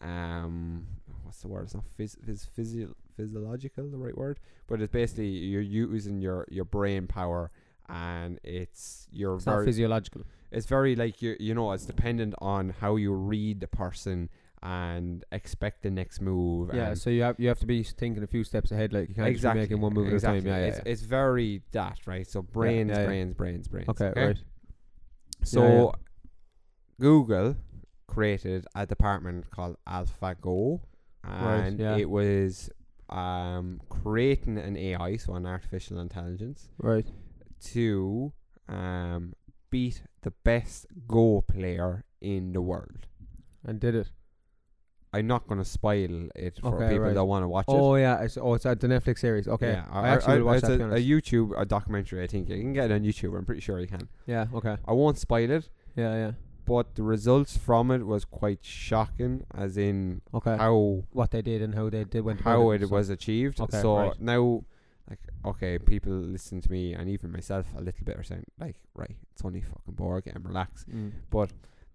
[0.01, 0.87] um
[1.23, 1.63] what's the word?
[1.65, 6.45] It's not phys- phys- physio- physiological, the right word, but it's basically you're using your
[6.49, 7.51] your brain power
[7.87, 10.21] and it's you're it's very physiological.
[10.51, 14.29] it's very like you you know it's dependent on how you read the person
[14.61, 16.71] and expect the next move.
[16.73, 18.93] Yeah, so you have you have to be thinking a few steps ahead.
[18.93, 20.39] Like you can't just be making one move exactly.
[20.39, 20.51] at a time.
[20.51, 20.71] Yeah, yeah.
[20.71, 20.91] It's, yeah.
[20.91, 22.27] it's very that right.
[22.27, 23.89] So brains, yeah, brains, brains, brains.
[23.89, 24.37] okay, right.
[25.43, 25.93] So.
[26.99, 27.55] Google
[28.07, 30.81] created a department called AlphaGo,
[31.23, 31.97] Right, and yeah.
[31.97, 32.69] it was
[33.09, 37.07] um, creating an AI, so an artificial intelligence, Right.
[37.71, 38.33] to
[38.67, 39.33] um,
[39.69, 43.07] beat the best Go player in the world.
[43.65, 44.09] And did it.
[45.11, 47.13] I'm not going to spoil it for Okay, people right.
[47.15, 47.79] that want to watch Oh it.
[47.79, 48.21] Oh yeah.
[48.21, 49.47] It's, oh, it's the Netflix series.
[49.47, 49.71] Okay.
[49.71, 50.79] Yeah, I, actually will watch that.
[50.79, 50.99] a, a.
[51.03, 52.23] YouTube a documentary.
[52.23, 53.35] I think you can get it on YouTube.
[53.37, 54.07] I'm pretty sure you can.
[54.27, 54.45] yeah.
[54.53, 54.77] Okay.
[54.87, 56.13] I won't spoil it, Yeah.
[56.13, 56.31] Yeah.
[56.65, 59.45] but the results from it was quite shocking.
[59.55, 60.55] As in Okay.
[60.55, 63.59] how what they did and how they did went how it it and was achieved.
[63.59, 64.21] Okay, so right.
[64.21, 64.63] now,
[65.09, 68.75] like, okay, people listen to me and even myself a little bit are saying, like,
[68.93, 70.85] right, it's only fucking board game, relax.
[70.93, 71.13] Mm.
[71.31, 71.49] But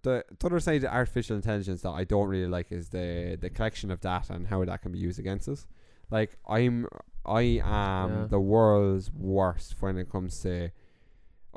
[0.05, 3.49] the, the other side of artificial intelligence that I don't really like is the the
[3.49, 5.65] collection of data and how that can be used against us.
[6.09, 6.87] Like, I'm
[7.25, 8.27] I am Yeah.
[8.35, 10.69] the world's worst when it comes to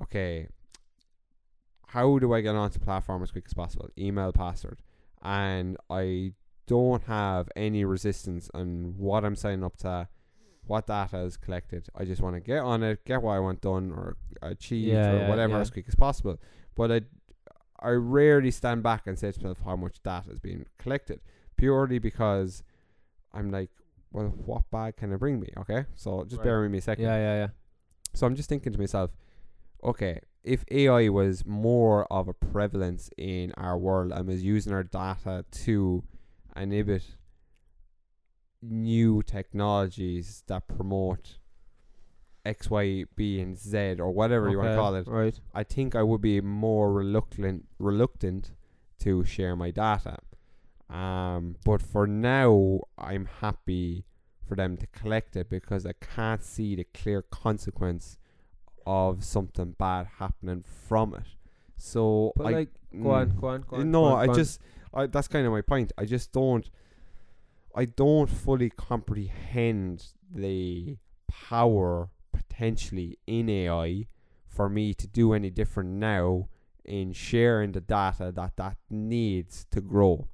[0.03, 0.49] okay.
[1.89, 3.89] How do I get onto platform as quick as possible?
[3.97, 4.83] Email password,
[5.23, 6.33] and I
[6.67, 10.07] don't have any resistance on what I'm signing up to,
[10.67, 11.89] what data is collected.
[11.97, 15.13] I just want to get on it, get what I want done or achieved Yeah,
[15.13, 16.39] or yeah, whatever as quick as possible.
[16.75, 17.01] But I,
[17.81, 21.21] I rarely stand back and say to myself how much data is being collected,
[21.57, 22.63] purely because
[23.33, 23.71] I'm like,
[24.13, 25.49] well, what bag can it bring me?
[25.59, 26.45] Okay, so just Right.
[26.45, 27.05] bear with me a second.
[27.05, 27.17] Yeah.
[27.17, 27.35] Yeah.
[27.35, 27.49] Yeah.
[28.15, 29.11] So I'm just thinking to myself,
[29.85, 34.83] okay, if AI was more of a prevalence in our world and was using our
[34.83, 36.03] data to
[36.57, 37.03] inhibit
[38.63, 41.39] new technologies that promote
[42.45, 45.39] X, Y, B, and Z, or whatever you want to Okay, call it, Right.
[45.55, 48.53] I think I would be more reluctant reluctant
[49.01, 50.19] to share my data.
[50.91, 54.05] Um, but for now, I'm happy
[54.47, 58.17] for them to collect it because I can't see the clear consequence
[58.87, 61.37] of something bad happening from it.
[61.77, 62.71] So But I like,
[63.03, 63.91] go on, mm, go on, go on.
[63.91, 64.39] no, go on, I go on.
[64.39, 64.61] just
[64.95, 65.93] I that's kind of my point.
[65.99, 66.69] I just don't
[67.75, 70.97] I don't fully comprehend the
[71.29, 72.09] power
[72.59, 74.07] potentially in AI
[74.47, 76.49] for me to do any different now
[76.85, 80.27] in sharing the data that that needs to grow.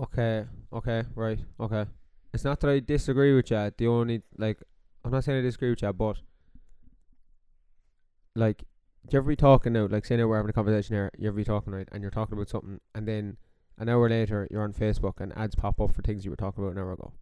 [0.00, 1.86] Okay, okay, right, okay.
[2.32, 3.70] It's not that I disagree with you.
[3.76, 4.58] The only like,
[5.04, 6.16] I'm not saying I disagree with you, but
[8.34, 8.64] like,
[9.10, 11.36] you ever be talking now, like say now we're having a conversation here, you ever
[11.36, 13.36] be talking right, and you're talking about something, and then
[13.78, 16.64] an hour later you're on Facebook and ads pop up for things you were talking
[16.64, 17.12] about an hour ago.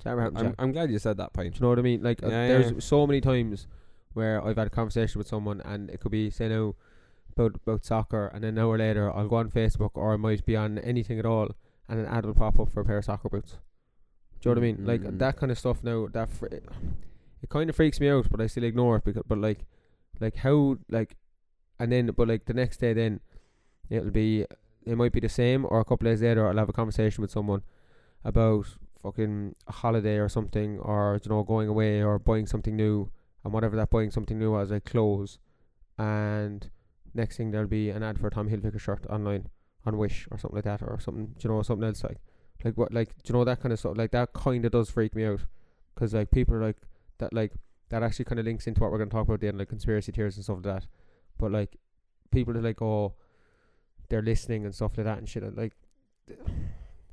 [0.00, 0.36] Does that ever happen?
[0.38, 0.54] to I'm.
[0.58, 1.54] I'm glad you said that point.
[1.54, 2.02] Do you know what I mean?
[2.02, 2.78] Like, uh, Yeah, there's yeah.
[2.80, 3.66] so many times
[4.14, 6.74] where I've had a conversation with someone, and it could be say now
[7.32, 10.56] about about soccer, and an hour later I'll go on Facebook or I might be
[10.56, 11.48] on anything at all,
[11.88, 13.58] and an ad will pop up for a pair of soccer boots.
[14.40, 14.86] Do you know what I mean?
[14.86, 15.18] Like Mm.
[15.18, 15.84] that kind of stuff.
[15.84, 16.64] Now that fr- it,
[17.42, 19.22] it kind of freaks me out, but I still ignore it because.
[19.28, 19.66] But like,
[20.18, 21.16] like how like,
[21.78, 23.20] and then but like the next day then,
[23.90, 24.46] it'll be
[24.86, 27.30] it might be the same, or a couple days later I'll have a conversation with
[27.30, 27.62] someone
[28.24, 28.66] about
[29.02, 33.10] fucking a holiday or something, or you know going away or buying something new,
[33.44, 35.38] and whatever that buying something new was, like clothes,
[35.98, 36.70] and
[37.14, 39.48] next thing there'll be an ad for Tom Hilfiger shirt online
[39.86, 42.18] on Wish or something like that, or something, you know, something else like,
[42.64, 45.14] like what, like you know that kind of stuff, like that kind of does freak
[45.14, 45.40] me out,
[45.94, 46.76] because like people are like
[47.18, 47.52] that, like
[47.88, 50.36] that actually kind of links into what we're gonna talk about then, like conspiracy theories
[50.36, 50.86] and stuff like that,
[51.38, 51.76] but like
[52.30, 53.14] people are like, oh,
[54.08, 55.72] they're listening and stuff like that and shit, and like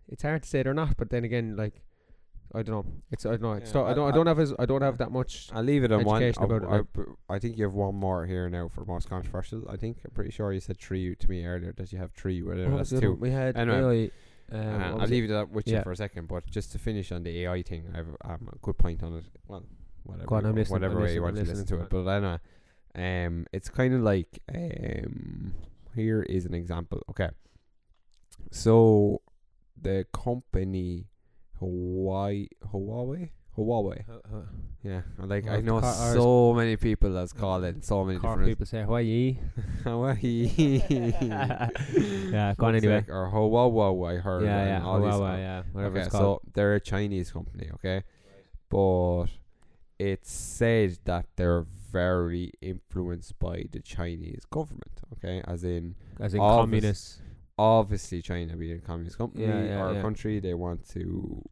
[0.10, 1.82] it's hard to say they're not, but then again, like.
[2.55, 2.86] I don't know.
[3.12, 3.51] It's I don't know.
[3.53, 4.05] It's Yeah, not, I I- don't.
[4.05, 5.49] I I- don't have as I don't have that much.
[5.51, 6.24] I'll leave it on one.
[6.24, 9.10] Education about it, I, I, I think you have one more here now for most
[9.10, 9.70] controversial.
[9.70, 12.41] I think I'm pretty sure you said three to me earlier that you have three.
[12.41, 13.22] Whatever, What that's was the other two.
[13.22, 14.12] We had Anyway.
[14.49, 15.28] Um, Uh, I'll leave it?
[15.28, 15.84] that with you Yeah.
[15.84, 18.58] for a second, but just to finish on the AI thing, I have um, a
[18.62, 19.26] good point on it.
[19.49, 19.66] Well,
[20.05, 21.89] whatever, on, you want- whatever I'm way you want I'm to listen to it.
[21.89, 22.39] But anyway,
[22.95, 25.53] um, it's kind of like um,
[25.95, 27.03] here is an example.
[27.10, 27.28] Okay,
[28.51, 29.22] so
[29.82, 31.08] the company
[31.60, 34.04] Hawaii Huawei Huawei.
[34.08, 34.42] Uh, uh,
[34.84, 38.36] Yeah, like Well, I know car- so many people that's called it so many car
[38.36, 39.40] different people say Hawaii.
[39.84, 40.82] Hawaii.
[40.90, 43.06] yeah, go on Fuck's anyway.
[43.10, 44.44] or Huawei, I heard.
[44.44, 46.42] Yeah, yeah, all Huawei, yeah, whatever okay, it's called.
[46.44, 48.04] so they're a Chinese company, okay,
[48.70, 49.26] but
[50.00, 56.40] it's said that they're very influenced by the Chinese government, okay, as in As in
[56.40, 57.22] communists.
[57.58, 60.01] Obviously China being a communist company Yeah, yeah, or a yeah.
[60.01, 61.43] country, they want to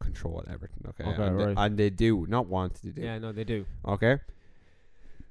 [0.00, 3.00] control everything, okay, Okay, and, they, and they do not want to do.
[3.02, 3.64] Yeah, no, they do.
[3.86, 4.18] Okay.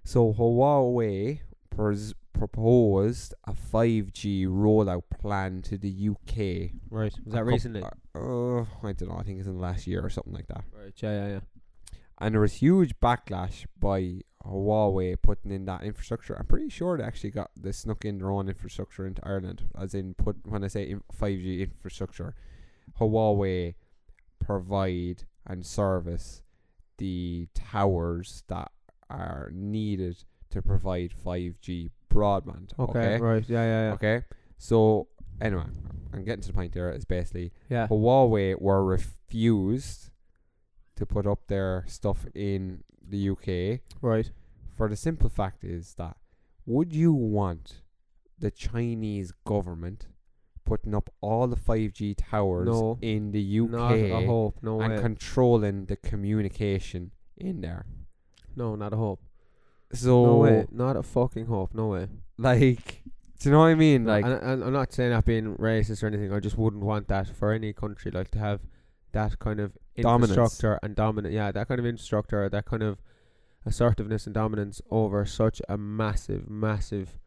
[0.03, 6.71] So Huawei pres- proposed a 5G rollout plan to the UK.
[6.89, 7.13] Right.
[7.23, 7.82] Was that recently?
[7.84, 9.17] Uh, I don't know.
[9.17, 10.63] I think it's in the last year or something like that.
[10.78, 10.93] right.
[10.97, 11.39] Yeah, yeah, yeah.
[12.19, 16.36] And there was huge backlash by Huawei putting in that infrastructure.
[16.38, 19.64] I'm pretty sure they actually got they snuck in their own infrastructure into Ireland.
[19.78, 22.36] As in, put when I say 5G infrastructure,
[23.00, 23.76] Huawei
[24.39, 26.41] provide and service
[26.98, 28.72] the towers that
[29.10, 32.72] are needed to provide 5G broadband.
[32.80, 33.00] Okay.
[33.00, 33.18] Okay.
[33.20, 33.43] Right.
[33.48, 33.93] Yeah, yeah, yeah.
[33.93, 34.24] Okay.
[34.58, 35.08] So
[35.41, 35.66] anyway,
[36.14, 36.91] I'm getting to the point there.
[36.91, 37.88] Is basically Yeah.
[37.88, 40.10] Huawei were refused
[40.96, 44.32] to put up their stuff in the UK Right.
[44.76, 46.18] for the simple fact is that
[46.66, 47.82] would you want
[48.39, 50.08] the Chinese government
[50.66, 52.97] putting up all the 5G towers No.
[53.01, 54.58] in the UK Not a hope.
[54.64, 54.99] No and way.
[55.01, 57.86] controlling the communication in there?
[58.56, 59.22] no, not a hope.
[59.93, 60.66] So no way.
[60.72, 61.74] Not a fucking hope.
[61.74, 62.08] No way.
[62.38, 63.03] like
[63.39, 64.06] do you know what I mean?
[64.06, 66.32] No, Like and, and I'm not saying that being racist or anything.
[66.34, 68.10] I just wouldn't want that for any country.
[68.12, 68.62] Like to have
[69.12, 70.32] that kind of Dominance.
[70.38, 71.34] infrastructure and dominant.
[71.34, 73.00] Yeah, that kind of infrastructure, that kind of
[73.66, 77.18] assertiveness and dominance over such a massive, massive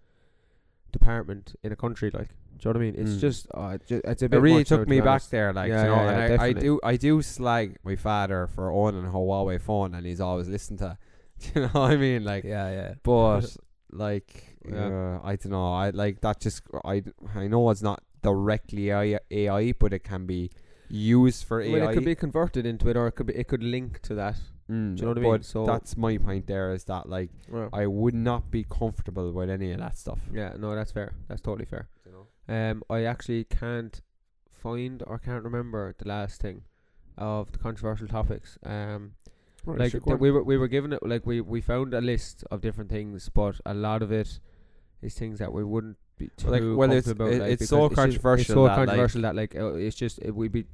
[0.93, 2.11] department in a country.
[2.12, 2.95] Like, do you know what I mean?
[2.99, 3.21] It's Mm.
[3.21, 5.69] just, uh, it, ju- it's a it really took to me be back there, like
[5.69, 8.73] Yeah, you know, yeah, and yeah, I, I do I do slag my father for
[8.73, 10.99] owning a Huawei phone and he's always listened to
[11.55, 12.24] you know what I mean?
[12.24, 12.95] Like Yeah, yeah.
[13.03, 13.57] but
[13.93, 14.86] like Yeah.
[14.89, 15.73] uh, I don't know.
[15.73, 16.40] I like that.
[16.40, 17.03] Just I
[17.35, 20.51] I know it's not directly AI, AI but it can be
[20.89, 21.73] used for AI.
[21.73, 23.35] Well, it could be converted into it, or it could be.
[23.35, 24.36] It could link to that.
[24.70, 25.43] Mm, do you know what I mean?
[25.43, 26.47] So- that's my point.
[26.47, 30.19] There is that like Well, I would not be comfortable with any of that stuff.
[30.32, 31.12] yeah, no, that's fair.
[31.28, 31.89] That's totally fair.
[32.05, 32.55] You know?
[32.55, 34.01] Um, I actually can't
[34.51, 36.62] find or can't remember the last thing
[37.16, 38.59] of the controversial topics.
[38.62, 39.12] Um,
[39.65, 42.60] like th- we were we were given it like we we found a list of
[42.60, 44.39] different things, but a lot of it
[45.02, 47.77] is things that we wouldn't be too like, well, it's- comfortable it- like, it's so
[47.89, 50.66] just- It's controversial so that, like- controversial that like uh, it's just it, we'd be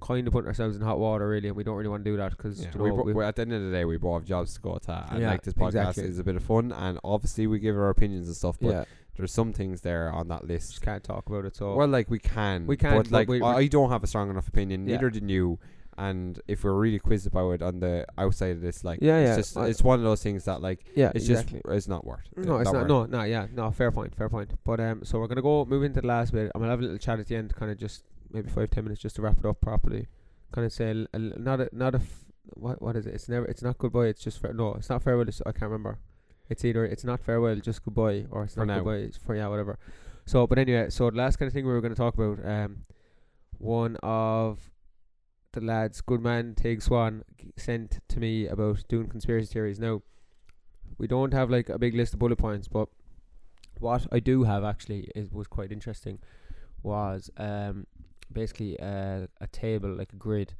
[0.00, 2.16] kind of putting ourselves in hot water really, and we don't really want to do
[2.18, 4.20] that because Yeah, you know we- we- at the end of the day, we both
[4.20, 6.04] have jobs to go to, and Yeah, like this podcast exactly.
[6.04, 8.58] is a bit of fun, and obviously we give our opinions and stuff.
[8.60, 8.84] But yeah
[9.16, 10.72] there's some things there on that list.
[10.72, 11.56] just can't talk about it.
[11.56, 14.06] So Well, like we can, We can, but but like we- I don't have a
[14.06, 14.84] strong enough opinion.
[14.84, 15.58] Neither did you.
[15.98, 19.28] And if we're really quizzed about it on the outside of this, like Yeah, it's
[19.30, 21.60] yeah, just I- it's one of those things that like yeah, it's exactly.
[21.64, 22.28] just it's not worth.
[22.36, 22.80] No, it's not.
[22.80, 22.88] worth.
[22.88, 23.70] No, no, yeah, no.
[23.70, 24.14] Fair point.
[24.14, 24.52] Fair point.
[24.64, 26.50] But um, so we're gonna go move into the last bit.
[26.54, 28.84] I'm gonna have a little chat at the end, kind of just maybe five ten
[28.84, 30.06] minutes just to wrap it up properly.
[30.52, 32.24] Kind of say a, l- not a not a f-
[32.54, 33.14] what what is it?
[33.14, 33.46] It's never.
[33.46, 34.06] It's not goodbye.
[34.06, 34.52] It's just fair.
[34.52, 35.26] No, it's not farewell.
[35.28, 35.98] It's, I can't remember.
[36.50, 38.76] It's either it's not farewell, just goodbye, or it's For not now.
[38.80, 39.78] goodbye, it's for yeah, whatever.
[40.26, 42.44] So, but anyway, so the last kind of thing we were going to talk about,
[42.44, 42.84] um,
[43.58, 44.70] one of
[45.56, 47.24] the lads, good man Tig Swan,
[47.56, 49.80] sent to me about doing conspiracy theories.
[49.80, 50.02] Now,
[50.98, 52.88] we don't have like a big list of bullet points, but
[53.80, 56.18] what I do have actually is was quite interesting.
[56.82, 57.86] Was um
[58.30, 60.52] basically a, a table like a grid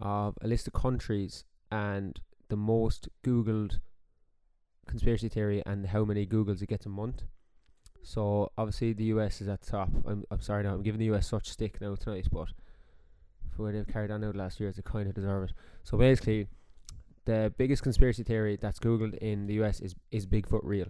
[0.00, 3.80] of a list of countries and the most googled
[4.86, 7.22] conspiracy theory and how many googles it gets a month.
[8.02, 9.90] So obviously the US is at top.
[10.06, 12.48] I'm I'm sorry now I'm giving the US such stick now tonight, but
[13.54, 15.52] for where they've carried on out last year, they kind of deserve it.
[15.84, 16.48] So basically,
[17.24, 20.88] the biggest conspiracy theory that's googled in the US is is Bigfoot real,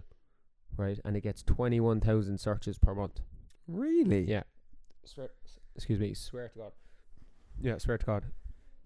[0.77, 0.99] right?
[1.05, 3.19] And it gets twenty one thousand searches per month.
[3.67, 4.23] Really?
[4.23, 4.43] Yeah.
[5.05, 5.29] Swear,
[5.75, 6.13] excuse me.
[6.13, 6.71] Swear to God.
[7.61, 8.25] Yeah, swear to God.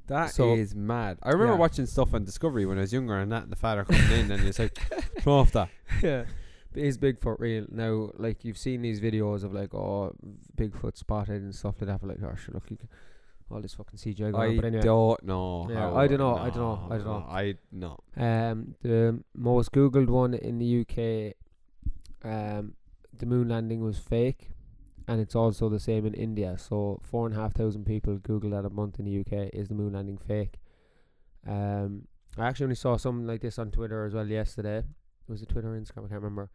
[0.07, 1.19] That is So- mad.
[1.21, 1.59] I remember Yeah.
[1.59, 4.31] watching stuff on Discovery when I was younger, and that and the father coming in,
[4.31, 4.73] and it's like,
[5.19, 5.69] throw off that.
[6.01, 6.25] yeah.
[6.73, 7.65] But is Bigfoot real?
[7.69, 10.13] Now, like you've seen these videos of like, oh,
[10.55, 12.01] Bigfoot spotted and stuff like that.
[12.01, 12.87] But like, oh, sure, look, you can,
[13.49, 14.41] all this fucking CGI going on.
[14.41, 15.67] I But anyway, don't know.
[15.69, 17.25] Yeah, how- I don't know, I don't know, I don't know.
[17.29, 17.97] I no.
[18.17, 21.33] Um, the most googled one in the UK,
[22.23, 22.73] um,
[23.17, 24.51] the moon landing was fake,
[25.07, 26.57] and it's also the same in India.
[26.57, 29.49] So four and a half thousand people Google that a month in the UK.
[29.53, 30.59] Is the moon landing fake?
[31.47, 32.07] Um,
[32.37, 34.79] I actually only saw something like this on Twitter as well yesterday.
[34.79, 36.05] It was it Twitter or Instagram?
[36.05, 36.49] I can't remember.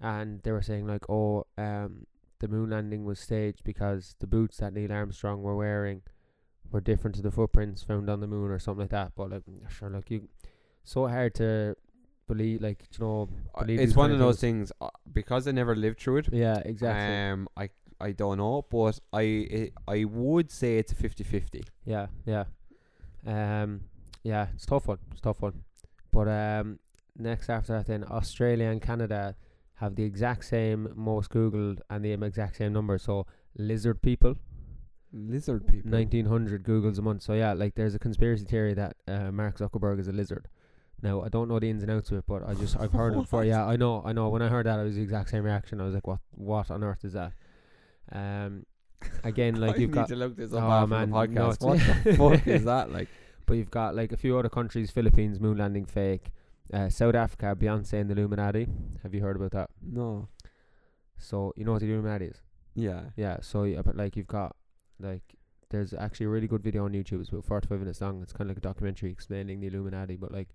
[0.00, 2.06] And they were saying like, oh, um,
[2.40, 6.02] the moon landing was staged because the boots that Neil Armstrong were wearing
[6.70, 9.12] were different to the footprints found on the moon or something like that.
[9.16, 10.28] But like, sure, like you,
[10.82, 11.76] so hard to
[12.26, 13.28] believe, like you know,
[13.58, 16.28] believe It's one of those things uh, because I never lived through it.
[16.32, 17.14] yeah, exactly.
[17.14, 17.70] Um, I
[18.00, 21.64] I don't know, but I it, I would say it's a 50-50.
[21.84, 22.44] Yeah, yeah.
[23.26, 23.82] Um,
[24.22, 24.98] yeah, it's tough one.
[25.12, 25.62] It's tough one.
[26.12, 26.78] But um,
[27.16, 29.36] next after that, then Australia and Canada
[29.74, 32.98] have the exact same most googled and the exact same number.
[32.98, 33.26] So
[33.56, 34.36] lizard people,
[35.14, 35.90] Lizard people.
[35.90, 37.22] nineteen hundred googles a month.
[37.22, 40.48] So yeah, like there's a conspiracy theory that uh, Mark Zuckerberg is a lizard.
[41.02, 43.12] Now I don't know the ins and outs of it, but I just I've heard
[43.14, 43.44] it before.
[43.44, 44.28] Yeah, I know, I know.
[44.28, 45.80] When I heard that, it was the exact same reaction.
[45.80, 47.32] I was like, what What on earth is that?
[48.12, 48.66] Um,
[49.22, 51.60] again, like I you've need got to look this up Oh, after man, the podcast.
[51.60, 53.08] what the fuck is that like?
[53.46, 56.30] But you've got like a few other countries: Philippines, moon landing fake.
[56.72, 58.66] Uh, South Africa, Beyonce and the Illuminati.
[59.02, 59.70] Have you heard about that?
[59.82, 60.28] No.
[61.18, 62.40] So you know what the Illuminati is?
[62.74, 63.02] Yeah.
[63.16, 63.36] Yeah.
[63.42, 64.56] So yeah, but like you've got
[65.00, 65.22] like
[65.70, 67.20] there's actually a really good video on YouTube.
[67.20, 68.22] It's about 45 minutes long.
[68.22, 70.16] It's kind of like a documentary explaining the Illuminati.
[70.16, 70.48] But like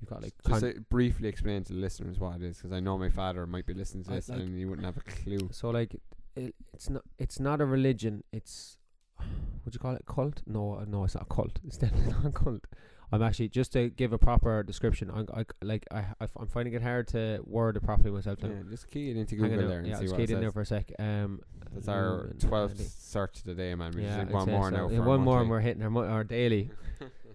[0.00, 2.80] you've got like Just con- briefly explain to the listeners what it is, because I
[2.80, 5.00] know my father might be listening to I this like- and he wouldn't have a
[5.02, 5.48] clue.
[5.52, 5.94] so like
[6.36, 8.24] it, it's not it's not a religion.
[8.32, 8.78] It's
[9.64, 10.42] would you call it cult?
[10.46, 11.58] No, uh, no, it's not a cult.
[11.66, 12.64] It's definitely not a cult.
[13.12, 15.10] I'm actually just to give a proper description.
[15.14, 18.42] I'm I, like I I I'm finding it hard to word it properly myself.
[18.42, 18.48] now.
[18.48, 20.50] Yeah, just key it into Google there and yeah, see just keyed it in there
[20.50, 20.90] for a sec.
[20.98, 21.40] Um,
[21.74, 23.92] That's our twelfth search of the day, man.
[23.94, 24.76] We Yeah, I'd one more so.
[24.76, 24.88] now.
[24.88, 26.70] Yeah, one more, and we're hitting our, mo- our daily.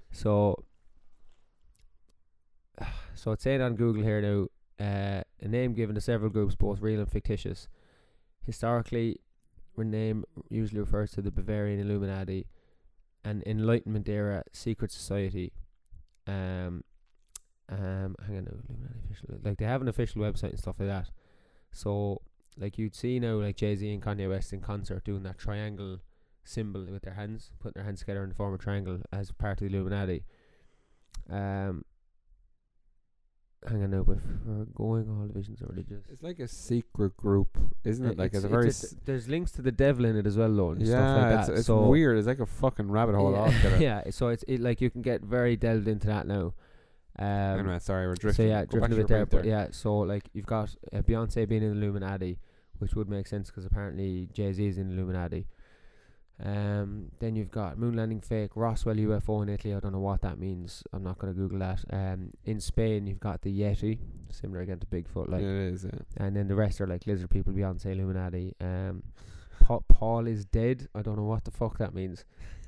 [0.09, 0.63] So,
[3.13, 4.47] so it's saying on Google here now,
[4.83, 7.67] uh, a name given to several groups, both real and fictitious.
[8.45, 9.19] Historically,
[9.77, 12.47] the name usually refers to the Bavarian Illuminati,
[13.23, 15.51] an Enlightenment era secret society.
[16.27, 16.83] Um,
[17.69, 19.39] um, hang on, Illuminati official.
[19.43, 21.09] Like they have an official website and stuff like that.
[21.71, 22.21] So,
[22.57, 25.99] like you'd see now, like Jay Z and Kanye West in concert doing that triangle
[26.43, 29.31] symbol with their hands, putting their hands together in the form of a triangle as
[29.31, 30.23] part of the Illuminati.
[31.29, 31.83] Um,
[33.67, 36.03] hang on now, but for going all divisions are religious.
[36.11, 38.17] It's like a secret group, isn't it?
[38.17, 40.71] Like it's, a it's very there's links to the devil in it as well, though,
[40.71, 40.87] and yeah.
[40.87, 41.57] stuff like it's that.
[41.57, 42.17] it's so weird.
[42.17, 45.21] It's like a fucking rabbit hole yeah, yeah, so it's it like you can get
[45.21, 46.53] very delved into that now.
[47.19, 47.25] Um,
[47.59, 48.45] anyway, sorry, we're drifting.
[48.45, 49.67] so yeah, Go drifting a bit there, but yeah.
[49.71, 52.37] So like you've got uh, Beyonce being in the Illuminati,
[52.77, 55.47] which would make sense because apparently Jay Z is in the Illuminati.
[56.43, 59.73] Um, then you've got moon landing fake, Roswell UFO in Italy.
[59.73, 60.83] I don't know what that means.
[60.93, 61.83] I'm not gonna Google that.
[61.91, 63.97] Um, in Spain you've got the Yeti,
[64.29, 65.85] similar again to Bigfoot, like, it is.
[65.85, 65.99] Yeah.
[66.17, 68.53] and then the rest are like lizard people, Beyonce, Illuminati.
[68.61, 69.03] Um,
[69.61, 70.87] Pa- Paul is dead.
[70.93, 72.23] I don't know what the fuck that means.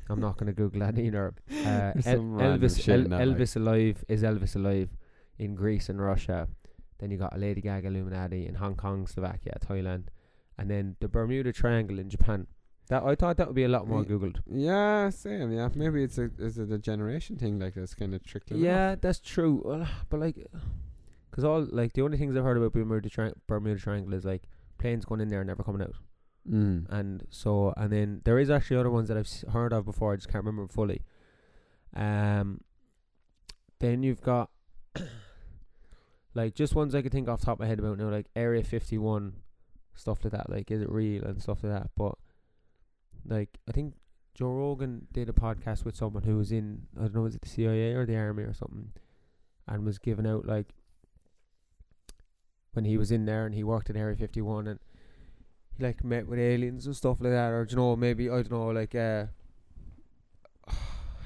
[0.09, 1.33] I'm not gonna Google that either.
[1.51, 3.55] Uh, El- Elvis, El- that, like.
[3.55, 4.89] Alive is Elvis alive
[5.37, 6.47] in Greece and Russia.
[6.97, 10.05] Then you got a Lady Gaga Illuminati in Hong Kong, Slovakia, Thailand,
[10.57, 12.47] and then the Bermuda Triangle in Japan.
[12.89, 14.37] That I thought that would be a lot more googled.
[14.51, 15.51] Yeah, same.
[15.51, 18.61] Yeah, maybe it's a is it a generation thing like this kind of trickling.
[18.61, 19.01] Yeah, off?
[19.01, 19.61] that's true.
[19.63, 20.47] Well, but like,
[21.29, 24.43] because all like the only things I've heard about Bermuda, tri- Bermuda Triangle is like
[24.79, 25.93] planes going in there and never coming out.
[26.49, 26.89] Mm.
[26.89, 30.13] and so and then there is actually other ones that I've s- heard of before.
[30.13, 31.03] I just can't remember fully.
[31.95, 32.61] Um,
[33.79, 34.49] then you've got
[36.33, 38.27] like just ones I could think off the top of my head about now, like
[38.35, 39.33] Area Fifty One,
[39.93, 40.49] stuff like that.
[40.49, 41.89] Like, is it real and stuff like that?
[41.95, 42.15] But
[43.25, 43.95] like, I think
[44.39, 47.41] Joe Rogan did a podcast with someone who was in I don't know, was it
[47.41, 48.93] the CIA or the army or something,
[49.67, 50.67] and was giving out like
[52.71, 54.79] when he was in there and he worked in Area Fifty One and
[55.77, 58.51] he like met with aliens and stuff like that, or you know maybe I don't
[58.51, 59.25] know like uh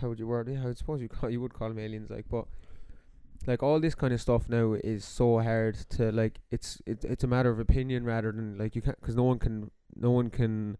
[0.01, 0.57] how would you word it?
[0.65, 2.45] I suppose you call you would call them aliens, like, but
[3.45, 6.39] like all this kind of stuff now is so hard to like.
[6.49, 9.37] It's it, it's a matter of opinion rather than like you can't because no one
[9.37, 10.77] can no one can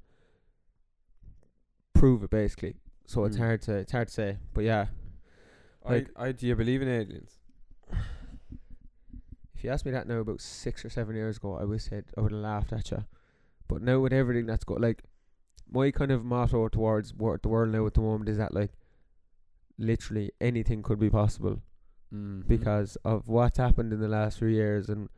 [2.04, 2.76] prove it basically.
[3.06, 3.40] So it's Mm.
[3.46, 4.38] hard to it's hard to say.
[4.54, 4.88] But yeah,
[5.86, 7.40] Like- I, I, do you believe in aliens?
[9.56, 12.06] if you asked me that now about six or seven years ago, I would said
[12.18, 13.06] I would have laughed at you.
[13.70, 15.04] But now with everything that's got like
[15.72, 18.72] my kind of motto towards wor- the world now at the moment is that like
[19.78, 21.62] literally anything could be possible
[22.14, 22.48] Mm.
[22.48, 25.10] because of what's happened in the last few years and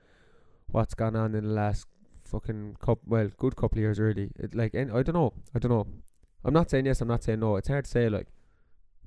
[0.68, 1.88] what's gone on in the last
[2.24, 5.60] fucking couple well good couple of years really it like and I don't know I
[5.60, 5.88] don't know
[6.46, 7.56] I'm not saying yes I'm not saying no.
[7.58, 8.28] It's hard to say like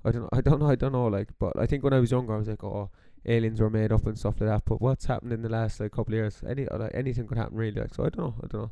[0.04, 2.00] I don't know I don't know I don't know like but I think when I
[2.00, 2.90] was younger I was like oh
[3.26, 4.62] aliens were made up and stuff like that.
[4.64, 6.42] But what's happened in the last like couple of years?
[6.46, 8.70] Any uh, like anything could happen really like so I don't know I don't know.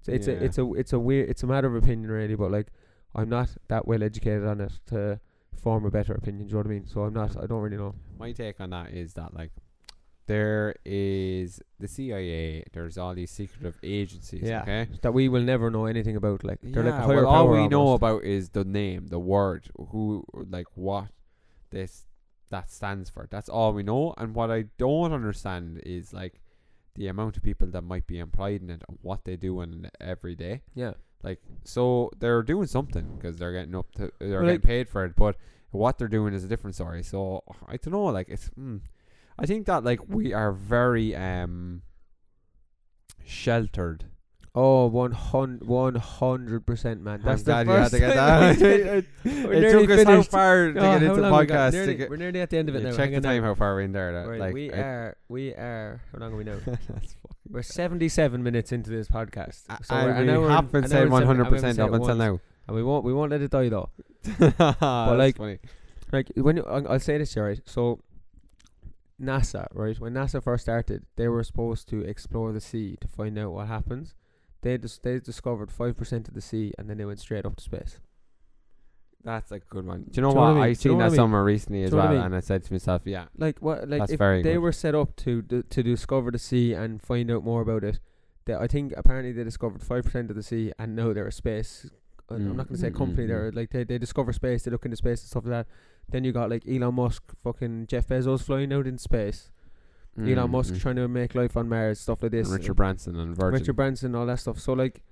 [0.00, 0.34] It's it's Yeah.
[0.34, 2.68] a it's a it's a weird it's a matter of opinion really but like
[3.14, 5.20] I'm not that well educated on it to
[5.56, 6.86] form a better opinion do you know what I mean?
[6.86, 7.94] So I'm not I don't really know.
[8.18, 9.50] My take on that is that like
[10.30, 12.64] there is the CIA.
[12.72, 14.42] There's all these secretive agencies.
[14.42, 14.62] Yeah.
[14.62, 14.88] Okay.
[15.02, 16.44] that we will never know anything about.
[16.44, 19.62] Like they're like Yeah, higher well, all we know about is the name, the word,
[19.90, 20.24] who,
[20.56, 21.08] like what
[21.70, 22.06] this
[22.50, 23.26] that stands for.
[23.30, 24.14] That's all we know.
[24.18, 26.40] And what I don't understand is like
[26.94, 29.88] the amount of people that might be employed in it and what they do in
[30.00, 30.62] every day.
[30.74, 34.62] Yeah, Like, so they're doing something because they're getting up to, they're Well, getting like-
[34.74, 35.14] paid for it.
[35.16, 35.36] But
[35.70, 37.02] what they're doing is a different story.
[37.04, 38.06] So I don't know.
[38.06, 38.50] Like, it's.
[38.58, 38.80] Mm,
[39.40, 41.82] I think that like we are very um
[43.24, 44.04] sheltered.
[44.52, 47.22] Oh, one hundred, one hundred percent, man.
[47.24, 49.04] That's I'm the glad you had first to get that.
[49.24, 51.72] it took us how far to Oh, get into the long we podcast.
[51.72, 52.96] Nearly- we're nearly at the end of it Yeah, now.
[52.96, 53.48] check the time now.
[53.48, 54.12] how far we're in there.
[54.12, 56.02] That, Right, like, we I- are, we are.
[56.12, 56.56] How long are we now?
[56.66, 57.14] That's fucking
[57.48, 59.62] We're seventy-seven minutes into this podcast.
[59.84, 61.92] So we're we hour haven't an said hour and seven- 100 I haven't percent up
[61.92, 62.40] until now.
[62.66, 63.88] and we won't, we won't let it die though.
[64.38, 65.58] but like- funny.
[66.12, 67.60] Like when you, I'll say this, right?
[67.66, 68.00] So
[69.20, 69.98] NASA, right?
[70.00, 73.66] When NASA first started, they were supposed to explore the sea to find out what
[73.68, 74.14] happens.
[74.62, 77.56] They dis- they discovered five percent of the sea, and then they went straight up
[77.56, 78.00] to space.
[79.22, 80.04] That's a good one.
[80.10, 80.46] Do you know Do you know what?
[80.46, 80.62] what I mean?
[80.62, 81.16] I Do you seen know what that I mean?
[81.16, 82.26] somewhere recently as Do you know what I well, mean?
[82.26, 83.88] and I said to myself, "Yeah, Like what?
[83.88, 84.60] Like That's if very they good.
[84.60, 88.00] were set up to d- to discover the sea and find out more about it,
[88.46, 91.32] they, I think apparently they discovered five percent of the sea, and now they're a
[91.32, 91.86] space.
[92.30, 93.24] uh, I'm Mm, not going to say mm, company.
[93.24, 93.56] mm, They're mm.
[93.56, 94.62] like they they discover space.
[94.62, 95.66] They look into space and stuff like that.
[96.10, 99.50] Then you got like Elon Musk, fucking Jeff Bezos flying out in space.
[100.18, 100.80] Elon Mm, Musk mm.
[100.80, 102.48] trying to make life on Mars, stuff like this.
[102.48, 104.58] Richard Branson and Virgin." Richard Branson, all that stuff.
[104.58, 105.02] So like,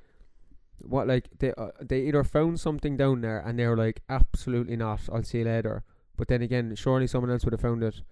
[0.81, 4.77] what like they uh, they either found something down there and they were like, absolutely
[4.77, 5.01] not.
[5.12, 5.85] I'll see you later.
[6.16, 8.03] But then again, surely someone else would have found it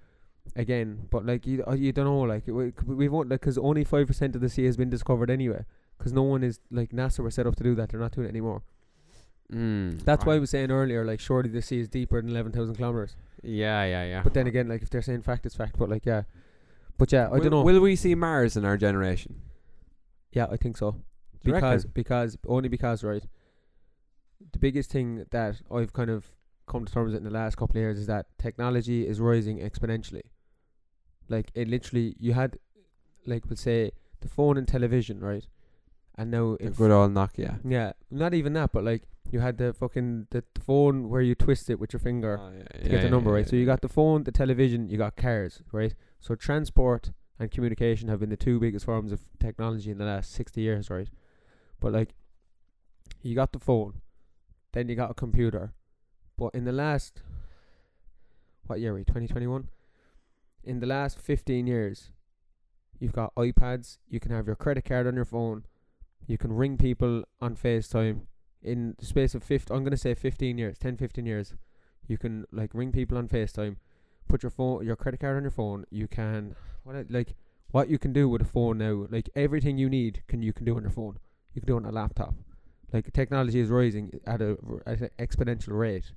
[0.55, 1.09] again.
[1.11, 2.21] But like you, uh, you don't know.
[2.21, 5.31] Like we we won't like because only five percent of the sea has been discovered
[5.31, 5.65] anyway.
[5.99, 7.89] Because no one is like NASA were set up to do that.
[7.91, 8.63] They're not doing it anymore.
[9.53, 10.41] Mm, That's why I right.
[10.41, 11.05] was saying earlier.
[11.05, 13.15] Like surely the sea is deeper than eleven thousand kilometers.
[13.43, 14.23] Yeah, yeah, yeah.
[14.23, 15.79] But then again, like if they're saying fact, it's fact.
[15.79, 16.23] But like yeah,
[16.99, 17.63] but yeah, I will, don't know.
[17.63, 19.41] Will we see Mars in our generation?
[20.33, 20.97] yeah, I think so.
[21.45, 23.25] Do because because only because right
[24.53, 26.27] the biggest thing that I've kind of
[26.67, 29.59] come to terms with in the last couple of years is that technology is rising
[29.59, 30.23] exponentially
[31.29, 32.59] like it literally you had
[33.27, 35.47] like we'll say the phone and television right
[36.17, 37.61] and now the if good old Nokia.
[37.65, 41.71] yeah not even that but like you had the fucking the, phone where you twist
[41.71, 43.49] it with your finger Oh, yeah, to yeah, get the number yeah, right.
[43.49, 45.95] So you got the phone, the television, you got cars, right?
[46.21, 50.33] So transport and communication have been the two biggest forms of technology in the last
[50.33, 51.09] sixty years, right?
[51.81, 52.15] But like,
[53.23, 54.01] you got the phone,
[54.73, 55.73] then you got a computer,
[56.39, 57.23] but in the last,
[58.67, 59.05] what year are we?
[59.05, 59.69] Twenty twenty one.
[60.65, 62.11] In the last fifteen years,
[62.99, 63.99] you've got iPads.
[64.09, 65.65] You can have your credit card on your phone.
[66.27, 68.23] You can ring people on FaceTime.
[68.67, 71.55] In the space of 15, I'm going to say 15 years, 10, 15 years,
[72.09, 73.77] you can like ring people on FaceTime,
[74.29, 75.85] put your phone, your credit card on your phone.
[75.91, 77.35] You can what like
[77.71, 80.65] what you can do with a phone now, like everything you need can you can
[80.65, 81.19] do on your phone.
[81.55, 82.35] You can do it on a laptop.
[82.93, 84.57] Like technology is rising at a
[84.87, 86.13] at an exponential rate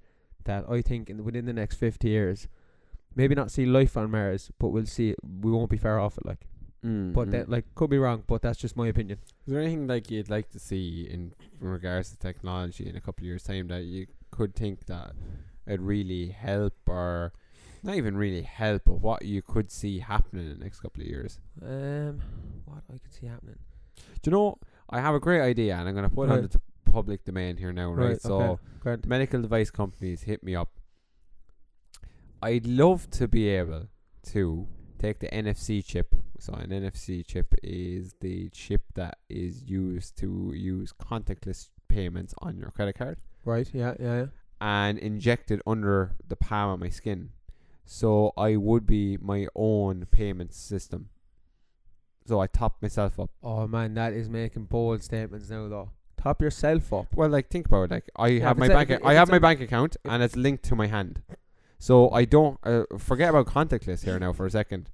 [0.45, 2.47] that I think in within the next 50 years,
[3.15, 5.15] maybe not see life on Mars, but we'll see.
[5.41, 6.25] We won't be far off it.
[6.25, 6.47] Like,
[6.85, 7.31] Mm, but mm.
[7.31, 9.19] that like could be wrong, but that's just my opinion.
[9.45, 13.23] Is there anything like you'd like to see in regards to technology in a couple
[13.23, 15.11] of years' time that you could think that
[15.67, 17.33] it'd really help or
[17.83, 21.07] not even really help, but what you could see happening in the next couple of
[21.07, 21.39] years.
[21.61, 22.21] Um,
[22.65, 23.59] what I could see happening.
[24.21, 24.57] Do you know?
[24.89, 26.59] I have a great idea, and I'm going to put it on the
[26.91, 28.09] public domain here now, right?
[28.09, 29.07] Right, so, okay.
[29.07, 30.71] Medical device companies hit me up.
[32.41, 33.87] I'd love to be able
[34.31, 36.15] to take the NFC chip.
[36.39, 42.57] So, an NFC chip is the chip that is used to use contactless payments on
[42.57, 43.69] your credit card Right.
[43.73, 43.93] Yeah.
[43.99, 44.15] Yeah.
[44.15, 44.25] Yeah.
[44.61, 47.29] and inject it under the palm of my skin.
[47.85, 51.09] So, I would be my own payment system.
[52.25, 53.31] So, I top myself up.
[53.41, 55.89] Oh man, that is making bold statements now, though.
[56.17, 57.07] Top yourself up.
[57.15, 57.91] Well, like think about it.
[57.91, 60.63] Like I Yeah, have my bank, it- I have my bank account, and it's linked
[60.65, 61.21] to my hand.
[61.79, 64.89] So I don't uh, forget about contactless here now for a second.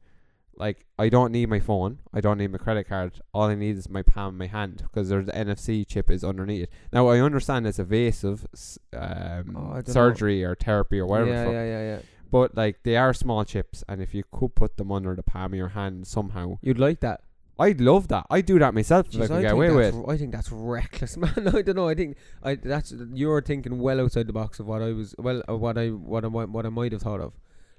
[0.57, 1.99] Like I don't need my phone.
[2.13, 3.19] I don't need my credit card.
[3.33, 6.63] All I need is my palm, my hand, because there's the NFC chip is underneath
[6.63, 6.69] it.
[6.93, 8.45] Now I understand it's evasive
[8.93, 11.29] um, Oh, surgery or therapy or whatever.
[11.29, 11.99] the yeah, fuck, yeah, yeah, yeah.
[12.31, 15.53] But like they are small chips, and if you could put them under the palm
[15.53, 17.21] of your hand somehow, You'd like that.
[17.57, 18.25] I'd love that.
[18.29, 19.95] I'd do that myself if I Jeez, could I get think away with.
[20.09, 21.31] I think that's reckless, man.
[21.53, 21.87] I don't know.
[21.87, 25.41] I think I that's you're thinking well outside the box of what I was well
[25.49, 27.33] uh, what I what I might what I might have thought of.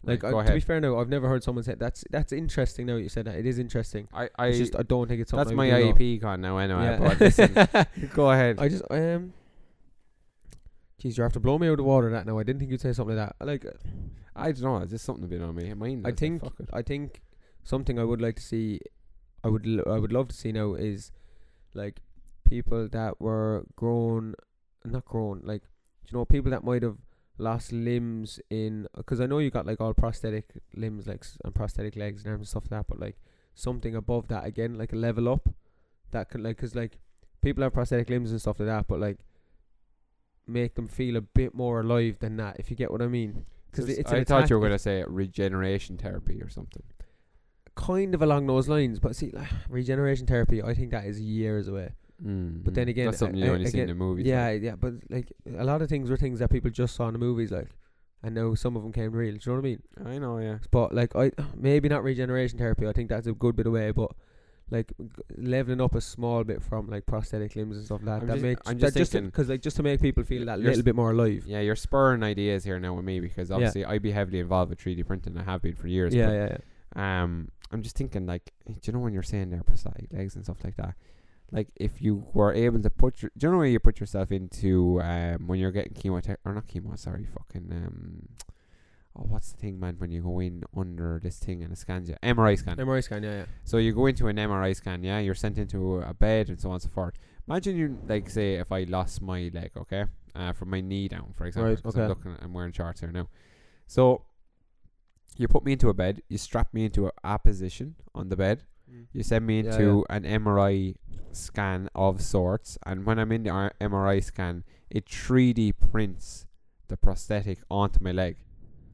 [0.06, 2.86] Like uh, to be fair, now I've never heard someone say that's that's interesting.
[2.86, 4.08] Now you said that it is interesting.
[4.14, 5.44] I, I It's just I don't think it's something.
[5.48, 6.16] that's I my would do, though.
[6.16, 6.82] IEP gone now anyway.
[6.84, 6.98] Yeah.
[6.98, 8.58] But listen, go ahead.
[8.60, 9.32] I just um.
[11.02, 12.10] Jeez, you have to blow me out of the water.
[12.10, 13.46] That now I didn't think you'd say something like that.
[13.46, 13.70] Like uh,
[14.34, 14.76] I don't know.
[14.78, 15.72] It's just something been on me.
[15.74, 16.06] Mind.
[16.06, 16.42] I think.
[16.72, 17.20] I think
[17.64, 18.80] something I would like to see,
[19.44, 21.10] I would l- I would love to see now is
[21.74, 22.00] like
[22.48, 24.34] people that were grown,
[24.84, 25.62] not grown, like
[26.08, 26.96] you know people that might have
[27.38, 31.96] lost limbs in because I know you got like all prosthetic limbs like and prosthetic
[31.96, 33.16] legs and arms and stuff like that, but like
[33.54, 35.48] something above that again, like a level up
[36.12, 36.98] that could like because like
[37.42, 39.18] people have prosthetic limbs and stuff like that, but like
[40.46, 43.44] make them feel a bit more alive than that if you get what I mean.
[43.70, 46.82] Because it's I thought attack- you were gonna say regeneration therapy or something.
[47.74, 48.98] kind of along those lines.
[48.98, 51.90] But see, like, regeneration therapy, I think that is years away.
[52.24, 52.90] Mm, But then mm.
[52.90, 54.26] again, that's something you uh, only see in the movies.
[54.26, 54.62] yeah, like.
[54.62, 54.74] yeah.
[54.76, 57.50] But like a lot of things were things that people just saw in the movies,
[57.50, 57.68] like,
[58.22, 59.34] and now some of them came real.
[59.34, 59.82] Do you know what I mean?
[60.14, 60.38] I know.
[60.38, 60.58] Yeah.
[60.70, 62.86] But like, I maybe not regeneration therapy.
[62.86, 64.12] I think that's a good bit away, but.
[64.68, 65.06] Like g-
[65.38, 68.22] leveling up a small bit from like prosthetic limbs and stuff like that.
[68.22, 70.44] I'm that just- makes I'm just just thinking- because like just to make people feel
[70.46, 71.44] that little s- bit more alive.
[71.46, 74.80] Yeah, you're spurring ideas here now with me because obviously I'd be heavily involved with
[74.80, 75.38] 3D printing.
[75.38, 76.12] I have been for years.
[76.12, 76.56] Yeah, but, yeah,
[76.96, 77.22] yeah.
[77.22, 80.42] Um, I'm just thinking like, do you know when you're saying there prosthetic legs and
[80.42, 80.96] stuff like that?
[81.52, 84.32] Like if you were able to put your, do you know where you put yourself
[84.32, 86.98] into um when you're getting chemo or not chemo?
[86.98, 88.28] Sorry, fucking um.
[89.18, 89.94] Oh, what's the thing, man?
[89.96, 92.76] When you go in under this thing and it scans you, MRI scan.
[92.76, 93.44] MRI scan, yeah, yeah.
[93.64, 96.68] So you go into an MRI scan, yeah, you're sent into a bed and so
[96.68, 97.14] on and so forth.
[97.48, 100.04] Imagine you like say if I lost my leg, okay,
[100.34, 101.70] uh, from my knee down, for example.
[101.70, 102.02] Right, okay.
[102.02, 103.28] I'm looking, at, I'm wearing shorts here now.
[103.86, 104.24] So
[105.38, 108.36] you put me into a bed, you strap me into a, a position on the
[108.36, 109.06] bed, Mm.
[109.12, 110.94] you send me Yeah, into an MRI
[111.32, 116.46] scan of sorts, and when I'm in the R- MRI scan, it 3D prints
[116.88, 118.36] the prosthetic onto my leg.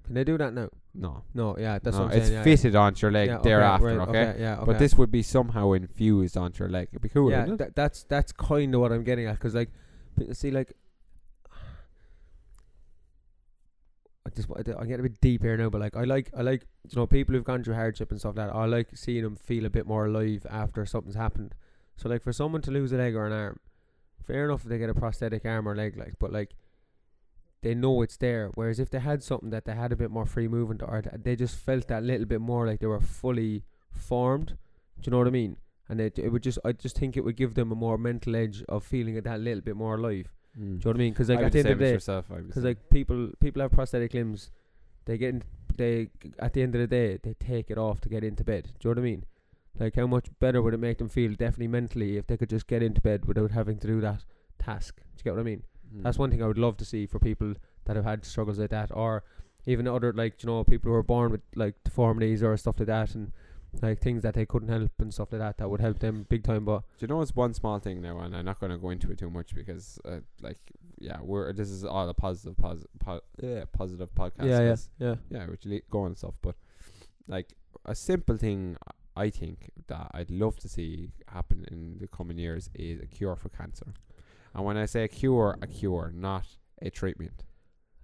[0.04, 0.70] Can they do that now?
[0.94, 2.38] No, No, yeah, that's no, what I'm it's saying.
[2.38, 3.32] yeah, fitted onto your leg yeah.
[3.34, 4.36] Yeah, okay, thereafter, right, okay?
[4.40, 4.64] Yeah, okay.
[4.66, 6.88] But this would be somehow infused onto your leg.
[6.92, 7.30] It'd be cool.
[7.30, 7.64] yeah, wouldn't it?
[7.68, 9.38] tha- that's that's kind of what I'm getting at.
[9.40, 9.70] Cause like,
[10.32, 10.72] see, like,
[14.26, 16.66] I just I get a bit deep here now, but like, I like I like
[16.88, 18.54] you know people who've gone through hardship and stuff like that.
[18.54, 21.54] I like seeing them feel a bit more alive after something's happened.
[21.96, 23.60] So like, for someone to lose a leg or an arm,
[24.24, 26.54] fair enough if they get a prosthetic arm or leg, like, but like.
[27.64, 28.50] They know it's there.
[28.56, 31.36] Whereas if they had something that they had a bit more free movement, or they
[31.36, 33.62] just felt that little bit more like they were fully
[33.92, 34.56] formed.
[35.00, 35.58] Do you know what I mean?
[35.92, 38.34] and it, it would just I just think it would give them a more mental
[38.34, 40.32] edge of feeling that little bit more alive.
[40.58, 40.60] Mm.
[40.60, 41.12] Do you know what I mean?
[41.12, 43.62] Because like at the end of the day, yourself, I'd be because like people people
[43.62, 44.50] have prosthetic limbs,
[45.06, 45.42] they get in,
[45.76, 46.08] they
[46.38, 48.70] at the end of the day they take it off to get into bed.
[48.78, 49.24] Do you know what I mean?
[49.78, 52.66] Like how much better would it make them feel definitely mentally if they could just
[52.66, 54.24] get into bed without having to do that
[54.58, 54.96] task?
[54.96, 55.62] Do you get what I mean?
[55.94, 56.02] Mm.
[56.02, 57.54] That's one thing I would love to see for people
[57.86, 59.24] that have had struggles like that, or
[59.66, 62.88] even other like you know people who are born with like deformities or stuff like
[62.88, 63.32] that, and
[63.80, 66.44] like things that they couldn't help and stuff like that that would help them big
[66.44, 66.64] time.
[66.64, 68.90] But Do you know it's one small thing now, and I'm not going to go
[68.90, 70.58] into it too much because, uh, like,
[70.98, 74.44] yeah, we're this is all a positive, positive, po- yeah, positive podcast.
[74.46, 75.14] yeah, yeah, yeah.
[75.30, 76.34] yeah, which le- go and stuff.
[76.42, 76.56] But
[77.26, 77.54] like
[77.86, 78.76] a simple thing,
[79.16, 83.36] I think that I'd love to see happen in the coming years is a cure
[83.36, 83.94] for cancer.
[84.54, 86.46] And when I say a cure, a cure, not
[86.82, 87.44] a treatment.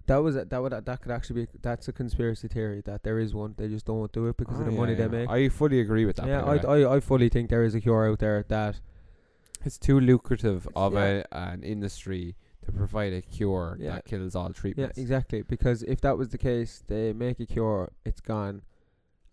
[0.09, 3.18] That was a, that would that could actually be that's a conspiracy theory that there
[3.18, 5.06] is one they just don't do it because Ah, of the yeah, money yeah.
[5.06, 5.28] they make.
[5.30, 6.26] I fully agree with that.
[6.26, 6.56] yeah, I.
[6.56, 8.80] I I fully think there is a cure out there that
[9.64, 11.22] it's too lucrative of Yeah.
[11.30, 13.94] a, an industry to provide a cure Yeah.
[13.94, 14.97] that kills all treatments.
[14.98, 15.43] Yeah, exactly.
[15.43, 18.62] Because if that was the case, they make a cure, it's gone,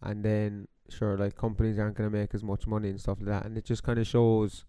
[0.01, 3.27] and then sure, like companies aren't going to make as much money and stuff like
[3.27, 4.65] that, and it just kind of shows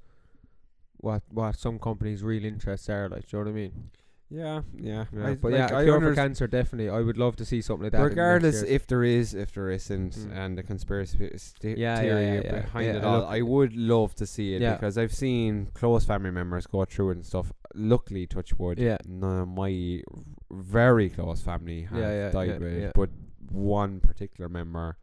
[0.99, 3.09] what what some companies' real interests are.
[3.09, 3.91] Like, do you know what I mean?
[4.29, 5.05] Yeah, yeah.
[5.13, 6.91] Yeah, I- but like, yeah, I cure for cancer definitely.
[6.91, 7.99] I would love to see something like that.
[7.99, 10.37] in the next regardless if there is, if there isn't, Mm.
[10.37, 14.15] and the conspiracy st- Yeah, theory yeah, yeah, behind it all, look- I would love
[14.17, 17.53] to see it because I've seen close family members go through it and stuff.
[17.75, 18.99] Luckily, touch wood, Yeah.
[19.07, 20.03] none of my
[20.51, 23.11] very close family have died with it, but
[23.51, 24.97] one particular member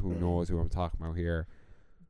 [0.00, 1.46] who knows who I'm talking about here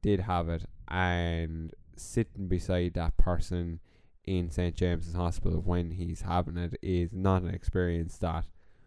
[0.01, 3.81] did have it, and sitting beside that person
[4.27, 8.45] in St James's Hospital when he's having it is not an experience that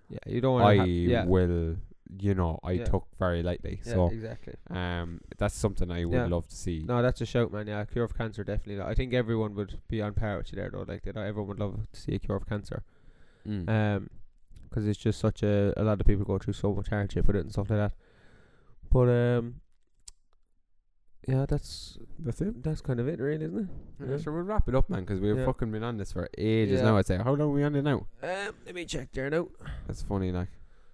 [0.09, 0.75] yeah, you don't I.
[0.75, 1.77] Have, yeah, will,
[2.19, 2.85] you know, I Yeah.
[2.85, 3.81] took very lightly.
[3.85, 4.53] yeah, so, exactly.
[4.69, 6.25] um, that's something I would Yeah.
[6.27, 6.83] love to see.
[6.85, 7.65] No, that's a shout, man.
[7.67, 8.77] Yeah, a cure of cancer definitely.
[8.77, 10.85] Like, I think everyone would be on par with you there, though.
[10.87, 12.83] Like, that everyone would love to see a cure of cancer.
[13.47, 14.07] Mm.
[14.69, 17.35] because it's just such a a lot of people go through so much hardship with
[17.35, 17.93] it and stuff like that.
[18.89, 19.55] But um,
[21.27, 22.63] yeah, that's that's it.
[22.63, 23.59] that's kind of it, really, isn't
[23.99, 24.09] it?
[24.09, 25.45] Yeah, sure, we'll wrap it up, man, because we've Yeah.
[25.45, 26.85] fucking been on this for ages Yeah.
[26.85, 26.97] now.
[26.97, 27.17] I'd say.
[27.17, 28.05] How long are we on it now?
[28.21, 29.47] Um, let me check there now.
[29.87, 30.49] That's funny, like.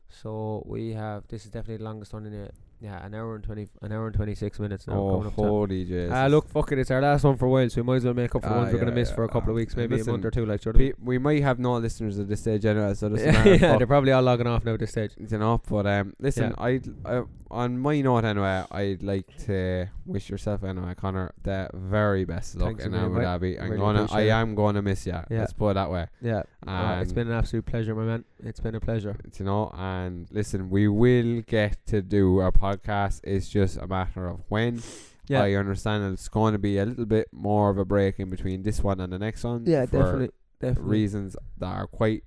[0.10, 2.54] So we have this is definitely the longest one in it.
[2.82, 4.94] Yeah, an hour and twenty, an hour and twenty six minutes now.
[4.96, 6.12] Oh, coming holy Jesus.
[6.14, 8.06] Ah, look, fuck it, it's our last one for a while, so we might as
[8.06, 9.56] well make up for the Ah, ones we're gonna miss yeah, for a couple of
[9.56, 10.46] weeks, maybe a month or two.
[10.46, 10.94] Like, do you know what I mean?
[10.94, 14.14] Pe- we might have no listeners at this stage anyway, so this yeah, they're probably
[14.14, 15.12] all logging off now at this stage.
[15.18, 15.62] you know.
[15.70, 20.94] But um, listen, I'd I, on my note anyway, I'd like to wish yourself anyway,
[20.96, 23.24] Connor, the very best luck Thanks in Abu mate.
[23.24, 23.62] Dhabi.
[23.62, 24.30] I'm Really gonna, I it.
[24.30, 25.14] am gonna miss you.
[25.14, 25.24] Yeah.
[25.40, 26.08] Let's put it that way.
[26.22, 28.26] Yeah, uh, it's been an absolute pleasure, my man.
[28.44, 29.16] It's been a pleasure.
[29.38, 34.28] you know and listen we will get to do our podcast it's just a matter
[34.28, 34.82] of when
[35.28, 38.30] Yeah, i understand it's going to be a little bit more of a break in
[38.30, 40.92] between this one and the next one yeah, definitely, definitely.
[40.92, 42.24] reasons that are quite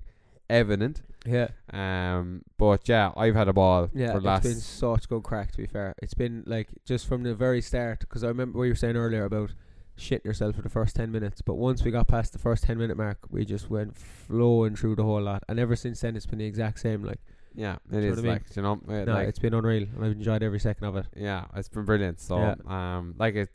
[0.52, 4.10] evident yeah, um but yeah i've had a ball yeah.
[4.12, 5.52] for It's last been such good crack.
[5.52, 8.00] To be fair, it's been like just from the very start.
[8.00, 9.50] Because I remember what you were saying earlier about
[9.96, 12.76] shitting yourself for the first ten minutes, but once we got past the first ten
[12.76, 15.44] minute mark, we just went flowing through the whole lot.
[15.48, 17.04] And ever since then, it's been the exact same.
[17.04, 17.20] Like,
[17.54, 18.32] yeah it is I mean?
[18.32, 20.96] like you know uh, no, like, it's been unreal, and I've enjoyed every second of
[20.96, 21.06] it.
[21.16, 22.54] yeah it's been brilliant so Yeah.
[22.66, 23.50] um like it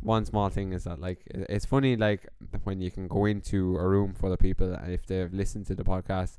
[0.00, 2.26] one small thing is that like it's funny like
[2.64, 5.74] when you can go into a room full of people and if they've listened to
[5.74, 6.38] the podcast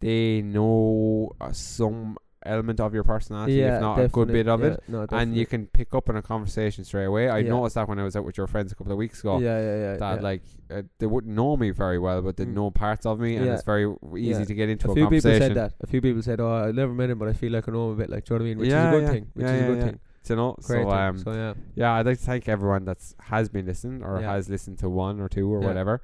[0.00, 2.16] they know uh, some
[2.46, 5.34] element of your personality yeah, if not a good bit of yeah, it No, and
[5.34, 7.48] you can pick up on a conversation straight away i Yeah.
[7.48, 9.58] noticed that when i was out with your friends a couple of weeks ago yeah,
[9.60, 9.96] yeah, yeah.
[9.96, 12.52] that like uh, they wouldn't know me very well but they Mm.
[12.54, 13.86] know parts of me and it's very
[14.16, 15.06] easy to get into a, conversation.
[15.06, 15.72] a few people said that.
[15.80, 17.86] A few people said, "Oh, I never met him, but I feel like I know
[17.88, 18.58] him a bit." Like, do you know what I mean?
[18.58, 19.12] Which Yeah, is a good yeah.
[19.14, 19.26] thing.
[19.34, 20.00] Which Yeah, is a good thing.
[20.30, 23.48] You know Great so um so yeah, yeah, I'd like to thank everyone that's has
[23.48, 24.32] been listening or Yeah.
[24.32, 25.66] has listened to one or two or Yeah.
[25.66, 26.02] whatever.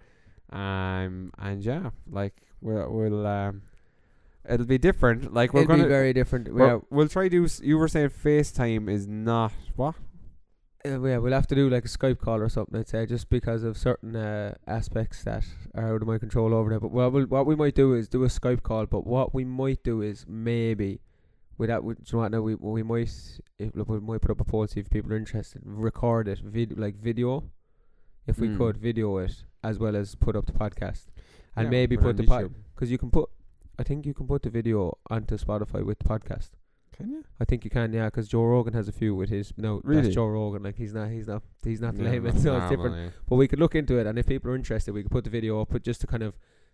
[0.50, 3.62] Um, and yeah, like we'll we'll um,
[4.48, 5.32] it'll be different.
[5.32, 6.52] Like we're it'll gonna be very different.
[6.52, 9.94] we're- Yeah, we'll try to s- You were saying FaceTime is not what?
[10.84, 12.80] uh, yeah, we'll have to do like a Skype call or something.
[12.80, 15.44] I'd say just because of certain uh, aspects that
[15.74, 16.80] are out of my control over there.
[16.80, 18.86] But what we'll, what we might do is do a Skype call.
[18.86, 21.00] But what we might do is maybe.
[21.60, 22.42] Without, do you know what?
[22.42, 23.12] We we might
[23.58, 25.60] if, look, we might put up a poll see if people are interested.
[25.64, 27.32] Record it, vid, like video,
[28.26, 28.56] if we Mm.
[28.58, 31.04] could video it as well as put up the podcast,
[31.56, 33.28] and Yeah, maybe put put the pod because you can put.
[33.78, 36.50] I think you can put the video onto Spotify with the podcast.
[36.92, 37.24] Can you?
[37.38, 39.52] I think you can, yeah, because Joe Rogan has a few with his.
[39.58, 40.02] No, Really?
[40.02, 40.62] that's Joe Rogan.
[40.62, 42.22] Like he's not, he's not, he's not Yeah, lame.
[42.28, 43.12] that's so it's different.
[43.28, 45.30] But we could look into it, and if people are interested, we could put the
[45.38, 46.32] video up, but just to kind of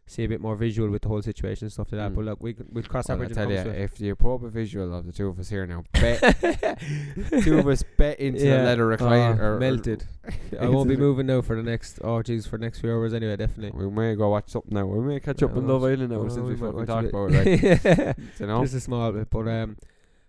[0.09, 2.13] see a bit more visual with the whole situation and stuff like that.
[2.13, 2.15] Mm.
[2.15, 3.81] But look, we we'll cross that Well, I bridge when tell you, it.
[3.83, 6.21] if you put up a visual of the two of us here now, bet
[7.43, 8.59] two of us bet into Yeah.
[8.59, 9.39] the leather recliner.
[9.41, 10.05] Oh, or- melted.
[10.61, 11.99] I won't be moving now for the next.
[12.03, 13.37] Oh, jeez, for the next few hours anyway.
[13.37, 13.79] Definitely.
[13.87, 14.87] We may go watch something now.
[14.87, 17.09] We may catch up on we'll Love Island now Oh, since we, we fucking talked
[17.09, 17.63] about it.
[17.63, 18.13] Like, Yeah.
[18.41, 19.77] you know, Just a small bit, but um,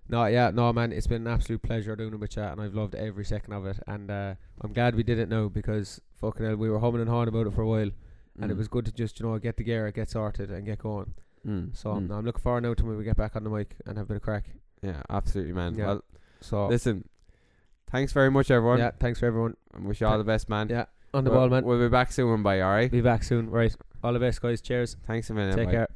[0.09, 2.73] no, yeah, no, man, it's been an absolute pleasure doing it with you, and I've
[2.75, 6.45] loved every second of it, and uh, I'm glad we did it now because fucking
[6.45, 7.89] hell, we were humming and hawing about it for a while,
[8.39, 8.57] and it Mm.
[8.57, 11.13] was good to just you know get the gear, get sorted, and get going.
[11.45, 11.75] Mm.
[11.75, 12.07] So Mm.
[12.09, 14.05] no, I'm looking forward now to when we get back on the mic and have
[14.05, 14.49] a bit of crack.
[14.81, 15.75] Yeah, absolutely, man.
[15.75, 15.85] Yeah.
[15.87, 16.03] Well,
[16.41, 17.07] So listen,
[17.91, 18.79] thanks very much, everyone.
[18.79, 19.55] yeah, thanks for everyone.
[19.73, 20.69] And wish you all the best, man.
[20.69, 21.65] Yeah, on the We'll- ball, man.
[21.65, 22.61] We'll be back soon, bye.
[22.61, 22.91] All right.
[22.91, 23.75] Be back soon, right?
[24.03, 24.61] All the best, guys.
[24.61, 24.97] Cheers.
[25.07, 25.55] Thanks a minute.
[25.55, 25.71] Take bye.
[25.71, 25.87] care.